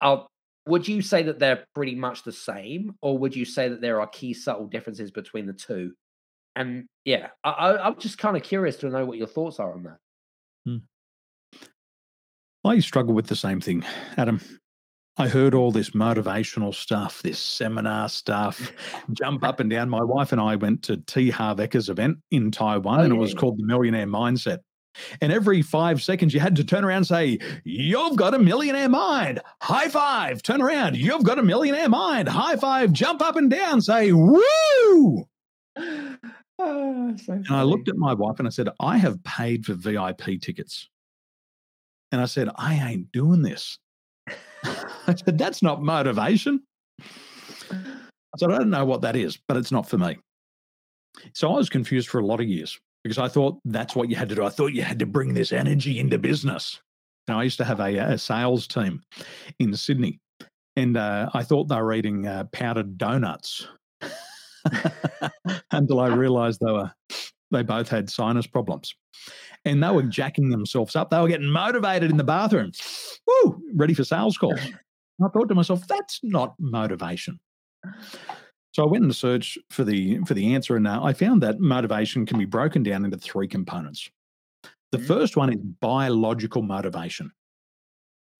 I'll, 0.00 0.28
would 0.66 0.86
you 0.86 1.02
say 1.02 1.24
that 1.24 1.40
they're 1.40 1.64
pretty 1.74 1.96
much 1.96 2.22
the 2.22 2.32
same, 2.32 2.94
or 3.02 3.18
would 3.18 3.34
you 3.34 3.44
say 3.44 3.68
that 3.68 3.80
there 3.80 4.00
are 4.00 4.06
key 4.06 4.34
subtle 4.34 4.66
differences 4.66 5.10
between 5.10 5.46
the 5.46 5.52
two? 5.52 5.92
And 6.56 6.86
yeah, 7.04 7.28
I, 7.44 7.50
I, 7.50 7.86
I'm 7.86 7.98
just 7.98 8.18
kind 8.18 8.36
of 8.36 8.42
curious 8.42 8.76
to 8.78 8.88
know 8.88 9.04
what 9.04 9.18
your 9.18 9.26
thoughts 9.26 9.58
are 9.58 9.72
on 9.72 9.84
that. 9.84 9.98
Hmm. 10.66 10.76
I 12.64 12.78
struggle 12.80 13.14
with 13.14 13.26
the 13.26 13.36
same 13.36 13.60
thing, 13.60 13.84
Adam. 14.16 14.40
I 15.18 15.28
heard 15.28 15.54
all 15.54 15.72
this 15.72 15.90
motivational 15.90 16.74
stuff, 16.74 17.20
this 17.22 17.38
seminar 17.38 18.08
stuff, 18.08 18.72
jump 19.12 19.44
up 19.44 19.60
and 19.60 19.68
down. 19.68 19.90
My 19.90 20.02
wife 20.02 20.32
and 20.32 20.40
I 20.40 20.56
went 20.56 20.82
to 20.84 20.96
T. 20.96 21.28
Harv 21.30 21.58
Eker's 21.58 21.88
event 21.88 22.18
in 22.30 22.50
Taiwan, 22.50 23.00
oh, 23.00 23.02
and 23.04 23.12
yeah. 23.12 23.18
it 23.18 23.20
was 23.20 23.34
called 23.34 23.58
the 23.58 23.66
Millionaire 23.66 24.06
Mindset. 24.06 24.58
And 25.20 25.32
every 25.32 25.62
five 25.62 26.02
seconds, 26.02 26.34
you 26.34 26.40
had 26.40 26.56
to 26.56 26.64
turn 26.64 26.84
around 26.84 26.98
and 26.98 27.06
say, 27.06 27.38
You've 27.64 28.16
got 28.16 28.34
a 28.34 28.38
millionaire 28.38 28.88
mind. 28.88 29.40
High 29.62 29.88
five. 29.88 30.42
Turn 30.42 30.60
around. 30.60 30.96
You've 30.96 31.24
got 31.24 31.38
a 31.38 31.42
millionaire 31.42 31.88
mind. 31.88 32.28
High 32.28 32.56
five. 32.56 32.92
Jump 32.92 33.22
up 33.22 33.36
and 33.36 33.50
down. 33.50 33.80
Say, 33.80 34.12
Woo. 34.12 35.26
Oh, 36.64 37.16
so 37.16 37.32
and 37.32 37.50
I 37.50 37.62
looked 37.62 37.88
at 37.88 37.96
my 37.96 38.14
wife 38.14 38.38
and 38.38 38.46
I 38.46 38.50
said, 38.50 38.68
I 38.78 38.96
have 38.96 39.22
paid 39.24 39.66
for 39.66 39.74
VIP 39.74 40.40
tickets. 40.40 40.88
And 42.12 42.20
I 42.20 42.26
said, 42.26 42.50
I 42.54 42.74
ain't 42.74 43.10
doing 43.10 43.42
this. 43.42 43.78
I 44.64 45.14
said, 45.24 45.38
That's 45.38 45.60
not 45.60 45.82
motivation. 45.82 46.62
I 47.68 48.38
said, 48.38 48.52
I 48.52 48.58
don't 48.58 48.70
know 48.70 48.84
what 48.84 49.00
that 49.00 49.16
is, 49.16 49.38
but 49.48 49.56
it's 49.56 49.72
not 49.72 49.88
for 49.88 49.98
me. 49.98 50.18
So 51.34 51.52
I 51.52 51.56
was 51.56 51.68
confused 51.68 52.08
for 52.08 52.20
a 52.20 52.26
lot 52.26 52.40
of 52.40 52.46
years 52.46 52.78
because 53.02 53.18
I 53.18 53.26
thought 53.26 53.58
that's 53.64 53.96
what 53.96 54.08
you 54.08 54.14
had 54.14 54.28
to 54.28 54.36
do. 54.36 54.44
I 54.44 54.48
thought 54.48 54.72
you 54.72 54.82
had 54.82 55.00
to 55.00 55.06
bring 55.06 55.34
this 55.34 55.52
energy 55.52 55.98
into 55.98 56.16
business. 56.16 56.80
Now, 57.26 57.40
I 57.40 57.42
used 57.42 57.58
to 57.58 57.64
have 57.64 57.80
a, 57.80 57.96
a 57.96 58.18
sales 58.18 58.68
team 58.68 59.02
in 59.58 59.74
Sydney, 59.74 60.20
and 60.76 60.96
uh, 60.96 61.28
I 61.34 61.42
thought 61.42 61.68
they 61.68 61.76
were 61.76 61.92
eating 61.92 62.26
uh, 62.26 62.44
powdered 62.52 62.98
donuts 62.98 63.66
until 65.70 66.00
I 66.00 66.08
realized 66.08 66.60
they 66.60 66.72
were 66.72 66.92
they 67.52 67.62
both 67.62 67.88
had 67.88 68.10
sinus 68.10 68.46
problems. 68.46 68.94
And 69.64 69.82
they 69.82 69.90
were 69.90 70.02
jacking 70.02 70.48
themselves 70.48 70.96
up. 70.96 71.10
They 71.10 71.20
were 71.20 71.28
getting 71.28 71.50
motivated 71.50 72.10
in 72.10 72.16
the 72.16 72.24
bathroom. 72.24 72.72
Woo, 73.26 73.62
ready 73.74 73.94
for 73.94 74.04
sales 74.04 74.36
calls. 74.36 74.58
I 75.22 75.28
thought 75.28 75.48
to 75.48 75.54
myself, 75.54 75.86
that's 75.86 76.18
not 76.22 76.54
motivation. 76.58 77.38
So 78.72 78.82
I 78.82 78.86
went 78.86 79.04
and 79.04 79.14
searched 79.14 79.58
for 79.70 79.84
the 79.84 80.18
for 80.26 80.34
the 80.34 80.54
answer, 80.54 80.76
and 80.76 80.88
uh, 80.88 81.02
I 81.02 81.12
found 81.12 81.42
that 81.42 81.60
motivation 81.60 82.24
can 82.24 82.38
be 82.38 82.46
broken 82.46 82.82
down 82.82 83.04
into 83.04 83.18
three 83.18 83.46
components. 83.46 84.10
The 84.92 84.98
mm-hmm. 84.98 85.06
first 85.06 85.36
one 85.36 85.52
is 85.52 85.60
biological 85.80 86.62
motivation. 86.62 87.30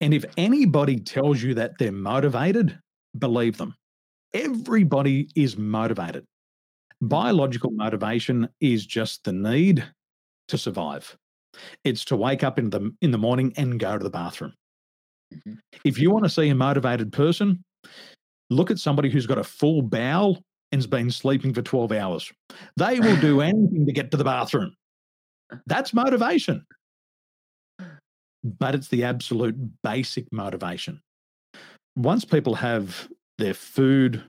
And 0.01 0.13
if 0.13 0.25
anybody 0.35 0.99
tells 0.99 1.41
you 1.41 1.53
that 1.53 1.73
they're 1.77 1.91
motivated, 1.91 2.79
believe 3.17 3.57
them. 3.57 3.75
Everybody 4.33 5.29
is 5.35 5.57
motivated. 5.57 6.25
Biological 7.01 7.71
motivation 7.71 8.49
is 8.61 8.85
just 8.85 9.23
the 9.23 9.33
need 9.33 9.83
to 10.47 10.57
survive. 10.57 11.15
It's 11.83 12.05
to 12.05 12.15
wake 12.15 12.43
up 12.43 12.57
in 12.57 12.69
the 12.69 12.91
in 13.01 13.11
the 13.11 13.17
morning 13.17 13.53
and 13.57 13.79
go 13.79 13.97
to 13.97 14.03
the 14.03 14.09
bathroom. 14.09 14.53
Mm-hmm. 15.33 15.53
If 15.83 15.99
you 15.99 16.09
want 16.09 16.23
to 16.23 16.29
see 16.29 16.49
a 16.49 16.55
motivated 16.55 17.11
person, 17.11 17.63
look 18.49 18.71
at 18.71 18.79
somebody 18.79 19.09
who's 19.09 19.27
got 19.27 19.37
a 19.37 19.43
full 19.43 19.81
bowel 19.81 20.43
and's 20.73 20.87
been 20.87 21.11
sleeping 21.11 21.53
for 21.53 21.61
12 21.61 21.91
hours. 21.91 22.31
They 22.77 22.99
will 22.99 23.15
do 23.17 23.41
anything 23.41 23.85
to 23.85 23.91
get 23.91 24.11
to 24.11 24.17
the 24.17 24.23
bathroom. 24.23 24.75
That's 25.67 25.93
motivation. 25.93 26.65
But 28.43 28.75
it's 28.75 28.87
the 28.87 29.03
absolute 29.03 29.55
basic 29.83 30.25
motivation. 30.31 30.99
Once 31.95 32.25
people 32.25 32.55
have 32.55 33.07
their 33.37 33.53
food 33.53 34.23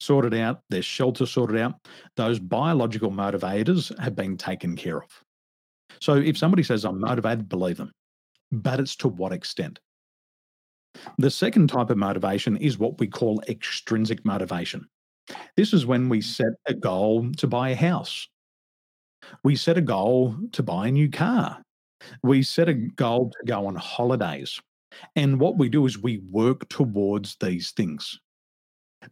sorted 0.00 0.34
out, 0.34 0.60
their 0.70 0.82
shelter 0.82 1.26
sorted 1.26 1.58
out, 1.58 1.74
those 2.16 2.38
biological 2.38 3.10
motivators 3.10 3.96
have 3.98 4.14
been 4.14 4.36
taken 4.36 4.76
care 4.76 4.98
of. 5.02 5.08
So 6.00 6.14
if 6.14 6.36
somebody 6.36 6.62
says, 6.62 6.84
I'm 6.84 7.00
motivated, 7.00 7.48
believe 7.48 7.76
them. 7.76 7.92
But 8.52 8.80
it's 8.80 8.96
to 8.96 9.08
what 9.08 9.32
extent? 9.32 9.78
The 11.18 11.30
second 11.30 11.68
type 11.68 11.90
of 11.90 11.96
motivation 11.96 12.56
is 12.56 12.78
what 12.78 12.98
we 12.98 13.06
call 13.06 13.42
extrinsic 13.48 14.24
motivation. 14.24 14.86
This 15.56 15.72
is 15.72 15.86
when 15.86 16.08
we 16.08 16.20
set 16.20 16.52
a 16.66 16.74
goal 16.74 17.30
to 17.38 17.46
buy 17.46 17.70
a 17.70 17.76
house. 17.76 18.28
We 19.42 19.56
set 19.56 19.78
a 19.78 19.80
goal 19.80 20.36
to 20.52 20.62
buy 20.62 20.88
a 20.88 20.92
new 20.92 21.10
car. 21.10 21.62
We 22.22 22.42
set 22.42 22.68
a 22.68 22.74
goal 22.74 23.30
to 23.30 23.46
go 23.46 23.66
on 23.66 23.76
holidays. 23.76 24.60
And 25.16 25.40
what 25.40 25.58
we 25.58 25.68
do 25.68 25.86
is 25.86 25.98
we 25.98 26.18
work 26.30 26.68
towards 26.68 27.36
these 27.40 27.72
things. 27.72 28.20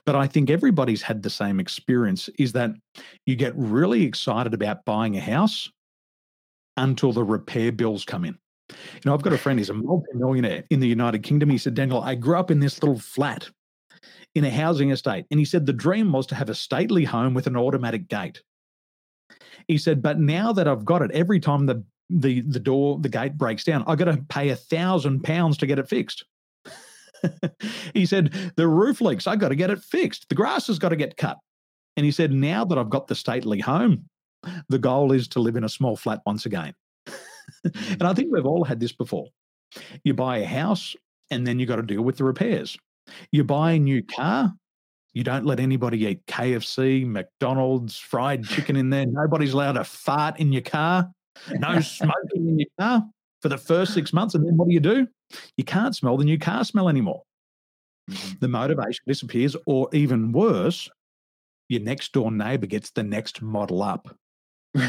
But 0.05 0.17
I 0.17 0.27
think 0.27 0.51
everybody's 0.51 1.03
had 1.03 1.23
the 1.23 1.31
same 1.31 1.61
experience 1.61 2.29
is 2.39 2.53
that 2.53 2.71
you 3.27 3.37
get 3.37 3.53
really 3.57 4.05
excited 4.05 4.55
about 4.55 4.85
buying 4.85 5.17
a 5.17 5.21
house 5.21 5.71
until 6.77 7.13
the 7.13 7.25
repair 7.25 7.73
bills 7.73 8.05
come 8.05 8.25
in. 8.25 8.39
You 8.71 9.01
know, 9.05 9.15
I've 9.15 9.23
got 9.23 9.33
a 9.33 9.39
friend, 9.39 9.59
he's 9.59 9.71
a 9.71 9.75
multi-millionaire 9.75 10.65
in 10.71 10.81
the 10.81 10.89
United 10.89 11.23
Kingdom. 11.23 11.51
He 11.51 11.59
said, 11.59 11.75
Daniel, 11.75 12.01
I 12.01 12.15
grew 12.15 12.39
up 12.39 12.51
in 12.51 12.61
this 12.61 12.83
little 12.83 12.99
flat 12.99 13.51
in 14.35 14.45
a 14.45 14.51
housing 14.51 14.91
estate. 14.91 15.27
And 15.31 15.39
he 15.39 15.45
said 15.45 15.67
the 15.67 15.73
dream 15.73 16.13
was 16.13 16.27
to 16.29 16.35
have 16.35 16.49
a 16.49 16.55
stately 16.55 17.05
home 17.05 17.35
with 17.35 17.47
an 17.47 17.57
automatic 17.57 18.09
gate. 18.09 18.43
He 19.69 19.79
said, 19.79 20.03
but 20.03 20.19
now 20.19 20.53
that 20.53 20.67
I've 20.67 20.85
got 20.85 21.03
it, 21.03 21.11
every 21.13 21.41
time 21.41 21.67
the 21.67 21.85
the 22.11 22.43
the 22.43 22.61
door, 22.61 22.99
the 23.01 23.09
gate 23.09 23.39
breaks 23.39 23.65
down, 23.65 23.85
I've 23.87 23.99
got 23.99 24.07
to 24.07 24.23
pay 24.29 24.51
a 24.51 24.57
thousand 24.57 25.23
pounds 25.23 25.57
to 25.59 25.67
get 25.67 25.79
it 25.79 25.89
fixed. 25.89 26.25
he 27.95 28.07
said, 28.07 28.53
the 28.57 28.69
roof 28.69 29.01
leaks, 29.01 29.27
I've 29.27 29.39
got 29.39 29.49
to 29.49 29.57
get 29.57 29.71
it 29.71 29.83
fixed. 29.83 30.29
The 30.29 30.35
grass 30.35 30.67
has 30.67 30.79
got 30.79 30.91
to 30.91 30.97
get 30.97 31.17
cut. 31.17 31.39
And 31.97 32.07
he 32.07 32.13
said, 32.13 32.33
now 32.33 32.65
that 32.65 32.79
I've 32.79 32.91
got 32.91 33.07
the 33.07 33.15
stately 33.15 33.61
home, 33.61 34.07
the 34.69 34.79
goal 34.79 35.13
is 35.13 35.29
to 35.29 35.41
live 35.41 35.57
in 35.57 35.65
a 35.65 35.69
small 35.69 35.97
flat 35.97 36.21
once 36.27 36.47
again. 36.47 36.75
and 37.65 38.03
I 38.03 38.15
think 38.15 38.33
we've 38.33 38.47
all 38.47 38.65
had 38.65 38.81
this 38.81 38.93
before. 38.93 39.27
You 40.05 40.15
buy 40.15 40.39
a 40.39 40.47
house 40.47 40.97
and 41.31 41.47
then 41.47 41.59
you 41.59 41.67
got 41.67 41.77
to 41.77 41.83
deal 41.83 42.03
with 42.03 42.17
the 42.17 42.25
repairs. 42.25 42.77
You 43.31 43.45
buy 43.45 43.73
a 43.73 43.79
new 43.79 44.03
car, 44.03 44.53
you 45.15 45.25
don't 45.25 45.45
let 45.45 45.61
anybody 45.61 46.07
eat 46.07 46.25
KFC, 46.27 47.07
McDonald's, 47.07 47.99
fried 47.99 48.45
chicken 48.45 48.77
in 48.77 48.91
there. 48.91 49.07
Nobody's 49.07 49.53
allowed 49.53 49.73
to 49.73 49.85
fart 49.85 50.41
in 50.41 50.53
your 50.53 50.63
car. 50.63 51.11
No 51.53 51.81
smoking 51.81 52.49
in 52.49 52.59
your 52.59 52.69
car 52.81 53.03
for 53.41 53.49
the 53.49 53.59
first 53.59 53.93
six 53.93 54.13
months. 54.13 54.35
And 54.35 54.47
then 54.47 54.57
what 54.57 54.69
do 54.69 54.75
you 54.75 54.81
do? 54.81 55.07
You 55.57 55.65
can't 55.65 55.95
smell 55.97 56.17
the 56.17 56.25
new 56.25 56.39
car 56.39 56.65
smell 56.65 56.89
anymore. 56.89 57.23
Mm-hmm. 58.11 58.39
The 58.41 58.49
motivation 58.49 59.05
disappears, 59.07 59.57
or 59.67 59.89
even 59.93 60.33
worse, 60.33 60.89
your 61.69 61.81
next 61.81 62.13
door 62.13 62.31
neighbor 62.31 62.67
gets 62.67 62.91
the 62.91 63.03
next 63.03 63.43
model 63.43 63.83
up. 63.83 64.17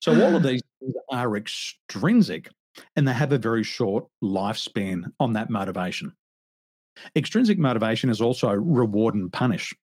So 0.00 0.12
all 0.12 0.34
of 0.34 0.42
these 0.42 0.62
are 1.10 1.36
extrinsic 1.36 2.50
and 2.96 3.06
they 3.06 3.12
have 3.12 3.32
a 3.32 3.38
very 3.38 3.62
short 3.62 4.06
lifespan 4.22 5.04
on 5.20 5.34
that 5.34 5.50
motivation. 5.50 6.12
Extrinsic 7.16 7.58
motivation 7.58 8.10
is 8.10 8.20
also 8.20 8.50
reward 8.50 9.14
and 9.14 9.32
punish. 9.32 9.74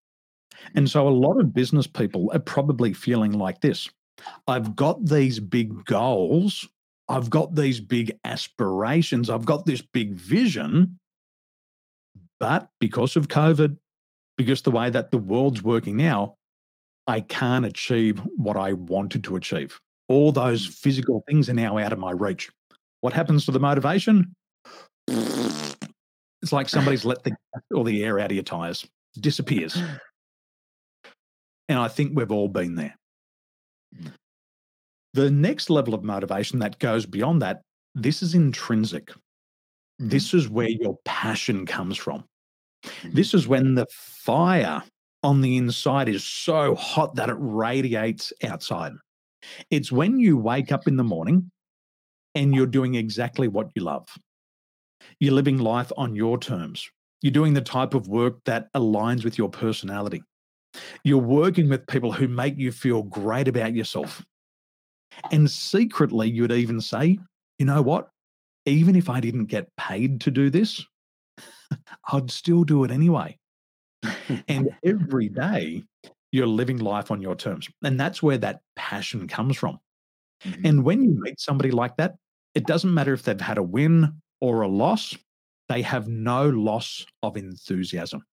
And 0.76 0.90
so 0.90 1.08
a 1.08 1.10
lot 1.10 1.40
of 1.40 1.54
business 1.54 1.86
people 1.86 2.32
are 2.34 2.40
probably 2.40 2.94
feeling 2.94 3.32
like 3.34 3.62
this 3.62 3.90
I've 4.48 4.76
got 4.76 5.06
these 5.06 5.40
big 5.40 5.86
goals, 5.86 6.68
I've 7.10 7.30
got 7.30 7.56
these 7.56 7.80
big 7.80 8.18
aspirations, 8.24 9.30
I've 9.30 9.46
got 9.46 9.66
this 9.66 9.82
big 9.82 10.14
vision. 10.14 11.00
But 12.40 12.70
because 12.80 13.16
of 13.16 13.28
COVID, 13.28 13.78
because 14.38 14.62
the 14.62 14.72
way 14.72 14.90
that 14.90 15.12
the 15.12 15.18
world's 15.18 15.64
working 15.64 15.98
now, 15.98 16.36
I 17.08 17.22
can't 17.22 17.66
achieve 17.66 18.20
what 18.36 18.58
I 18.58 18.74
wanted 18.74 19.24
to 19.26 19.36
achieve. 19.38 19.80
All 20.10 20.32
those 20.32 20.68
mm. 20.68 20.74
physical 20.74 21.24
things 21.28 21.50
are 21.50 21.54
now 21.54 21.78
out 21.78 21.94
of 21.94 22.00
my 22.00 22.12
reach. 22.12 22.50
What 23.02 23.14
happens 23.14 23.46
to 23.46 23.52
the 23.52 23.60
motivation? 23.60 24.34
It's 25.08 26.52
like 26.52 26.70
somebody's 26.70 27.06
let 27.06 27.24
the 27.24 27.36
all 27.74 27.84
the 27.84 28.04
air 28.04 28.20
out 28.20 28.32
of 28.32 28.36
your 28.36 28.44
tires. 28.44 28.86
It 29.16 29.22
disappears. 29.22 29.76
Mm. 29.76 30.00
And 31.70 31.80
I 31.80 31.88
think 31.88 32.12
we've 32.16 32.32
all 32.32 32.48
been 32.48 32.76
there. 32.76 32.96
Mm. 33.96 34.12
The 35.18 35.32
next 35.32 35.72
level 35.72 35.96
of 35.96 36.04
motivation 36.04 36.60
that 36.60 36.78
goes 36.78 37.08
beyond 37.08 37.42
that, 37.42 37.64
this 37.96 38.22
is 38.22 38.36
intrinsic. 38.36 39.08
Mm-hmm. 39.08 40.10
This 40.10 40.32
is 40.36 40.48
where 40.48 40.70
your 40.70 41.00
passion 41.06 41.66
comes 41.66 41.98
from. 41.98 42.24
Mm-hmm. 42.84 43.16
This 43.16 43.34
is 43.34 43.48
when 43.48 43.74
the 43.74 43.88
fire 43.90 44.84
on 45.24 45.42
the 45.42 45.58
inside 45.58 46.08
is 46.08 46.24
so 46.24 46.76
hot 46.76 47.16
that 47.16 47.30
it 47.30 47.36
radiates 47.40 48.32
outside. 48.44 48.94
It's 49.72 49.92
when 49.92 50.20
you 50.20 50.38
wake 50.38 50.72
up 50.72 50.88
in 50.88 50.98
the 50.98 51.04
morning 51.04 51.50
and 52.36 52.54
you're 52.54 52.68
doing 52.68 52.94
exactly 52.94 53.48
what 53.48 53.72
you 53.74 53.82
love. 53.82 54.08
You're 55.20 55.34
living 55.34 55.58
life 55.58 55.92
on 55.98 56.16
your 56.16 56.38
terms. 56.38 56.88
You're 57.24 57.32
doing 57.32 57.56
the 57.56 57.62
type 57.62 57.96
of 57.96 58.08
work 58.08 58.36
that 58.46 58.72
aligns 58.76 59.24
with 59.24 59.36
your 59.36 59.50
personality. 59.50 60.22
You're 61.04 61.18
working 61.18 61.70
with 61.70 61.88
people 61.88 62.12
who 62.12 62.28
make 62.28 62.56
you 62.60 62.72
feel 62.72 63.02
great 63.02 63.48
about 63.48 63.74
yourself. 63.74 64.24
And 65.32 65.50
secretly, 65.50 66.30
you'd 66.30 66.52
even 66.52 66.82
say, 66.82 67.20
you 67.60 67.66
know 67.66 67.82
what? 67.82 68.10
Even 68.66 68.96
if 68.96 69.10
I 69.10 69.20
didn't 69.20 69.46
get 69.46 69.70
paid 69.78 70.22
to 70.22 70.32
do 70.32 70.50
this, 70.50 70.86
I'd 72.12 72.32
still 72.32 72.64
do 72.64 72.84
it 72.84 72.92
anyway. 72.92 73.38
and 74.48 74.70
every 74.84 75.30
day, 75.30 75.84
you're 76.32 76.48
living 76.48 76.78
life 76.78 77.12
on 77.12 77.22
your 77.22 77.36
terms. 77.36 77.70
And 77.84 78.00
that's 78.00 78.22
where 78.22 78.38
that 78.40 78.62
passion 78.76 79.28
comes 79.28 79.58
from. 79.58 79.80
Mm-hmm. 80.44 80.66
And 80.66 80.84
when 80.84 81.04
you 81.04 81.18
meet 81.22 81.40
somebody 81.40 81.72
like 81.72 81.98
that, 81.98 82.16
it 82.54 82.66
doesn't 82.66 82.94
matter 82.94 83.14
if 83.14 83.24
they've 83.24 83.40
had 83.40 83.58
a 83.58 83.64
win 83.64 84.14
or 84.42 84.62
a 84.62 84.68
loss, 84.68 85.16
they 85.70 85.82
have 85.82 86.08
no 86.08 86.50
loss 86.50 87.06
of 87.24 87.38
enthusiasm. 87.38 88.24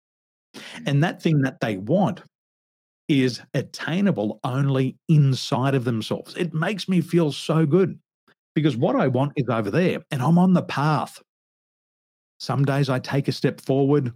And 0.87 1.03
that 1.03 1.23
thing 1.23 1.43
that 1.43 1.61
they 1.61 1.77
want 1.77 2.23
is 3.09 3.41
attainable 3.53 4.41
only 4.45 4.97
inside 5.09 5.75
of 5.75 5.85
themselves. 5.85 6.35
It 6.37 6.55
makes 6.55 6.89
me 6.89 7.01
feel 7.01 7.33
so 7.33 7.67
good 7.67 7.99
because 8.55 8.77
what 8.77 8.97
I 8.97 9.09
want 9.09 9.33
is 9.37 9.49
over 9.49 9.71
there 9.71 10.01
and 10.11 10.23
I'm 10.23 10.39
on 10.39 10.55
the 10.55 10.63
path. 10.63 11.23
Some 12.41 12.65
days 12.65 12.89
I 12.89 12.99
take 12.99 13.29
a 13.29 13.33
step 13.33 13.61
forward, 13.61 14.13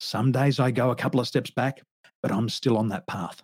some 0.00 0.32
days 0.32 0.58
I 0.58 0.70
go 0.70 0.90
a 0.90 0.96
couple 0.96 1.20
of 1.20 1.28
steps 1.28 1.50
back, 1.50 1.80
but 2.22 2.32
I'm 2.32 2.48
still 2.48 2.76
on 2.76 2.88
that 2.88 3.06
path. 3.06 3.42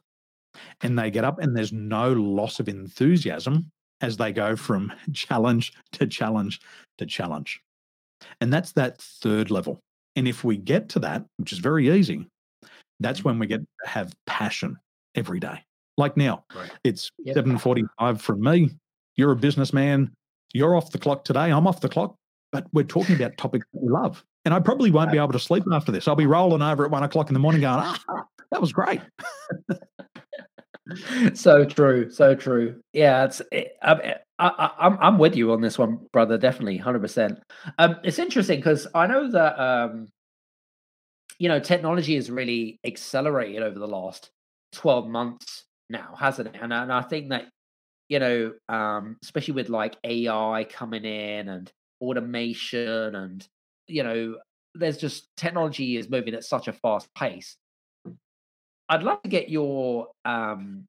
And 0.80 0.98
they 0.98 1.10
get 1.10 1.24
up 1.24 1.38
and 1.38 1.56
there's 1.56 1.72
no 1.72 2.12
loss 2.12 2.58
of 2.58 2.68
enthusiasm 2.68 3.70
as 4.00 4.16
they 4.16 4.32
go 4.32 4.56
from 4.56 4.92
challenge 5.12 5.72
to 5.92 6.06
challenge 6.06 6.60
to 6.98 7.06
challenge. 7.06 7.60
And 8.40 8.52
that's 8.52 8.72
that 8.72 9.00
third 9.00 9.50
level. 9.50 9.80
And 10.16 10.26
if 10.26 10.42
we 10.42 10.56
get 10.56 10.88
to 10.90 10.98
that, 11.00 11.24
which 11.36 11.52
is 11.52 11.58
very 11.58 11.90
easy, 11.96 12.26
that's 13.00 13.24
when 13.24 13.38
we 13.38 13.46
get 13.46 13.60
to 13.60 13.88
have 13.88 14.12
passion 14.26 14.76
every 15.14 15.40
day. 15.40 15.64
Like 15.96 16.16
now, 16.16 16.44
right. 16.54 16.70
it's 16.84 17.10
yep. 17.18 17.36
7:45 17.36 18.20
from 18.20 18.40
me. 18.40 18.70
You're 19.16 19.32
a 19.32 19.36
businessman. 19.36 20.12
You're 20.54 20.76
off 20.76 20.92
the 20.92 20.98
clock 20.98 21.24
today. 21.24 21.50
I'm 21.50 21.66
off 21.66 21.80
the 21.80 21.88
clock, 21.88 22.14
but 22.52 22.66
we're 22.72 22.84
talking 22.84 23.16
about 23.16 23.36
topics 23.36 23.66
we 23.72 23.90
love. 23.90 24.24
And 24.44 24.54
I 24.54 24.60
probably 24.60 24.90
won't 24.90 25.12
be 25.12 25.18
able 25.18 25.32
to 25.32 25.38
sleep 25.38 25.64
after 25.72 25.92
this. 25.92 26.08
I'll 26.08 26.14
be 26.14 26.26
rolling 26.26 26.62
over 26.62 26.84
at 26.84 26.90
one 26.90 27.02
o'clock 27.02 27.28
in 27.28 27.34
the 27.34 27.40
morning 27.40 27.60
going, 27.60 27.80
ah, 27.80 28.24
that 28.50 28.60
was 28.60 28.72
great. 28.72 29.00
so 31.34 31.64
true. 31.64 32.10
So 32.10 32.34
true. 32.34 32.80
Yeah, 32.92 33.24
it's, 33.24 33.42
it, 33.52 33.72
I, 33.82 34.14
I, 34.38 34.70
I'm, 34.78 34.98
I'm 35.00 35.18
with 35.18 35.36
you 35.36 35.52
on 35.52 35.60
this 35.60 35.76
one, 35.76 36.06
brother. 36.12 36.38
Definitely. 36.38 36.78
100%. 36.78 37.40
Um, 37.78 37.96
it's 38.04 38.18
interesting 38.18 38.60
because 38.60 38.86
I 38.94 39.06
know 39.06 39.30
that, 39.30 39.60
um, 39.60 40.08
you 41.38 41.48
know, 41.48 41.60
technology 41.60 42.16
has 42.16 42.30
really 42.30 42.80
accelerated 42.84 43.62
over 43.62 43.78
the 43.78 43.86
last 43.86 44.30
12 44.72 45.08
months 45.08 45.64
now, 45.88 46.14
hasn't 46.18 46.48
it? 46.48 46.60
And, 46.60 46.72
and 46.72 46.92
I 46.92 47.02
think 47.02 47.30
that, 47.30 47.48
you 48.08 48.18
know, 48.18 48.52
um, 48.68 49.16
especially 49.22 49.54
with 49.54 49.68
like 49.68 49.96
AI 50.04 50.66
coming 50.68 51.04
in 51.04 51.48
and 51.48 51.70
automation 52.00 53.14
and, 53.14 53.46
you 53.86 54.02
know, 54.02 54.36
there's 54.74 54.98
just 54.98 55.28
technology 55.36 55.96
is 55.96 56.10
moving 56.10 56.34
at 56.34 56.44
such 56.44 56.68
a 56.68 56.72
fast 56.72 57.08
pace. 57.14 57.56
I'd 58.88 59.02
love 59.02 59.22
to 59.22 59.28
get 59.28 59.48
your, 59.48 60.08
um, 60.24 60.86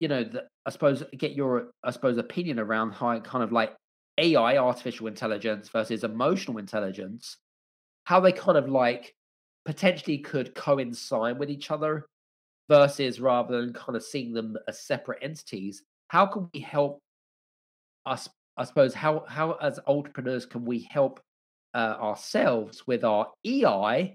you 0.00 0.08
know, 0.08 0.24
the, 0.24 0.44
I 0.66 0.70
suppose 0.70 1.02
get 1.16 1.32
your, 1.32 1.68
I 1.82 1.90
suppose, 1.90 2.18
opinion 2.18 2.58
around 2.58 2.92
how 2.92 3.18
kind 3.20 3.42
of 3.42 3.52
like 3.52 3.74
AI, 4.18 4.58
artificial 4.58 5.06
intelligence 5.06 5.68
versus 5.68 6.04
emotional 6.04 6.58
intelligence, 6.58 7.38
how 8.04 8.20
they 8.20 8.32
kind 8.32 8.58
of 8.58 8.68
like 8.68 9.14
potentially 9.64 10.18
could 10.18 10.54
coincide 10.54 11.38
with 11.38 11.50
each 11.50 11.70
other 11.70 12.06
versus 12.68 13.20
rather 13.20 13.60
than 13.60 13.72
kind 13.72 13.96
of 13.96 14.02
seeing 14.02 14.32
them 14.32 14.56
as 14.68 14.80
separate 14.80 15.18
entities 15.22 15.82
how 16.08 16.26
can 16.26 16.48
we 16.52 16.60
help 16.60 16.98
us 18.06 18.28
i 18.56 18.64
suppose 18.64 18.94
how 18.94 19.24
how 19.28 19.52
as 19.60 19.78
entrepreneurs 19.86 20.46
can 20.46 20.64
we 20.64 20.88
help 20.90 21.20
uh, 21.74 21.96
ourselves 22.00 22.86
with 22.86 23.04
our 23.04 23.28
ei 23.44 24.14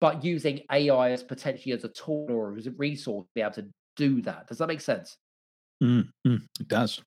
but 0.00 0.24
using 0.24 0.60
ai 0.70 1.10
as 1.10 1.22
potentially 1.22 1.72
as 1.72 1.84
a 1.84 1.88
tool 1.88 2.26
or 2.30 2.56
as 2.56 2.66
a 2.66 2.70
resource 2.72 3.24
to 3.24 3.30
be 3.34 3.40
able 3.40 3.52
to 3.52 3.66
do 4.00 4.22
that? 4.22 4.46
Does 4.46 4.58
that 4.58 4.68
make 4.68 4.80
sense? 4.80 5.16
Mm, 5.82 6.08
mm, 6.26 6.42
it 6.58 6.68
does. 6.68 7.00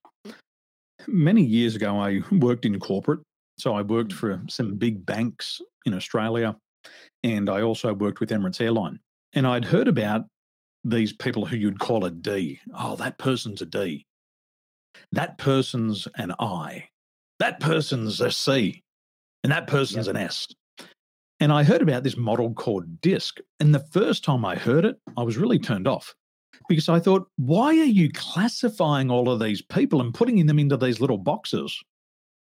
Many 1.07 1.43
years 1.43 1.75
ago 1.75 1.99
i 1.99 2.21
worked 2.31 2.65
in 2.65 2.79
corporate. 2.79 3.21
So 3.57 3.73
i 3.73 3.81
worked 3.81 4.11
mm. 4.11 4.17
for 4.17 4.41
some 4.47 4.75
big 4.75 5.05
banks 5.05 5.61
in 5.85 5.93
australia 5.93 6.55
and 7.23 7.49
I 7.49 7.61
also 7.61 7.93
worked 7.93 8.19
with 8.19 8.29
Emirates 8.29 8.61
Airline. 8.61 8.99
And 9.33 9.47
I'd 9.47 9.65
heard 9.65 9.87
about 9.87 10.25
these 10.83 11.13
people 11.13 11.45
who 11.45 11.55
you'd 11.55 11.79
call 11.79 12.05
a 12.05 12.11
D. 12.11 12.59
Oh, 12.77 12.95
that 12.97 13.17
person's 13.17 13.61
a 13.61 13.65
D. 13.65 14.05
That 15.11 15.37
person's 15.37 16.07
an 16.17 16.33
I. 16.39 16.89
That 17.39 17.59
person's 17.59 18.21
a 18.21 18.31
C. 18.31 18.81
And 19.43 19.51
that 19.51 19.67
person's 19.67 20.07
yep. 20.07 20.15
an 20.15 20.21
S. 20.21 20.47
And 21.39 21.51
I 21.51 21.63
heard 21.63 21.81
about 21.81 22.03
this 22.03 22.15
model 22.15 22.53
called 22.53 23.01
DISC. 23.01 23.39
And 23.59 23.73
the 23.73 23.85
first 23.91 24.23
time 24.23 24.45
I 24.45 24.55
heard 24.55 24.85
it, 24.85 24.97
I 25.17 25.23
was 25.23 25.37
really 25.37 25.59
turned 25.59 25.87
off 25.87 26.13
because 26.69 26.89
I 26.89 26.99
thought, 26.99 27.27
why 27.37 27.69
are 27.69 27.83
you 27.83 28.09
classifying 28.13 29.09
all 29.09 29.29
of 29.29 29.39
these 29.39 29.61
people 29.61 29.99
and 29.99 30.13
putting 30.13 30.45
them 30.45 30.59
into 30.59 30.77
these 30.77 31.01
little 31.01 31.17
boxes? 31.17 31.77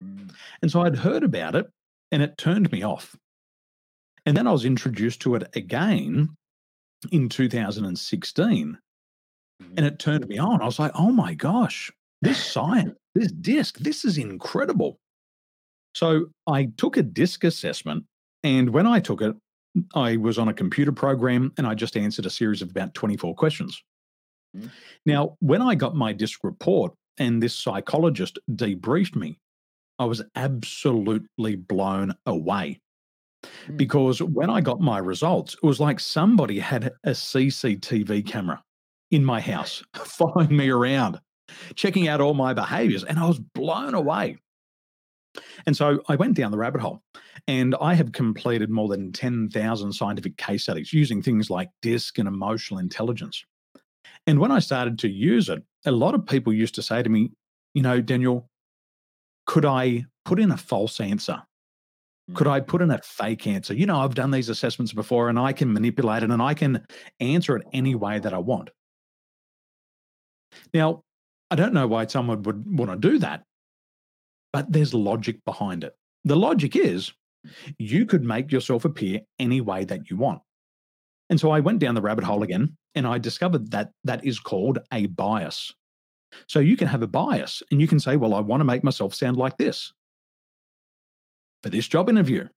Mm. 0.04 0.32
And 0.62 0.72
so 0.72 0.82
I'd 0.82 0.96
heard 0.96 1.24
about 1.24 1.56
it 1.56 1.68
and 2.12 2.22
it 2.22 2.38
turned 2.38 2.72
me 2.72 2.84
off. 2.84 3.16
And 4.26 4.36
then 4.36 4.48
I 4.48 4.52
was 4.52 4.66
introduced 4.66 5.22
to 5.22 5.36
it 5.36 5.56
again 5.56 6.36
in 7.12 7.30
2016. 7.30 8.78
And 9.78 9.86
it 9.86 10.00
turned 10.00 10.28
me 10.28 10.38
on. 10.38 10.62
I 10.62 10.66
was 10.66 10.80
like, 10.80 10.92
oh 10.96 11.12
my 11.12 11.34
gosh, 11.34 11.92
this 12.22 12.44
science, 12.54 12.96
this 13.14 13.32
disc, 13.32 13.78
this 13.80 14.04
is 14.04 14.18
incredible. 14.18 14.98
So 15.94 16.28
I 16.48 16.70
took 16.78 16.98
a 16.98 17.04
disc 17.04 17.44
assessment. 17.44 18.06
And 18.44 18.72
when 18.72 18.86
I 18.86 19.00
took 19.00 19.22
it, 19.22 19.36
I 19.94 20.18
was 20.18 20.38
on 20.38 20.48
a 20.48 20.54
computer 20.54 20.92
program 20.92 21.54
and 21.58 21.68
I 21.68 21.74
just 21.74 21.98
answered 21.98 22.26
a 22.26 22.30
series 22.30 22.62
of 22.62 22.70
about 22.70 22.94
24 22.94 23.36
questions. 23.36 23.82
Mm-hmm. 24.56 24.68
Now, 25.06 25.36
when 25.40 25.62
I 25.62 25.76
got 25.76 25.96
my 25.96 26.14
disc 26.14 26.44
report 26.44 26.94
and 27.18 27.42
this 27.42 27.56
psychologist 27.56 28.40
debriefed 28.52 29.16
me, 29.16 29.38
I 30.00 30.06
was 30.06 30.22
absolutely 30.36 31.56
blown 31.56 32.14
away. 32.26 32.80
Mm. 33.68 33.78
because 33.78 34.22
when 34.22 34.50
I 34.50 34.62
got 34.62 34.80
my 34.80 34.98
results, 34.98 35.56
it 35.56 35.66
was 35.66 35.80
like 35.80 36.00
somebody 36.00 36.60
had 36.60 36.92
a 37.04 37.12
CCTV 37.12 38.26
camera 38.26 38.64
in 39.12 39.24
my 39.24 39.40
house 39.54 39.84
following 39.96 40.56
me 40.56 40.70
around, 40.70 41.20
checking 41.76 42.08
out 42.08 42.22
all 42.22 42.34
my 42.34 42.54
behaviors, 42.54 43.04
and 43.04 43.20
I 43.20 43.28
was 43.28 43.40
blown 43.40 43.94
away. 43.94 44.38
And 45.66 45.76
so 45.76 46.02
I 46.08 46.16
went 46.16 46.36
down 46.36 46.52
the 46.52 46.58
rabbit 46.58 46.80
hole 46.80 47.02
and 47.48 47.76
I 47.82 47.94
have 47.94 48.14
completed 48.14 48.70
more 48.70 48.88
than 48.88 49.12
10,000 49.12 49.92
scientific 49.92 50.38
case 50.38 50.64
studies 50.64 50.94
using 50.94 51.22
things 51.22 51.50
like 51.50 51.70
DISC 51.82 52.18
and 52.20 52.28
emotional 52.28 52.80
intelligence. 52.80 53.44
And 54.28 54.40
when 54.40 54.52
I 54.52 54.60
started 54.60 54.98
to 55.00 55.10
use 55.10 55.50
it, 55.50 55.62
a 55.86 55.92
lot 55.92 56.16
of 56.16 56.26
people 56.26 56.54
used 56.54 56.76
to 56.76 56.82
say 56.82 57.04
to 57.04 57.10
me, 57.10 57.32
you 57.74 57.82
know, 57.82 58.02
Daniel, 58.02 58.50
could 59.46 59.66
I 59.66 60.06
put 60.24 60.40
in 60.40 60.52
a 60.52 60.58
false 60.58 61.00
answer 61.00 61.44
could 62.34 62.48
I 62.48 62.60
mm. 62.60 62.68
put 62.68 62.82
in 62.82 62.92
a 62.92 63.00
fake 63.04 63.46
answer? 63.48 63.74
You 63.74 63.86
know, 63.86 64.00
I've 64.00 64.16
done 64.16 64.32
these 64.32 64.50
assessments 64.50 64.94
before 64.94 65.30
and 65.30 65.38
I 65.38 65.54
can 65.54 65.72
manipulate 65.72 66.24
it 66.24 66.32
and 66.32 66.42
I 66.42 66.54
can 66.54 66.86
answer 67.20 67.56
it 67.56 67.68
any 67.72 67.96
way 67.96 68.20
that 68.20 68.34
I 68.34 68.40
want. 68.40 68.70
Now, 70.74 71.04
I 71.52 71.56
don't 71.56 71.74
know 71.74 71.88
why 71.88 72.08
someone 72.08 72.42
would 72.44 72.78
want 72.78 72.92
to 72.92 73.10
do 73.10 73.20
that, 73.20 73.44
but 74.52 74.72
there's 74.72 74.94
logic 74.94 75.44
behind 75.46 75.84
it. 75.84 75.94
The 76.24 76.36
logic 76.36 76.76
is 76.76 77.14
you 77.78 78.06
could 78.06 78.24
make 78.24 78.52
yourself 78.52 78.86
appear 78.86 79.22
any 79.38 79.62
way 79.62 79.86
that 79.86 80.10
you 80.10 80.18
want. 80.18 80.42
And 81.30 81.40
so 81.40 81.52
I 81.52 81.60
went 81.60 81.80
down 81.80 81.96
the 81.96 82.02
rabbit 82.02 82.24
hole 82.24 82.44
again 82.44 82.76
and 82.96 83.06
I 83.06 83.20
discovered 83.20 83.72
that 83.72 83.92
that 84.04 84.26
is 84.26 84.40
called 84.40 84.80
a 84.92 85.06
bias. 85.08 85.72
So 86.48 86.60
you 86.60 86.76
can 86.76 86.88
have 86.88 87.04
a 87.04 87.08
bias 87.08 87.62
and 87.70 87.80
you 87.80 87.88
can 87.88 88.00
say, 88.00 88.16
well, 88.16 88.34
I 88.34 88.40
want 88.40 88.62
to 88.62 88.66
make 88.66 88.84
myself 88.84 89.14
sound 89.14 89.38
like 89.38 89.58
this 89.58 89.94
for 91.66 91.72
this 91.72 91.88
job 91.88 92.10
interview 92.10 92.48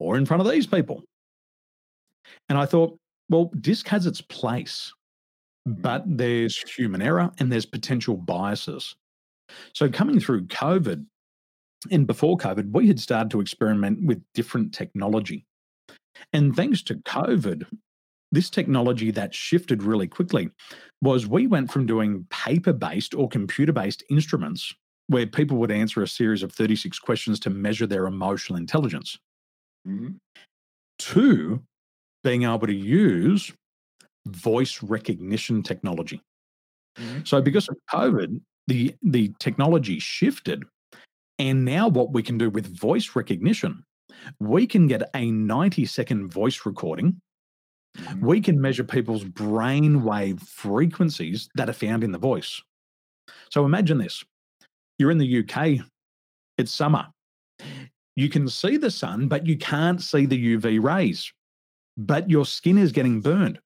or 0.00 0.16
in 0.16 0.26
front 0.26 0.44
of 0.44 0.50
these 0.50 0.66
people. 0.66 1.04
And 2.48 2.58
I 2.58 2.66
thought, 2.66 2.98
well, 3.28 3.52
DISC 3.60 3.86
has 3.86 4.06
its 4.06 4.20
place, 4.20 4.92
mm-hmm. 5.68 5.80
but 5.82 6.02
there's 6.04 6.56
human 6.56 7.00
error 7.00 7.30
and 7.38 7.52
there's 7.52 7.64
potential 7.64 8.16
biases. 8.16 8.96
So 9.72 9.88
coming 9.88 10.18
through 10.18 10.46
COVID 10.46 11.06
and 11.92 12.08
before 12.08 12.36
COVID, 12.38 12.72
we 12.72 12.88
had 12.88 12.98
started 12.98 13.30
to 13.30 13.40
experiment 13.40 14.04
with 14.04 14.20
different 14.34 14.74
technology. 14.74 15.46
And 16.32 16.56
thanks 16.56 16.82
to 16.84 16.96
COVID, 16.96 17.66
this 18.32 18.50
technology 18.50 19.12
that 19.12 19.32
shifted 19.32 19.84
really 19.84 20.08
quickly 20.08 20.50
was 21.00 21.28
we 21.28 21.46
went 21.46 21.70
from 21.70 21.86
doing 21.86 22.26
paper 22.30 22.72
based 22.72 23.14
or 23.14 23.28
computer 23.28 23.72
based 23.72 24.02
instruments 24.10 24.74
where 25.08 25.26
people 25.26 25.56
would 25.58 25.70
answer 25.70 26.02
a 26.02 26.08
series 26.08 26.42
of 26.42 26.52
36 26.52 26.98
questions 26.98 27.38
to 27.40 27.50
measure 27.50 27.86
their 27.86 28.06
emotional 28.06 28.58
intelligence. 28.58 29.18
Mm-hmm. 29.86 30.14
Two, 30.98 31.62
being 32.24 32.42
able 32.42 32.66
to 32.66 32.74
use 32.74 33.52
voice 34.26 34.82
recognition 34.82 35.62
technology. 35.62 36.20
Mm-hmm. 36.98 37.20
So, 37.24 37.40
because 37.40 37.68
of 37.68 37.76
COVID, 37.92 38.40
the, 38.66 38.94
the 39.02 39.32
technology 39.38 39.98
shifted. 39.98 40.64
And 41.38 41.64
now, 41.64 41.88
what 41.88 42.12
we 42.12 42.22
can 42.22 42.38
do 42.38 42.48
with 42.50 42.76
voice 42.76 43.14
recognition, 43.14 43.84
we 44.40 44.66
can 44.66 44.86
get 44.86 45.02
a 45.14 45.30
90 45.30 45.84
second 45.84 46.32
voice 46.32 46.64
recording. 46.64 47.20
Mm-hmm. 47.98 48.26
We 48.26 48.40
can 48.40 48.60
measure 48.60 48.84
people's 48.84 49.24
brainwave 49.24 50.40
frequencies 50.40 51.48
that 51.54 51.68
are 51.68 51.74
found 51.74 52.02
in 52.02 52.12
the 52.12 52.18
voice. 52.18 52.60
So, 53.50 53.64
imagine 53.64 53.98
this 53.98 54.24
you're 54.98 55.10
in 55.10 55.18
the 55.18 55.38
UK, 55.40 55.84
it's 56.58 56.72
summer. 56.72 57.06
You 58.16 58.28
can 58.28 58.48
see 58.48 58.76
the 58.76 58.90
sun, 58.90 59.28
but 59.28 59.46
you 59.46 59.56
can't 59.58 60.00
see 60.02 60.24
the 60.26 60.56
UV 60.56 60.82
rays, 60.82 61.30
but 61.96 62.28
your 62.30 62.46
skin 62.46 62.78
is 62.78 62.92
getting 62.92 63.20
burned. 63.20 63.58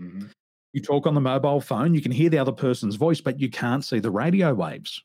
Mm-hmm. 0.00 0.26
You 0.72 0.80
talk 0.80 1.06
on 1.06 1.14
the 1.14 1.20
mobile 1.20 1.60
phone, 1.60 1.92
you 1.94 2.00
can 2.00 2.12
hear 2.12 2.30
the 2.30 2.38
other 2.38 2.52
person's 2.52 2.94
voice, 2.96 3.20
but 3.20 3.40
you 3.40 3.50
can't 3.50 3.84
see 3.84 3.98
the 3.98 4.10
radio 4.10 4.54
waves. 4.54 5.02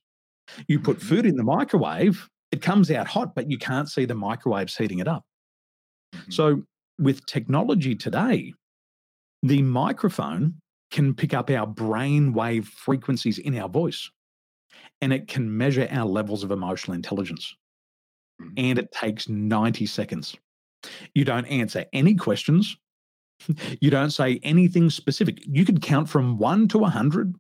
You 0.68 0.80
put 0.80 0.98
Mm-hmm. 0.98 1.08
food 1.08 1.26
in 1.26 1.36
the 1.36 1.44
microwave, 1.44 2.28
it 2.52 2.62
comes 2.62 2.90
out 2.92 3.08
hot, 3.08 3.36
but 3.36 3.50
you 3.52 3.58
can't 3.58 3.90
see 3.90 4.06
the 4.06 4.16
microwaves 4.16 4.78
heating 4.78 5.00
it 5.00 5.08
up. 5.08 5.24
Mhm. 6.16 6.34
So, 6.34 6.64
with 7.00 7.26
technology 7.26 7.96
today, 7.96 8.54
the 9.44 9.62
microphone 9.62 10.56
can 10.90 11.14
pick 11.14 11.34
up 11.34 11.50
our 11.50 11.68
brain 11.68 12.34
wave 12.34 12.68
frequencies 12.68 13.38
in 13.40 13.58
our 13.58 13.68
voice 13.68 14.10
and 15.02 15.14
it 15.14 15.28
can 15.28 15.56
measure 15.56 15.88
our 15.92 16.06
levels 16.06 16.44
of 16.44 16.52
emotional 16.52 16.96
intelligence. 16.96 17.56
Mhm. 18.42 18.54
And 18.58 18.80
it 18.80 18.92
takes 18.92 19.30
90 19.30 19.86
seconds. 19.86 20.36
You 21.14 21.26
don't 21.26 21.46
answer 21.46 21.86
any 21.94 22.16
questions. 22.16 22.78
You 23.82 23.92
don't 23.92 24.10
say 24.10 24.40
anything 24.42 24.90
specific. 24.90 25.44
You 25.46 25.64
could 25.64 25.82
count 25.82 26.10
from 26.10 26.40
one 26.40 26.68
to 26.70 26.80
100. 26.80 27.36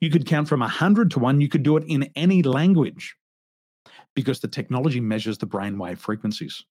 You 0.00 0.10
could 0.10 0.26
count 0.26 0.48
from 0.48 0.60
100 0.60 1.10
to 1.12 1.20
one. 1.20 1.40
You 1.40 1.48
could 1.48 1.62
do 1.62 1.76
it 1.76 1.84
in 1.86 2.10
any 2.16 2.42
language 2.42 3.14
because 4.16 4.40
the 4.40 4.48
technology 4.48 5.00
measures 5.00 5.38
the 5.38 5.46
brainwave 5.46 5.98
frequencies 5.98 6.64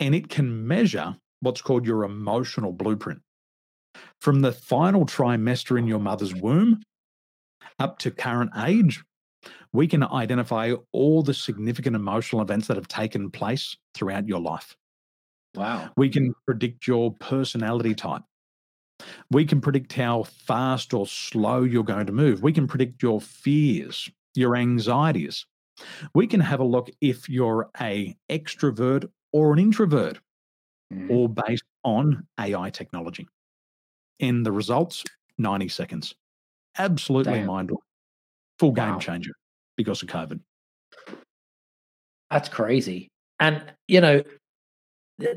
and 0.00 0.14
it 0.14 0.28
can 0.28 0.66
measure 0.66 1.16
what's 1.40 1.60
called 1.62 1.86
your 1.86 2.04
emotional 2.04 2.72
blueprint. 2.72 3.20
From 4.20 4.40
the 4.40 4.52
final 4.52 5.06
trimester 5.06 5.78
in 5.78 5.86
your 5.86 5.98
mother's 5.98 6.34
womb 6.34 6.82
up 7.78 7.98
to 8.00 8.10
current 8.10 8.50
age, 8.56 9.04
we 9.72 9.86
can 9.86 10.02
identify 10.02 10.74
all 10.92 11.22
the 11.22 11.34
significant 11.34 11.96
emotional 11.96 12.42
events 12.42 12.66
that 12.68 12.76
have 12.76 12.88
taken 12.88 13.30
place 13.30 13.76
throughout 13.94 14.26
your 14.26 14.40
life. 14.40 14.76
Wow. 15.54 15.92
We 15.96 16.08
can 16.08 16.34
predict 16.46 16.86
your 16.86 17.14
personality 17.14 17.94
type. 17.94 18.22
We 19.30 19.44
can 19.44 19.60
predict 19.60 19.92
how 19.92 20.22
fast 20.24 20.94
or 20.94 21.06
slow 21.06 21.62
you're 21.62 21.84
going 21.84 22.06
to 22.06 22.12
move. 22.12 22.42
We 22.42 22.52
can 22.52 22.66
predict 22.66 23.02
your 23.02 23.20
fears, 23.20 24.10
your 24.34 24.56
anxieties. 24.56 25.44
We 26.14 26.26
can 26.26 26.40
have 26.40 26.60
a 26.60 26.64
look 26.64 26.88
if 27.00 27.28
you're 27.28 27.68
a 27.80 28.16
extrovert 28.30 29.10
or 29.32 29.52
an 29.52 29.58
introvert, 29.58 30.18
Mhm. 30.92 31.10
all 31.10 31.28
based 31.28 31.64
on 31.84 32.26
AI 32.38 32.70
technology. 32.70 33.28
And 34.20 34.46
the 34.46 34.52
results, 34.52 35.04
90 35.38 35.68
seconds. 35.68 36.14
Absolutely 36.78 37.34
Damn. 37.34 37.46
mind 37.46 37.68
blowing. 37.68 37.80
Full 38.58 38.72
game 38.72 38.98
changer 38.98 39.32
because 39.76 40.02
of 40.02 40.08
COVID. 40.08 40.40
That's 42.30 42.48
crazy. 42.48 43.08
And, 43.38 43.62
you 43.86 44.00
know, 44.00 44.22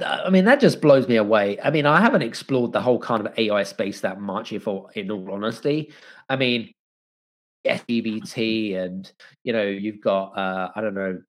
I 0.06 0.30
mean, 0.30 0.46
that 0.46 0.60
just 0.60 0.82
blows 0.82 1.08
me 1.08 1.18
away. 1.18 1.60
I 1.62 1.70
mean, 1.70 1.86
I 1.86 2.02
haven't 2.02 2.22
explored 2.22 2.74
the 2.74 2.82
whole 2.82 3.00
kind 3.00 3.26
of 3.26 3.38
AI 3.38 3.64
space 3.64 4.02
that 4.02 4.20
much, 4.20 4.52
if 4.52 4.68
all, 4.68 4.90
in 4.96 5.12
all 5.12 5.32
honesty. 5.32 5.94
I 6.28 6.36
mean, 6.36 6.74
ChatGPT 7.66 8.78
and, 8.78 9.12
you 9.44 9.54
know, 9.54 9.66
you've 9.66 10.02
got, 10.02 10.38
uh, 10.38 10.72
I 10.76 10.82
don't 10.82 10.96
know, 10.96 11.22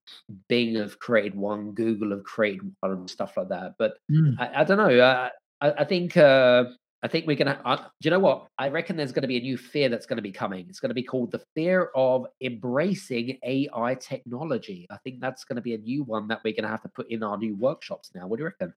Bing 0.48 0.76
have 0.76 0.98
created 0.98 1.34
one, 1.34 1.72
Google 1.72 2.10
have 2.10 2.24
created 2.24 2.72
one, 2.80 2.92
and 2.92 3.10
stuff 3.10 3.36
like 3.36 3.48
that. 3.48 3.74
But 3.78 3.94
I, 4.38 4.50
I 4.60 4.64
don't 4.64 4.78
know. 4.78 4.98
Uh, 4.98 5.28
I, 5.60 5.72
I 5.72 5.84
think 5.84 6.16
uh, 6.16 6.64
I 7.02 7.08
think 7.08 7.26
we're 7.26 7.36
gonna. 7.36 7.60
Uh, 7.64 7.76
do 7.76 7.84
you 8.02 8.10
know 8.10 8.18
what? 8.18 8.46
I 8.58 8.68
reckon 8.68 8.96
there's 8.96 9.12
going 9.12 9.22
to 9.22 9.28
be 9.28 9.38
a 9.38 9.40
new 9.40 9.56
fear 9.56 9.88
that's 9.88 10.06
going 10.06 10.18
to 10.18 10.22
be 10.22 10.32
coming. 10.32 10.66
It's 10.68 10.80
going 10.80 10.90
to 10.90 10.94
be 10.94 11.02
called 11.02 11.32
the 11.32 11.42
fear 11.54 11.90
of 11.94 12.26
embracing 12.42 13.38
AI 13.42 13.94
technology. 13.94 14.86
I 14.90 14.98
think 14.98 15.20
that's 15.20 15.44
going 15.44 15.56
to 15.56 15.62
be 15.62 15.74
a 15.74 15.78
new 15.78 16.04
one 16.04 16.28
that 16.28 16.40
we're 16.44 16.52
going 16.52 16.64
to 16.64 16.68
have 16.68 16.82
to 16.82 16.88
put 16.88 17.10
in 17.10 17.22
our 17.22 17.38
new 17.38 17.56
workshops 17.56 18.10
now. 18.14 18.26
What 18.26 18.36
do 18.36 18.42
you 18.42 18.46
reckon? 18.46 18.74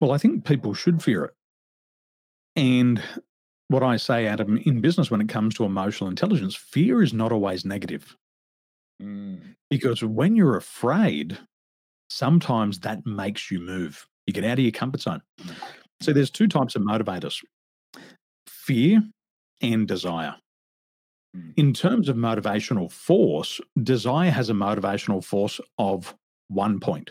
Well, 0.00 0.12
I 0.12 0.18
think 0.18 0.44
people 0.44 0.74
should 0.74 1.02
fear 1.02 1.24
it. 1.24 1.34
And 2.54 3.02
what 3.66 3.82
I 3.82 3.96
say, 3.96 4.26
Adam, 4.26 4.58
in 4.58 4.80
business 4.80 5.10
when 5.10 5.20
it 5.20 5.28
comes 5.28 5.54
to 5.56 5.64
emotional 5.64 6.08
intelligence, 6.08 6.54
fear 6.54 7.02
is 7.02 7.12
not 7.12 7.32
always 7.32 7.64
negative 7.64 8.16
because 9.70 10.02
when 10.02 10.34
you're 10.34 10.56
afraid, 10.56 11.38
sometimes 12.10 12.80
that 12.80 13.04
makes 13.06 13.50
you 13.50 13.60
move. 13.60 14.06
You 14.26 14.32
get 14.32 14.44
out 14.44 14.58
of 14.58 14.64
your 14.64 14.72
comfort 14.72 15.00
zone. 15.00 15.22
So 16.00 16.12
there's 16.12 16.30
two 16.30 16.48
types 16.48 16.76
of 16.76 16.82
motivators 16.82 17.42
fear 18.46 19.02
and 19.60 19.88
desire. 19.88 20.36
Mm. 21.36 21.52
In 21.56 21.72
terms 21.72 22.08
of 22.08 22.16
motivational 22.16 22.90
force, 22.90 23.60
desire 23.82 24.30
has 24.30 24.50
a 24.50 24.54
motivational 24.54 25.24
force 25.24 25.60
of 25.78 26.14
one 26.48 26.80
point. 26.80 27.10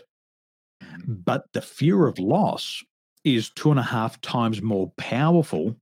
But 1.06 1.44
the 1.52 1.60
fear 1.60 2.06
of 2.06 2.18
loss 2.18 2.82
is 3.24 3.50
two 3.50 3.70
and 3.70 3.80
a 3.80 3.84
half 3.84 4.20
times 4.20 4.62
more 4.62 4.92
powerful 4.96 5.76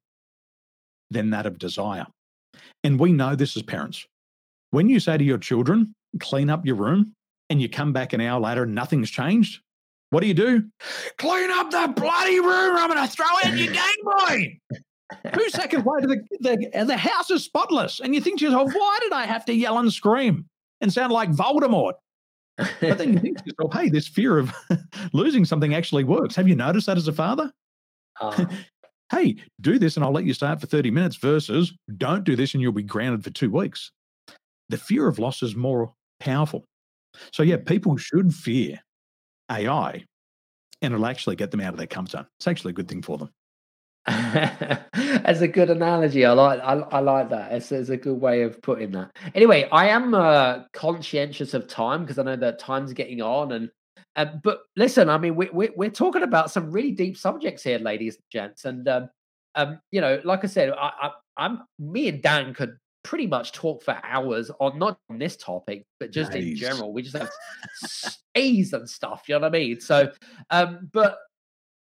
than 1.10 1.30
that 1.30 1.46
of 1.46 1.58
desire. 1.58 2.06
And 2.82 2.98
we 2.98 3.12
know 3.12 3.34
this 3.34 3.56
as 3.56 3.62
parents. 3.62 4.06
When 4.70 4.88
you 4.88 4.98
say 4.98 5.16
to 5.16 5.24
your 5.24 5.38
children, 5.38 5.94
clean 6.20 6.50
up 6.50 6.66
your 6.66 6.76
room, 6.76 7.12
and 7.48 7.62
you 7.62 7.68
come 7.68 7.92
back 7.92 8.12
an 8.12 8.20
hour 8.20 8.40
later 8.40 8.64
and 8.64 8.74
nothing's 8.74 9.10
changed, 9.10 9.60
what 10.10 10.20
do 10.20 10.26
you 10.26 10.34
do? 10.34 10.64
Clean 11.18 11.50
up 11.50 11.70
the 11.70 11.92
bloody 11.96 12.40
room. 12.40 12.76
I'm 12.76 12.88
going 12.88 13.06
to 13.06 13.12
throw 13.12 13.26
out 13.26 13.56
your 13.56 13.66
Game 13.72 13.82
Boy. 14.02 14.58
Two 15.34 15.50
seconds 15.50 15.84
later, 15.86 16.08
the, 16.08 16.22
the, 16.40 16.84
the 16.84 16.96
house 16.96 17.30
is 17.30 17.44
spotless. 17.44 18.00
And 18.00 18.14
you 18.14 18.20
think 18.20 18.38
to 18.40 18.46
yourself, 18.46 18.72
why 18.72 18.98
did 19.00 19.12
I 19.12 19.24
have 19.24 19.44
to 19.46 19.54
yell 19.54 19.78
and 19.78 19.92
scream 19.92 20.46
and 20.80 20.92
sound 20.92 21.12
like 21.12 21.30
Voldemort? 21.30 21.94
But 22.56 22.98
then 22.98 23.12
you 23.12 23.18
think 23.18 23.38
to 23.38 23.44
yourself, 23.46 23.74
hey, 23.74 23.88
this 23.88 24.08
fear 24.08 24.38
of 24.38 24.52
losing 25.12 25.44
something 25.44 25.74
actually 25.74 26.04
works. 26.04 26.34
Have 26.36 26.48
you 26.48 26.56
noticed 26.56 26.86
that 26.86 26.96
as 26.96 27.08
a 27.08 27.12
father? 27.12 27.52
Uh, 28.20 28.46
Hey, 29.10 29.36
do 29.60 29.78
this 29.78 29.96
and 29.96 30.04
I'll 30.04 30.12
let 30.12 30.24
you 30.24 30.34
start 30.34 30.60
for 30.60 30.66
30 30.66 30.90
minutes 30.90 31.16
versus 31.16 31.72
don't 31.96 32.24
do 32.24 32.34
this 32.34 32.54
and 32.54 32.60
you'll 32.60 32.72
be 32.72 32.82
grounded 32.82 33.22
for 33.22 33.30
two 33.30 33.50
weeks. 33.50 33.92
The 34.68 34.76
fear 34.76 35.06
of 35.06 35.20
loss 35.20 35.42
is 35.42 35.54
more 35.54 35.94
powerful. 36.18 36.64
So, 37.32 37.44
yeah, 37.44 37.56
people 37.64 37.96
should 37.96 38.34
fear 38.34 38.80
AI 39.50 40.04
and 40.82 40.94
it'll 40.94 41.06
actually 41.06 41.36
get 41.36 41.50
them 41.50 41.60
out 41.60 41.72
of 41.72 41.78
their 41.78 41.86
comfort 41.86 42.12
zone. 42.12 42.26
It's 42.38 42.46
actually 42.46 42.70
a 42.70 42.74
good 42.74 42.88
thing 42.88 43.02
for 43.02 43.18
them. 43.18 43.30
That's 44.06 45.40
a 45.40 45.48
good 45.48 45.68
analogy. 45.68 46.24
I 46.24 46.32
like 46.32 46.60
I, 46.60 46.74
I 46.74 47.00
like 47.00 47.30
that. 47.30 47.52
It's, 47.52 47.72
it's 47.72 47.88
a 47.88 47.96
good 47.96 48.20
way 48.20 48.42
of 48.42 48.62
putting 48.62 48.92
that. 48.92 49.16
Anyway, 49.34 49.68
I 49.72 49.88
am 49.88 50.14
uh, 50.14 50.60
conscientious 50.72 51.54
of 51.54 51.66
time 51.66 52.02
because 52.02 52.18
I 52.18 52.22
know 52.22 52.36
that 52.36 52.60
time's 52.60 52.92
getting 52.92 53.20
on. 53.20 53.50
And 53.50 53.70
uh, 54.14 54.26
but 54.44 54.60
listen, 54.76 55.10
I 55.10 55.18
mean, 55.18 55.34
we, 55.34 55.48
we, 55.52 55.70
we're 55.74 55.90
talking 55.90 56.22
about 56.22 56.52
some 56.52 56.70
really 56.70 56.92
deep 56.92 57.16
subjects 57.16 57.64
here, 57.64 57.78
ladies 57.78 58.14
and 58.14 58.24
gents. 58.30 58.64
And 58.64 58.86
um, 58.86 59.10
um, 59.56 59.80
you 59.90 60.00
know, 60.00 60.20
like 60.22 60.44
I 60.44 60.48
said, 60.48 60.70
I, 60.70 60.92
I, 61.02 61.10
I'm 61.36 61.62
me 61.80 62.08
and 62.08 62.22
Dan 62.22 62.54
could 62.54 62.76
pretty 63.06 63.28
much 63.28 63.52
talk 63.52 63.84
for 63.84 63.96
hours 64.02 64.50
on 64.58 64.78
not 64.80 64.98
on 65.08 65.18
this 65.18 65.36
topic, 65.36 65.84
but 66.00 66.10
just 66.10 66.34
in 66.34 66.56
general. 66.56 66.92
We 66.92 67.02
just 67.02 67.16
have 67.16 67.30
stays 67.76 68.72
and 68.72 68.90
stuff. 68.90 69.22
You 69.28 69.36
know 69.36 69.42
what 69.42 69.54
I 69.54 69.58
mean? 69.58 69.80
So, 69.80 70.10
um, 70.50 70.90
but 70.92 71.18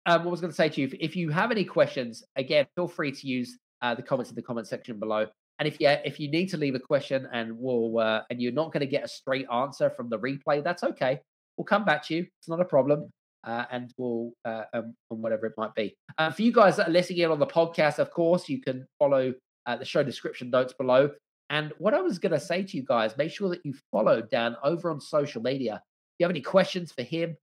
um, 0.06 0.24
what 0.24 0.30
I 0.30 0.32
was 0.32 0.40
going 0.40 0.50
to 0.50 0.56
say 0.56 0.68
to 0.68 0.80
you, 0.80 0.88
if, 0.88 0.94
if 0.94 1.16
you 1.16 1.30
have 1.30 1.52
any 1.52 1.64
questions, 1.64 2.24
again, 2.34 2.66
feel 2.74 2.88
free 2.88 3.12
to 3.12 3.26
use 3.28 3.56
uh, 3.80 3.94
the 3.94 4.02
comments 4.02 4.30
in 4.30 4.34
the 4.34 4.42
comment 4.42 4.66
section 4.66 4.98
below. 4.98 5.26
And 5.60 5.68
if 5.68 5.80
you 5.80 5.88
if 6.04 6.18
you 6.18 6.28
need 6.28 6.48
to 6.48 6.56
leave 6.56 6.74
a 6.74 6.80
question 6.80 7.28
and 7.32 7.56
we'll 7.56 8.00
uh, 8.00 8.22
and 8.28 8.42
you're 8.42 8.52
not 8.52 8.72
going 8.72 8.80
to 8.80 8.86
get 8.86 9.04
a 9.04 9.08
straight 9.08 9.46
answer 9.52 9.88
from 9.88 10.08
the 10.08 10.18
replay, 10.18 10.64
that's 10.64 10.82
okay. 10.82 11.20
We'll 11.56 11.64
come 11.64 11.84
back 11.84 12.04
to 12.06 12.14
you. 12.16 12.26
It's 12.40 12.48
not 12.48 12.60
a 12.60 12.64
problem, 12.64 13.12
uh, 13.44 13.66
and 13.70 13.94
we'll 13.96 14.32
uh, 14.44 14.64
um, 14.72 14.96
and 15.12 15.22
whatever 15.22 15.46
it 15.46 15.52
might 15.56 15.72
be. 15.76 15.96
Uh, 16.18 16.32
for 16.32 16.42
you 16.42 16.50
guys 16.50 16.76
that 16.76 16.88
are 16.88 16.90
listening 16.90 17.20
in 17.20 17.30
on 17.30 17.38
the 17.38 17.46
podcast, 17.46 18.00
of 18.00 18.10
course, 18.10 18.48
you 18.48 18.60
can 18.60 18.84
follow 18.98 19.32
uh, 19.66 19.76
the 19.76 19.84
show 19.84 20.02
description 20.02 20.50
notes 20.50 20.72
below. 20.72 21.10
And 21.50 21.72
what 21.78 21.94
I 21.94 22.00
was 22.00 22.18
going 22.18 22.32
to 22.32 22.40
say 22.40 22.62
to 22.62 22.76
you 22.76 22.84
guys, 22.84 23.16
make 23.16 23.30
sure 23.30 23.50
that 23.50 23.64
you 23.64 23.74
follow 23.90 24.22
Dan 24.22 24.56
over 24.62 24.90
on 24.90 25.00
social 25.00 25.42
media. 25.42 25.74
If 25.74 26.20
you 26.20 26.24
have 26.24 26.30
any 26.30 26.40
questions 26.40 26.92
for 26.92 27.02
him, 27.02 27.36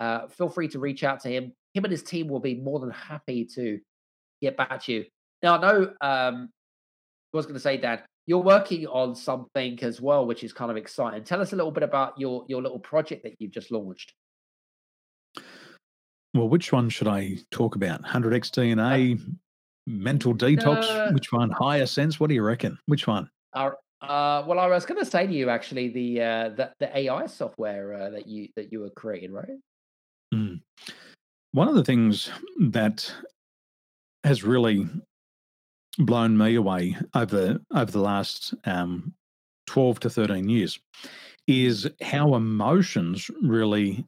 uh, 0.00 0.28
feel 0.28 0.48
free 0.48 0.68
to 0.68 0.78
reach 0.78 1.02
out 1.02 1.20
to 1.20 1.28
him. 1.28 1.52
Him 1.74 1.84
and 1.84 1.90
his 1.92 2.02
team 2.02 2.28
will 2.28 2.40
be 2.40 2.54
more 2.54 2.78
than 2.78 2.90
happy 2.90 3.44
to 3.54 3.80
get 4.40 4.56
back 4.56 4.82
to 4.84 4.92
you. 4.92 5.04
Now, 5.42 5.58
I 5.58 5.60
know 5.60 5.82
um, 6.00 6.48
I 7.32 7.36
was 7.36 7.46
going 7.46 7.54
to 7.54 7.60
say, 7.60 7.76
Dan, 7.76 8.00
you're 8.26 8.38
working 8.38 8.86
on 8.86 9.14
something 9.14 9.78
as 9.82 10.00
well, 10.00 10.26
which 10.26 10.44
is 10.44 10.52
kind 10.52 10.70
of 10.70 10.76
exciting. 10.76 11.24
Tell 11.24 11.40
us 11.40 11.52
a 11.52 11.56
little 11.56 11.72
bit 11.72 11.82
about 11.82 12.18
your 12.18 12.44
your 12.46 12.60
little 12.60 12.78
project 12.78 13.22
that 13.22 13.34
you've 13.38 13.52
just 13.52 13.70
launched. 13.70 14.12
Well, 16.34 16.48
which 16.48 16.72
one 16.72 16.90
should 16.90 17.08
I 17.08 17.38
talk 17.50 17.74
about? 17.74 18.02
100x 18.02 18.50
DNA, 18.50 19.18
mental 19.88 20.34
detox? 20.34 20.84
uh, 20.84 21.10
which 21.12 21.32
one? 21.32 21.50
Higher 21.50 21.86
sense? 21.86 22.20
What 22.20 22.28
do 22.28 22.34
you 22.34 22.42
reckon? 22.42 22.78
Which 22.86 23.06
one? 23.06 23.30
Uh, 23.54 23.70
uh, 24.00 24.44
well, 24.46 24.58
I 24.58 24.66
was 24.66 24.86
going 24.86 25.00
to 25.00 25.10
say 25.10 25.26
to 25.26 25.32
you 25.32 25.50
actually 25.50 25.88
the 25.88 26.22
uh, 26.22 26.48
the, 26.50 26.72
the 26.78 26.96
AI 26.96 27.26
software 27.26 27.94
uh, 27.94 28.10
that 28.10 28.26
you 28.26 28.48
that 28.56 28.70
you 28.70 28.80
were 28.80 28.90
creating, 28.90 29.32
right? 29.32 29.58
Mm. 30.34 30.60
One 31.52 31.68
of 31.68 31.74
the 31.74 31.84
things 31.84 32.30
that 32.60 33.12
has 34.24 34.44
really 34.44 34.86
blown 35.98 36.36
me 36.36 36.54
away 36.54 36.96
over 37.14 37.58
over 37.74 37.90
the 37.90 38.00
last 38.00 38.54
um, 38.66 39.14
12 39.66 40.00
to 40.00 40.10
13 40.10 40.48
years 40.48 40.78
is 41.46 41.88
how 42.02 42.34
emotions 42.34 43.30
really 43.42 44.04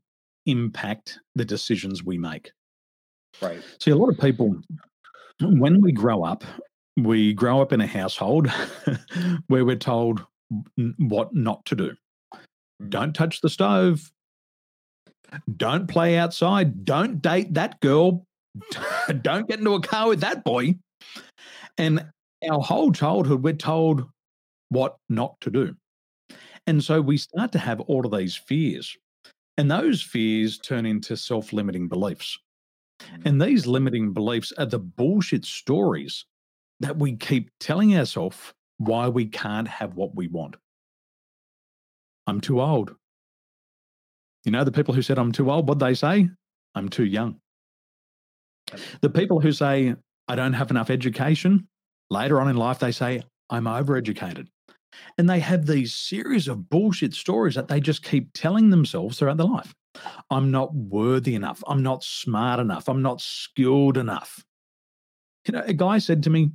impact 0.46 1.18
the 1.34 1.44
decisions 1.44 2.04
we 2.04 2.18
make. 2.18 2.52
Right. 3.40 3.62
See, 3.80 3.90
a 3.90 3.96
lot 3.96 4.10
of 4.10 4.18
people, 4.18 4.60
when 5.40 5.80
we 5.80 5.92
grow 5.92 6.22
up, 6.22 6.44
we 6.96 7.32
grow 7.32 7.60
up 7.60 7.72
in 7.72 7.80
a 7.80 7.86
household 7.86 8.48
where 9.46 9.64
we're 9.64 9.76
told 9.76 10.24
what 10.98 11.34
not 11.34 11.64
to 11.66 11.76
do. 11.76 11.92
Mm. 12.82 12.90
Don't 12.90 13.14
touch 13.14 13.40
the 13.40 13.48
stove. 13.48 14.10
Don't 15.56 15.86
play 15.86 16.18
outside. 16.18 16.84
Don't 16.84 17.22
date 17.22 17.54
that 17.54 17.80
girl. 17.80 18.26
Don't 19.22 19.48
get 19.48 19.60
into 19.60 19.74
a 19.74 19.80
car 19.80 20.08
with 20.08 20.20
that 20.20 20.44
boy. 20.44 20.74
And 21.78 22.04
our 22.50 22.60
whole 22.60 22.90
childhood, 22.90 23.42
we're 23.42 23.52
told 23.52 24.08
what 24.70 24.96
not 25.08 25.40
to 25.42 25.50
do. 25.50 25.76
And 26.66 26.82
so 26.82 27.00
we 27.00 27.16
start 27.16 27.52
to 27.52 27.58
have 27.58 27.80
all 27.80 28.04
of 28.04 28.12
these 28.12 28.36
fears. 28.36 28.96
And 29.56 29.70
those 29.70 30.02
fears 30.02 30.58
turn 30.58 30.86
into 30.86 31.16
self 31.16 31.52
limiting 31.52 31.88
beliefs. 31.88 32.38
Mm. 33.00 33.26
And 33.26 33.42
these 33.42 33.66
limiting 33.66 34.12
beliefs 34.12 34.52
are 34.58 34.66
the 34.66 34.78
bullshit 34.78 35.44
stories 35.44 36.24
that 36.80 36.98
we 36.98 37.16
keep 37.16 37.50
telling 37.60 37.96
ourselves 37.96 38.54
why 38.78 39.08
we 39.08 39.26
can't 39.26 39.68
have 39.68 39.94
what 39.94 40.14
we 40.14 40.28
want. 40.28 40.56
I'm 42.26 42.40
too 42.40 42.60
old. 42.60 42.94
You 44.44 44.52
know, 44.52 44.64
the 44.64 44.72
people 44.72 44.94
who 44.94 45.02
said 45.02 45.18
I'm 45.18 45.32
too 45.32 45.50
old, 45.50 45.68
what 45.68 45.78
they 45.78 45.94
say? 45.94 46.30
I'm 46.74 46.88
too 46.88 47.04
young. 47.04 47.40
The 49.02 49.10
people 49.10 49.40
who 49.40 49.52
say 49.52 49.94
I 50.28 50.36
don't 50.36 50.52
have 50.52 50.70
enough 50.70 50.90
education, 50.90 51.68
later 52.08 52.40
on 52.40 52.48
in 52.48 52.56
life, 52.56 52.78
they 52.78 52.92
say 52.92 53.22
I'm 53.50 53.64
overeducated. 53.64 54.46
And 55.18 55.28
they 55.28 55.40
have 55.40 55.66
these 55.66 55.94
series 55.94 56.48
of 56.48 56.68
bullshit 56.70 57.14
stories 57.14 57.54
that 57.54 57.68
they 57.68 57.80
just 57.80 58.02
keep 58.02 58.30
telling 58.32 58.70
themselves 58.70 59.18
throughout 59.18 59.36
their 59.36 59.46
life. 59.46 59.74
I'm 60.30 60.50
not 60.50 60.74
worthy 60.74 61.34
enough. 61.34 61.62
I'm 61.66 61.82
not 61.82 62.04
smart 62.04 62.60
enough. 62.60 62.88
I'm 62.88 63.02
not 63.02 63.20
skilled 63.20 63.96
enough. 63.96 64.44
You 65.46 65.52
know, 65.52 65.62
a 65.66 65.72
guy 65.72 65.98
said 65.98 66.22
to 66.24 66.30
me, 66.30 66.50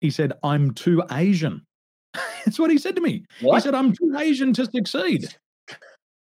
he 0.00 0.10
said, 0.10 0.32
I'm 0.42 0.72
too 0.72 1.02
Asian. 1.10 1.62
That's 2.44 2.58
what 2.58 2.70
he 2.70 2.78
said 2.78 2.96
to 2.96 3.02
me. 3.02 3.24
What? 3.40 3.56
He 3.56 3.60
said, 3.60 3.74
I'm 3.74 3.92
too 3.92 4.14
Asian 4.18 4.52
to 4.54 4.66
succeed. 4.66 5.28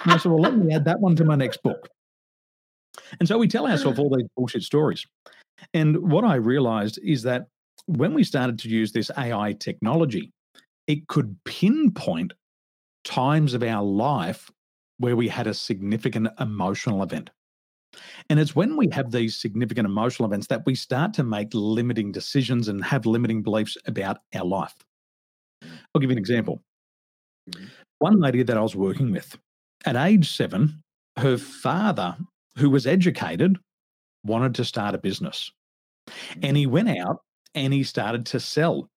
And 0.04 0.12
I 0.14 0.18
said, 0.18 0.32
Well, 0.32 0.42
let 0.42 0.56
me 0.56 0.74
add 0.74 0.86
that 0.86 1.00
one 1.00 1.16
to 1.18 1.26
my 1.26 1.36
next 1.36 1.64
book. 1.64 1.90
And 3.20 3.28
so 3.28 3.38
we 3.38 3.48
tell 3.48 3.68
ourselves 3.68 4.00
all 4.00 4.16
these 4.16 4.28
bullshit 4.36 4.64
stories. 4.64 5.06
And 5.74 5.98
what 6.12 6.24
I 6.24 6.36
realized 6.36 7.00
is 7.04 7.24
that 7.24 7.48
when 7.86 8.14
we 8.14 8.24
started 8.24 8.60
to 8.60 8.70
use 8.70 8.92
this 8.92 9.12
AI 9.18 9.54
technology, 9.54 10.32
it 10.88 11.08
could 11.08 11.38
pinpoint 11.46 12.34
times 13.04 13.54
of 13.54 13.64
our 13.64 13.84
life 13.84 14.52
where 14.98 15.16
we 15.16 15.28
had 15.28 15.48
a 15.48 15.54
significant 15.54 16.28
emotional 16.40 17.04
event. 17.04 17.30
And 18.30 18.40
it's 18.40 18.56
when 18.56 18.76
we 18.76 18.90
have 18.92 19.12
these 19.12 19.36
significant 19.36 19.86
emotional 19.86 20.28
events 20.28 20.48
that 20.48 20.66
we 20.66 20.76
start 20.76 21.14
to 21.16 21.24
make 21.24 21.50
limiting 21.54 22.12
decisions 22.12 22.68
and 22.68 22.84
have 22.84 23.06
limiting 23.06 23.44
beliefs 23.44 23.78
about 23.86 24.18
our 24.34 24.46
life. 24.46 24.76
I'll 25.62 26.02
give 26.02 26.10
you 26.10 26.16
an 26.16 26.18
example. 26.18 26.62
Mm-hmm. 27.52 27.66
One 28.00 28.20
lady 28.20 28.44
that 28.44 28.58
I 28.58 28.62
was 28.62 28.76
working 28.76 29.12
with, 29.12 29.38
at 29.86 29.96
age 29.96 30.36
seven, 30.36 30.82
her 31.18 31.38
father, 31.38 32.18
who 32.58 32.70
was 32.70 32.88
educated, 32.88 33.58
wanted 34.24 34.56
to 34.56 34.66
start 34.66 34.96
a 34.96 34.98
business. 34.98 35.52
And 36.42 36.58
he 36.58 36.66
went 36.66 36.90
out 36.90 37.18
and 37.56 37.74
he 37.74 37.84
started 37.84 38.26
to 38.28 38.40
sell. 38.40 38.90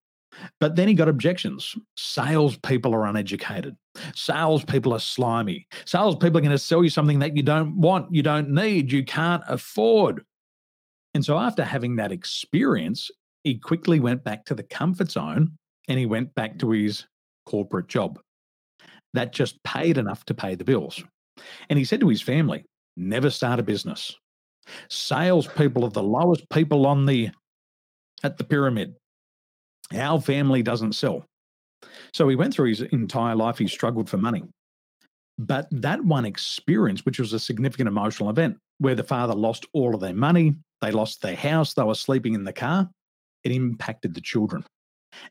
But 0.60 0.76
then 0.76 0.88
he 0.88 0.94
got 0.94 1.08
objections. 1.08 1.74
Salespeople 1.96 2.94
are 2.94 3.06
uneducated. 3.06 3.76
Salespeople 4.14 4.92
are 4.92 5.00
slimy. 5.00 5.66
Salespeople 5.84 6.38
are 6.38 6.42
going 6.42 6.50
to 6.50 6.58
sell 6.58 6.84
you 6.84 6.90
something 6.90 7.18
that 7.20 7.36
you 7.36 7.42
don't 7.42 7.76
want, 7.80 8.14
you 8.14 8.22
don't 8.22 8.50
need, 8.50 8.92
you 8.92 9.04
can't 9.04 9.42
afford. 9.48 10.22
And 11.14 11.24
so 11.24 11.38
after 11.38 11.64
having 11.64 11.96
that 11.96 12.12
experience, 12.12 13.10
he 13.44 13.54
quickly 13.54 14.00
went 14.00 14.24
back 14.24 14.44
to 14.46 14.54
the 14.54 14.62
comfort 14.62 15.10
zone 15.10 15.52
and 15.88 15.98
he 15.98 16.06
went 16.06 16.34
back 16.34 16.58
to 16.58 16.70
his 16.70 17.06
corporate 17.46 17.88
job 17.88 18.18
that 19.14 19.32
just 19.32 19.62
paid 19.62 19.96
enough 19.98 20.24
to 20.26 20.34
pay 20.34 20.54
the 20.54 20.64
bills. 20.64 21.02
And 21.70 21.78
he 21.78 21.84
said 21.84 22.00
to 22.00 22.08
his 22.08 22.20
family, 22.22 22.64
never 22.96 23.30
start 23.30 23.60
a 23.60 23.62
business. 23.62 24.14
Salespeople 24.88 25.84
are 25.84 25.90
the 25.90 26.02
lowest 26.02 26.48
people 26.50 26.86
on 26.86 27.06
the 27.06 27.30
at 28.22 28.36
the 28.36 28.44
pyramid. 28.44 28.94
Our 29.94 30.20
family 30.20 30.62
doesn't 30.62 30.94
sell. 30.94 31.24
So 32.12 32.28
he 32.28 32.36
went 32.36 32.54
through 32.54 32.70
his 32.70 32.80
entire 32.80 33.36
life, 33.36 33.58
he 33.58 33.68
struggled 33.68 34.08
for 34.08 34.16
money. 34.16 34.42
But 35.38 35.68
that 35.70 36.02
one 36.02 36.24
experience, 36.24 37.04
which 37.04 37.18
was 37.18 37.32
a 37.32 37.38
significant 37.38 37.88
emotional 37.88 38.30
event 38.30 38.56
where 38.78 38.94
the 38.94 39.04
father 39.04 39.34
lost 39.34 39.66
all 39.72 39.94
of 39.94 40.00
their 40.00 40.14
money, 40.14 40.54
they 40.80 40.90
lost 40.90 41.22
their 41.22 41.36
house, 41.36 41.74
they 41.74 41.82
were 41.82 41.94
sleeping 41.94 42.34
in 42.34 42.44
the 42.44 42.52
car, 42.52 42.88
it 43.44 43.52
impacted 43.52 44.14
the 44.14 44.20
children. 44.20 44.64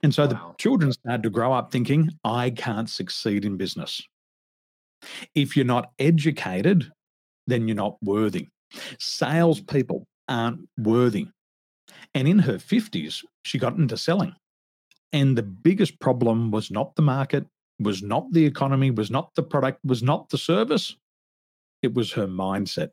And 0.03 0.13
so 0.13 0.23
wow. 0.23 0.27
the 0.29 0.39
children 0.57 0.91
started 0.91 1.23
to 1.23 1.29
grow 1.29 1.53
up 1.53 1.71
thinking, 1.71 2.09
I 2.23 2.51
can't 2.51 2.89
succeed 2.89 3.45
in 3.45 3.57
business. 3.57 4.01
If 5.33 5.55
you're 5.55 5.65
not 5.65 5.91
educated, 5.99 6.91
then 7.47 7.67
you're 7.67 7.75
not 7.75 7.97
worthy. 8.01 8.47
Salespeople 8.99 10.05
aren't 10.27 10.67
worthy. 10.77 11.27
And 12.13 12.27
in 12.27 12.39
her 12.39 12.55
50s, 12.55 13.23
she 13.43 13.59
got 13.59 13.77
into 13.77 13.97
selling. 13.97 14.35
And 15.15 15.37
the 15.37 15.43
biggest 15.43 15.97
problem 16.01 16.51
was 16.51 16.69
not 16.69 16.97
the 16.97 17.01
market, 17.01 17.45
was 17.79 18.03
not 18.03 18.29
the 18.33 18.45
economy, 18.45 18.91
was 18.91 19.09
not 19.09 19.33
the 19.35 19.43
product, 19.43 19.79
was 19.85 20.03
not 20.03 20.27
the 20.27 20.37
service. 20.37 20.97
It 21.81 21.93
was 21.93 22.11
her 22.11 22.27
mindset. 22.27 22.89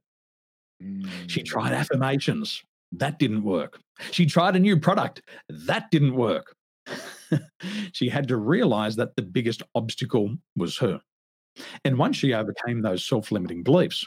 Mm. 0.81 1.11
She 1.27 1.43
tried 1.43 1.73
affirmations. 1.73 2.63
That 2.93 3.19
didn't 3.19 3.43
work. 3.43 3.81
She 4.13 4.25
tried 4.25 4.55
a 4.55 4.61
new 4.61 4.79
product. 4.79 5.23
That 5.49 5.91
didn't 5.91 6.15
work. 6.15 6.55
she 7.93 8.09
had 8.09 8.29
to 8.29 8.37
realize 8.37 8.95
that 8.95 9.17
the 9.17 9.23
biggest 9.23 9.65
obstacle 9.75 10.37
was 10.55 10.79
her. 10.79 11.01
And 11.85 11.99
once 11.99 12.19
she 12.19 12.35
overcame 12.35 12.83
those 12.83 13.05
self 13.05 13.33
limiting 13.33 13.65
beliefs, 13.65 14.07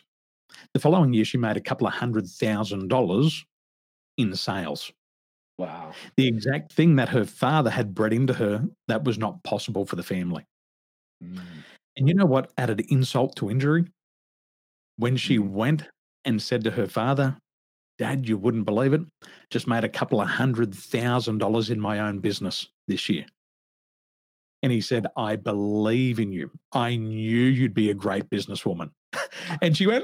the 0.73 0.79
following 0.79 1.11
year 1.11 1.25
she 1.25 1.37
made 1.37 1.57
a 1.57 1.61
couple 1.61 1.85
of 1.85 1.91
hundred 1.91 2.27
thousand 2.27 2.87
dollars 2.87 3.45
in 4.17 4.33
sales. 4.35 4.93
Wow. 5.57 5.93
The 6.17 6.27
exact 6.27 6.73
thing 6.73 6.97
that 6.97 7.09
her 7.09 7.25
father 7.25 7.69
had 7.69 7.95
bred 7.95 8.13
into 8.13 8.33
her 8.33 8.65
that 8.87 9.03
was 9.03 9.17
not 9.17 9.41
possible 9.43 9.85
for 9.85 9.95
the 9.95 10.03
family. 10.03 10.45
Mm. 11.23 11.39
And 11.97 12.07
you 12.07 12.13
know 12.13 12.25
what 12.25 12.51
added 12.57 12.81
insult 12.89 13.35
to 13.37 13.49
injury? 13.49 13.85
When 14.97 15.15
she 15.15 15.39
mm. 15.39 15.49
went 15.49 15.83
and 16.25 16.41
said 16.41 16.63
to 16.65 16.71
her 16.71 16.87
father, 16.87 17.37
Dad, 17.97 18.27
you 18.27 18.37
wouldn't 18.37 18.65
believe 18.65 18.93
it, 18.93 19.01
just 19.49 19.67
made 19.67 19.85
a 19.85 19.89
couple 19.89 20.19
of 20.19 20.27
hundred 20.27 20.75
thousand 20.75 21.37
dollars 21.37 21.69
in 21.69 21.79
my 21.79 21.99
own 21.99 22.19
business 22.19 22.67
this 22.87 23.07
year. 23.07 23.25
And 24.61 24.71
he 24.71 24.81
said, 24.81 25.07
I 25.15 25.35
believe 25.35 26.19
in 26.19 26.33
you. 26.33 26.49
I 26.73 26.95
knew 26.95 27.45
you'd 27.45 27.73
be 27.73 27.91
a 27.91 27.93
great 27.93 28.29
businesswoman. 28.29 28.89
and 29.61 29.77
she 29.77 29.87
went, 29.87 30.03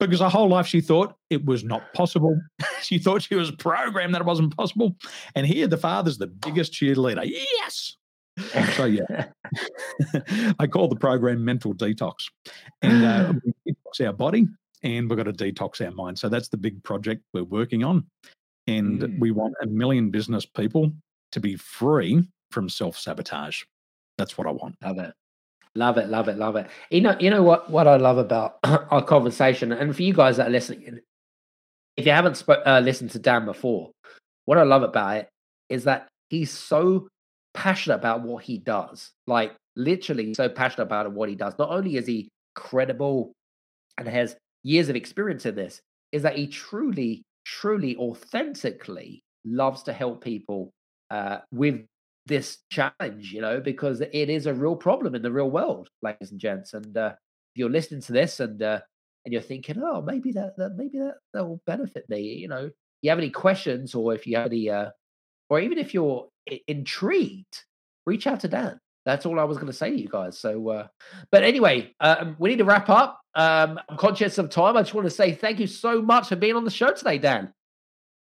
because 0.00 0.20
her 0.20 0.28
whole 0.28 0.48
life 0.48 0.66
she 0.66 0.80
thought 0.80 1.16
it 1.30 1.44
was 1.44 1.64
not 1.64 1.92
possible. 1.94 2.38
she 2.82 2.98
thought 2.98 3.22
she 3.22 3.34
was 3.34 3.50
programmed 3.50 4.14
that 4.14 4.20
it 4.20 4.26
wasn't 4.26 4.56
possible. 4.56 4.96
And 5.34 5.46
here 5.46 5.66
the 5.66 5.76
father's 5.76 6.18
the 6.18 6.26
biggest 6.26 6.72
cheerleader. 6.72 7.24
Yes. 7.24 7.96
so 8.76 8.84
yeah, 8.84 9.26
I 10.60 10.68
call 10.68 10.86
the 10.86 10.96
program 10.96 11.44
mental 11.44 11.74
detox, 11.74 12.14
and 12.82 13.04
uh, 13.04 13.32
we 13.66 13.72
detox 13.72 14.06
our 14.06 14.12
body, 14.12 14.46
and 14.84 15.10
we've 15.10 15.16
got 15.16 15.24
to 15.24 15.32
detox 15.32 15.84
our 15.84 15.90
mind. 15.90 16.18
So 16.18 16.28
that's 16.28 16.48
the 16.48 16.56
big 16.56 16.82
project 16.84 17.24
we're 17.34 17.42
working 17.42 17.82
on, 17.82 18.06
and 18.68 19.00
mm. 19.00 19.18
we 19.18 19.32
want 19.32 19.54
a 19.60 19.66
million 19.66 20.10
business 20.10 20.46
people 20.46 20.92
to 21.32 21.40
be 21.40 21.56
free 21.56 22.22
from 22.52 22.68
self 22.68 22.96
sabotage. 22.96 23.62
That's 24.18 24.38
what 24.38 24.46
I 24.46 24.52
want. 24.52 24.76
Love 24.84 24.98
it. 24.98 25.12
Love 25.74 25.98
it, 25.98 26.08
love 26.08 26.28
it, 26.28 26.36
love 26.36 26.56
it. 26.56 26.68
You 26.90 27.00
know, 27.00 27.16
you 27.20 27.30
know 27.30 27.42
what 27.42 27.70
what 27.70 27.86
I 27.86 27.96
love 27.96 28.18
about 28.18 28.58
our 28.64 29.02
conversation, 29.02 29.72
and 29.72 29.94
for 29.94 30.02
you 30.02 30.12
guys 30.14 30.36
that 30.38 30.48
are 30.48 30.50
listening, 30.50 31.00
if 31.96 32.06
you 32.06 32.12
haven't 32.12 32.36
sp- 32.40 32.64
uh, 32.64 32.80
listened 32.80 33.10
to 33.12 33.18
Dan 33.18 33.44
before, 33.44 33.90
what 34.44 34.58
I 34.58 34.62
love 34.62 34.82
about 34.82 35.16
it 35.18 35.28
is 35.68 35.84
that 35.84 36.08
he's 36.30 36.50
so 36.50 37.08
passionate 37.54 37.96
about 37.96 38.22
what 38.22 38.44
he 38.44 38.58
does, 38.58 39.10
like 39.26 39.52
literally 39.76 40.34
so 40.34 40.48
passionate 40.48 40.84
about 40.84 41.12
what 41.12 41.28
he 41.28 41.34
does. 41.34 41.54
Not 41.58 41.70
only 41.70 41.96
is 41.96 42.06
he 42.06 42.28
credible 42.54 43.32
and 43.98 44.08
has 44.08 44.36
years 44.62 44.88
of 44.88 44.96
experience 44.96 45.46
in 45.46 45.54
this, 45.54 45.80
is 46.12 46.22
that 46.22 46.36
he 46.36 46.46
truly, 46.46 47.22
truly, 47.44 47.96
authentically 47.96 49.22
loves 49.44 49.82
to 49.84 49.92
help 49.92 50.22
people 50.22 50.70
uh, 51.10 51.38
with 51.52 51.84
this 52.28 52.58
challenge, 52.70 53.32
you 53.32 53.40
know, 53.40 53.60
because 53.60 54.00
it 54.00 54.12
is 54.30 54.46
a 54.46 54.54
real 54.54 54.76
problem 54.76 55.14
in 55.14 55.22
the 55.22 55.32
real 55.32 55.50
world, 55.50 55.88
ladies 56.02 56.30
and 56.30 56.40
gents. 56.40 56.74
And 56.74 56.96
uh, 56.96 57.14
if 57.14 57.58
you're 57.58 57.70
listening 57.70 58.02
to 58.02 58.12
this 58.12 58.38
and 58.40 58.62
uh, 58.62 58.80
and 59.24 59.32
you're 59.32 59.42
thinking, 59.42 59.82
oh, 59.82 60.00
maybe 60.00 60.32
that, 60.32 60.56
that 60.58 60.76
maybe 60.76 60.98
that 60.98 61.16
that 61.34 61.44
will 61.44 61.60
benefit 61.66 62.08
me, 62.08 62.20
you 62.20 62.48
know, 62.48 62.70
you 63.02 63.10
have 63.10 63.18
any 63.18 63.30
questions, 63.30 63.94
or 63.94 64.14
if 64.14 64.26
you 64.26 64.36
have 64.36 64.46
any, 64.46 64.70
uh, 64.70 64.90
or 65.50 65.60
even 65.60 65.78
if 65.78 65.92
you're 65.92 66.28
intrigued, 66.66 67.64
reach 68.06 68.26
out 68.26 68.40
to 68.40 68.48
Dan. 68.48 68.80
that's 69.04 69.24
all 69.24 69.40
I 69.40 69.44
was 69.44 69.56
going 69.56 69.68
to 69.68 69.72
say 69.72 69.90
to 69.90 70.00
you 70.00 70.08
guys. 70.08 70.38
So, 70.38 70.68
uh, 70.68 70.86
but 71.30 71.42
anyway, 71.42 71.94
um, 72.00 72.36
we 72.38 72.50
need 72.50 72.58
to 72.58 72.64
wrap 72.64 72.88
up. 72.90 73.20
Um, 73.34 73.80
I'm 73.88 73.96
conscious 73.96 74.38
of 74.38 74.50
time. 74.50 74.76
I 74.76 74.82
just 74.82 74.94
want 74.94 75.06
to 75.06 75.10
say 75.10 75.32
thank 75.32 75.60
you 75.60 75.66
so 75.66 76.02
much 76.02 76.28
for 76.28 76.36
being 76.36 76.56
on 76.56 76.64
the 76.64 76.70
show 76.70 76.92
today, 76.92 77.18
Dan. 77.18 77.52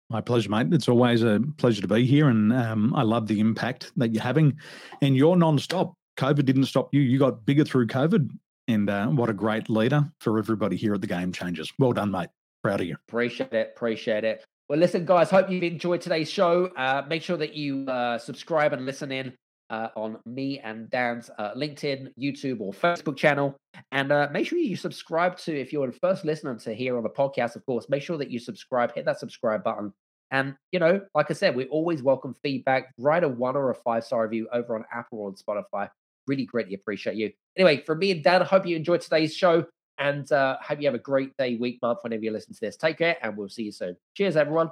My 0.10 0.22
pleasure, 0.22 0.50
mate. 0.50 0.68
It's 0.72 0.88
always 0.88 1.24
a 1.24 1.42
pleasure 1.58 1.82
to 1.82 1.88
be 1.88 2.06
here, 2.06 2.30
and 2.30 2.54
um, 2.54 2.94
I 2.96 3.02
love 3.02 3.28
the 3.28 3.40
impact 3.40 3.92
that 3.98 4.14
you're 4.14 4.22
having. 4.22 4.58
And 5.02 5.16
you're 5.16 5.36
non-stop. 5.36 5.94
COVID 6.18 6.46
didn't 6.46 6.66
stop 6.66 6.90
you. 6.94 7.02
You 7.02 7.18
got 7.18 7.46
bigger 7.46 7.66
through 7.66 7.88
COVID, 7.88 8.30
and 8.68 8.90
uh, 8.90 9.08
what 9.08 9.30
a 9.30 9.34
great 9.34 9.70
leader 9.70 10.10
for 10.20 10.38
everybody 10.38 10.76
here 10.76 10.94
at 10.94 11.02
the 11.02 11.08
Game 11.08 11.32
Changers. 11.32 11.72
Well 11.80 11.94
done, 11.94 12.12
mate. 12.12 12.30
Proud 12.64 12.82
of 12.82 12.88
you. 12.88 12.98
Appreciate 13.08 13.54
it. 13.54 13.74
Appreciate 13.76 14.24
it. 14.24 14.46
Well, 14.70 14.80
listen, 14.80 15.06
guys. 15.06 15.30
Hope 15.30 15.50
you've 15.50 15.64
enjoyed 15.64 16.02
today's 16.02 16.30
show. 16.30 16.68
Uh, 16.78 17.04
make 17.08 17.22
sure 17.22 17.38
that 17.38 17.56
you 17.56 17.86
uh, 17.88 18.18
subscribe 18.18 18.74
and 18.74 18.86
listen 18.86 19.12
in 19.12 19.34
uh, 19.70 19.90
on 19.96 20.18
me 20.26 20.60
and 20.60 20.90
Dan's 20.90 21.30
uh, 21.38 21.54
LinkedIn, 21.54 22.10
YouTube, 22.20 22.60
or 22.60 22.74
Facebook 22.74 23.18
channel. 23.18 23.56
And 23.92 24.12
uh, 24.12 24.30
make 24.32 24.48
sure 24.48 24.60
you 24.60 24.76
subscribe 24.76 25.38
to, 25.40 25.60
if 25.60 25.74
you're 25.74 25.88
the 25.88 25.94
first 25.94 26.26
listener 26.26 26.56
to 26.60 26.74
here 26.74 26.98
on 26.98 27.04
the 27.04 27.10
podcast, 27.10 27.56
of 27.56 27.66
course, 27.66 27.88
make 27.90 28.04
sure 28.04 28.18
that 28.18 28.30
you 28.30 28.40
subscribe, 28.40 28.94
hit 28.94 29.06
that 29.06 29.20
subscribe 29.20 29.64
button. 29.64 29.94
And, 30.32 30.56
you 30.72 30.80
know, 30.80 31.02
like 31.14 31.30
I 31.30 31.34
said, 31.34 31.56
we 31.56 31.66
always 31.66 32.02
welcome 32.02 32.36
feedback. 32.42 32.94
Write 32.98 33.24
a 33.24 33.30
one 33.30 33.56
or 33.56 33.70
a 33.70 33.76
five 33.76 34.04
star 34.04 34.24
review 34.24 34.48
over 34.52 34.76
on 34.76 34.86
Apple 34.94 35.20
or 35.20 35.30
on 35.30 35.36
Spotify. 35.36 35.90
Really 36.28 36.46
greatly 36.46 36.74
appreciate 36.74 37.16
you. 37.16 37.32
Anyway, 37.58 37.84
from 37.86 38.00
me 38.00 38.12
and 38.12 38.24
Dan, 38.24 38.42
I 38.42 38.46
hope 38.46 38.66
you 38.66 38.76
enjoyed 38.76 39.02
today's 39.02 39.36
show 39.36 39.66
and 39.98 40.30
uh, 40.32 40.58
hope 40.62 40.80
you 40.80 40.88
have 40.88 40.96
a 40.96 41.00
great 41.00 41.36
day, 41.38 41.56
week, 41.56 41.80
month, 41.82 42.00
whenever 42.02 42.24
you 42.24 42.32
listen 42.32 42.54
to 42.54 42.60
this. 42.60 42.76
Take 42.76 42.98
care, 42.98 43.18
and 43.22 43.38
we'll 43.38 43.50
see 43.50 43.64
you 43.64 43.72
soon. 43.72 43.96
Cheers, 44.16 44.36
everyone. 44.36 44.72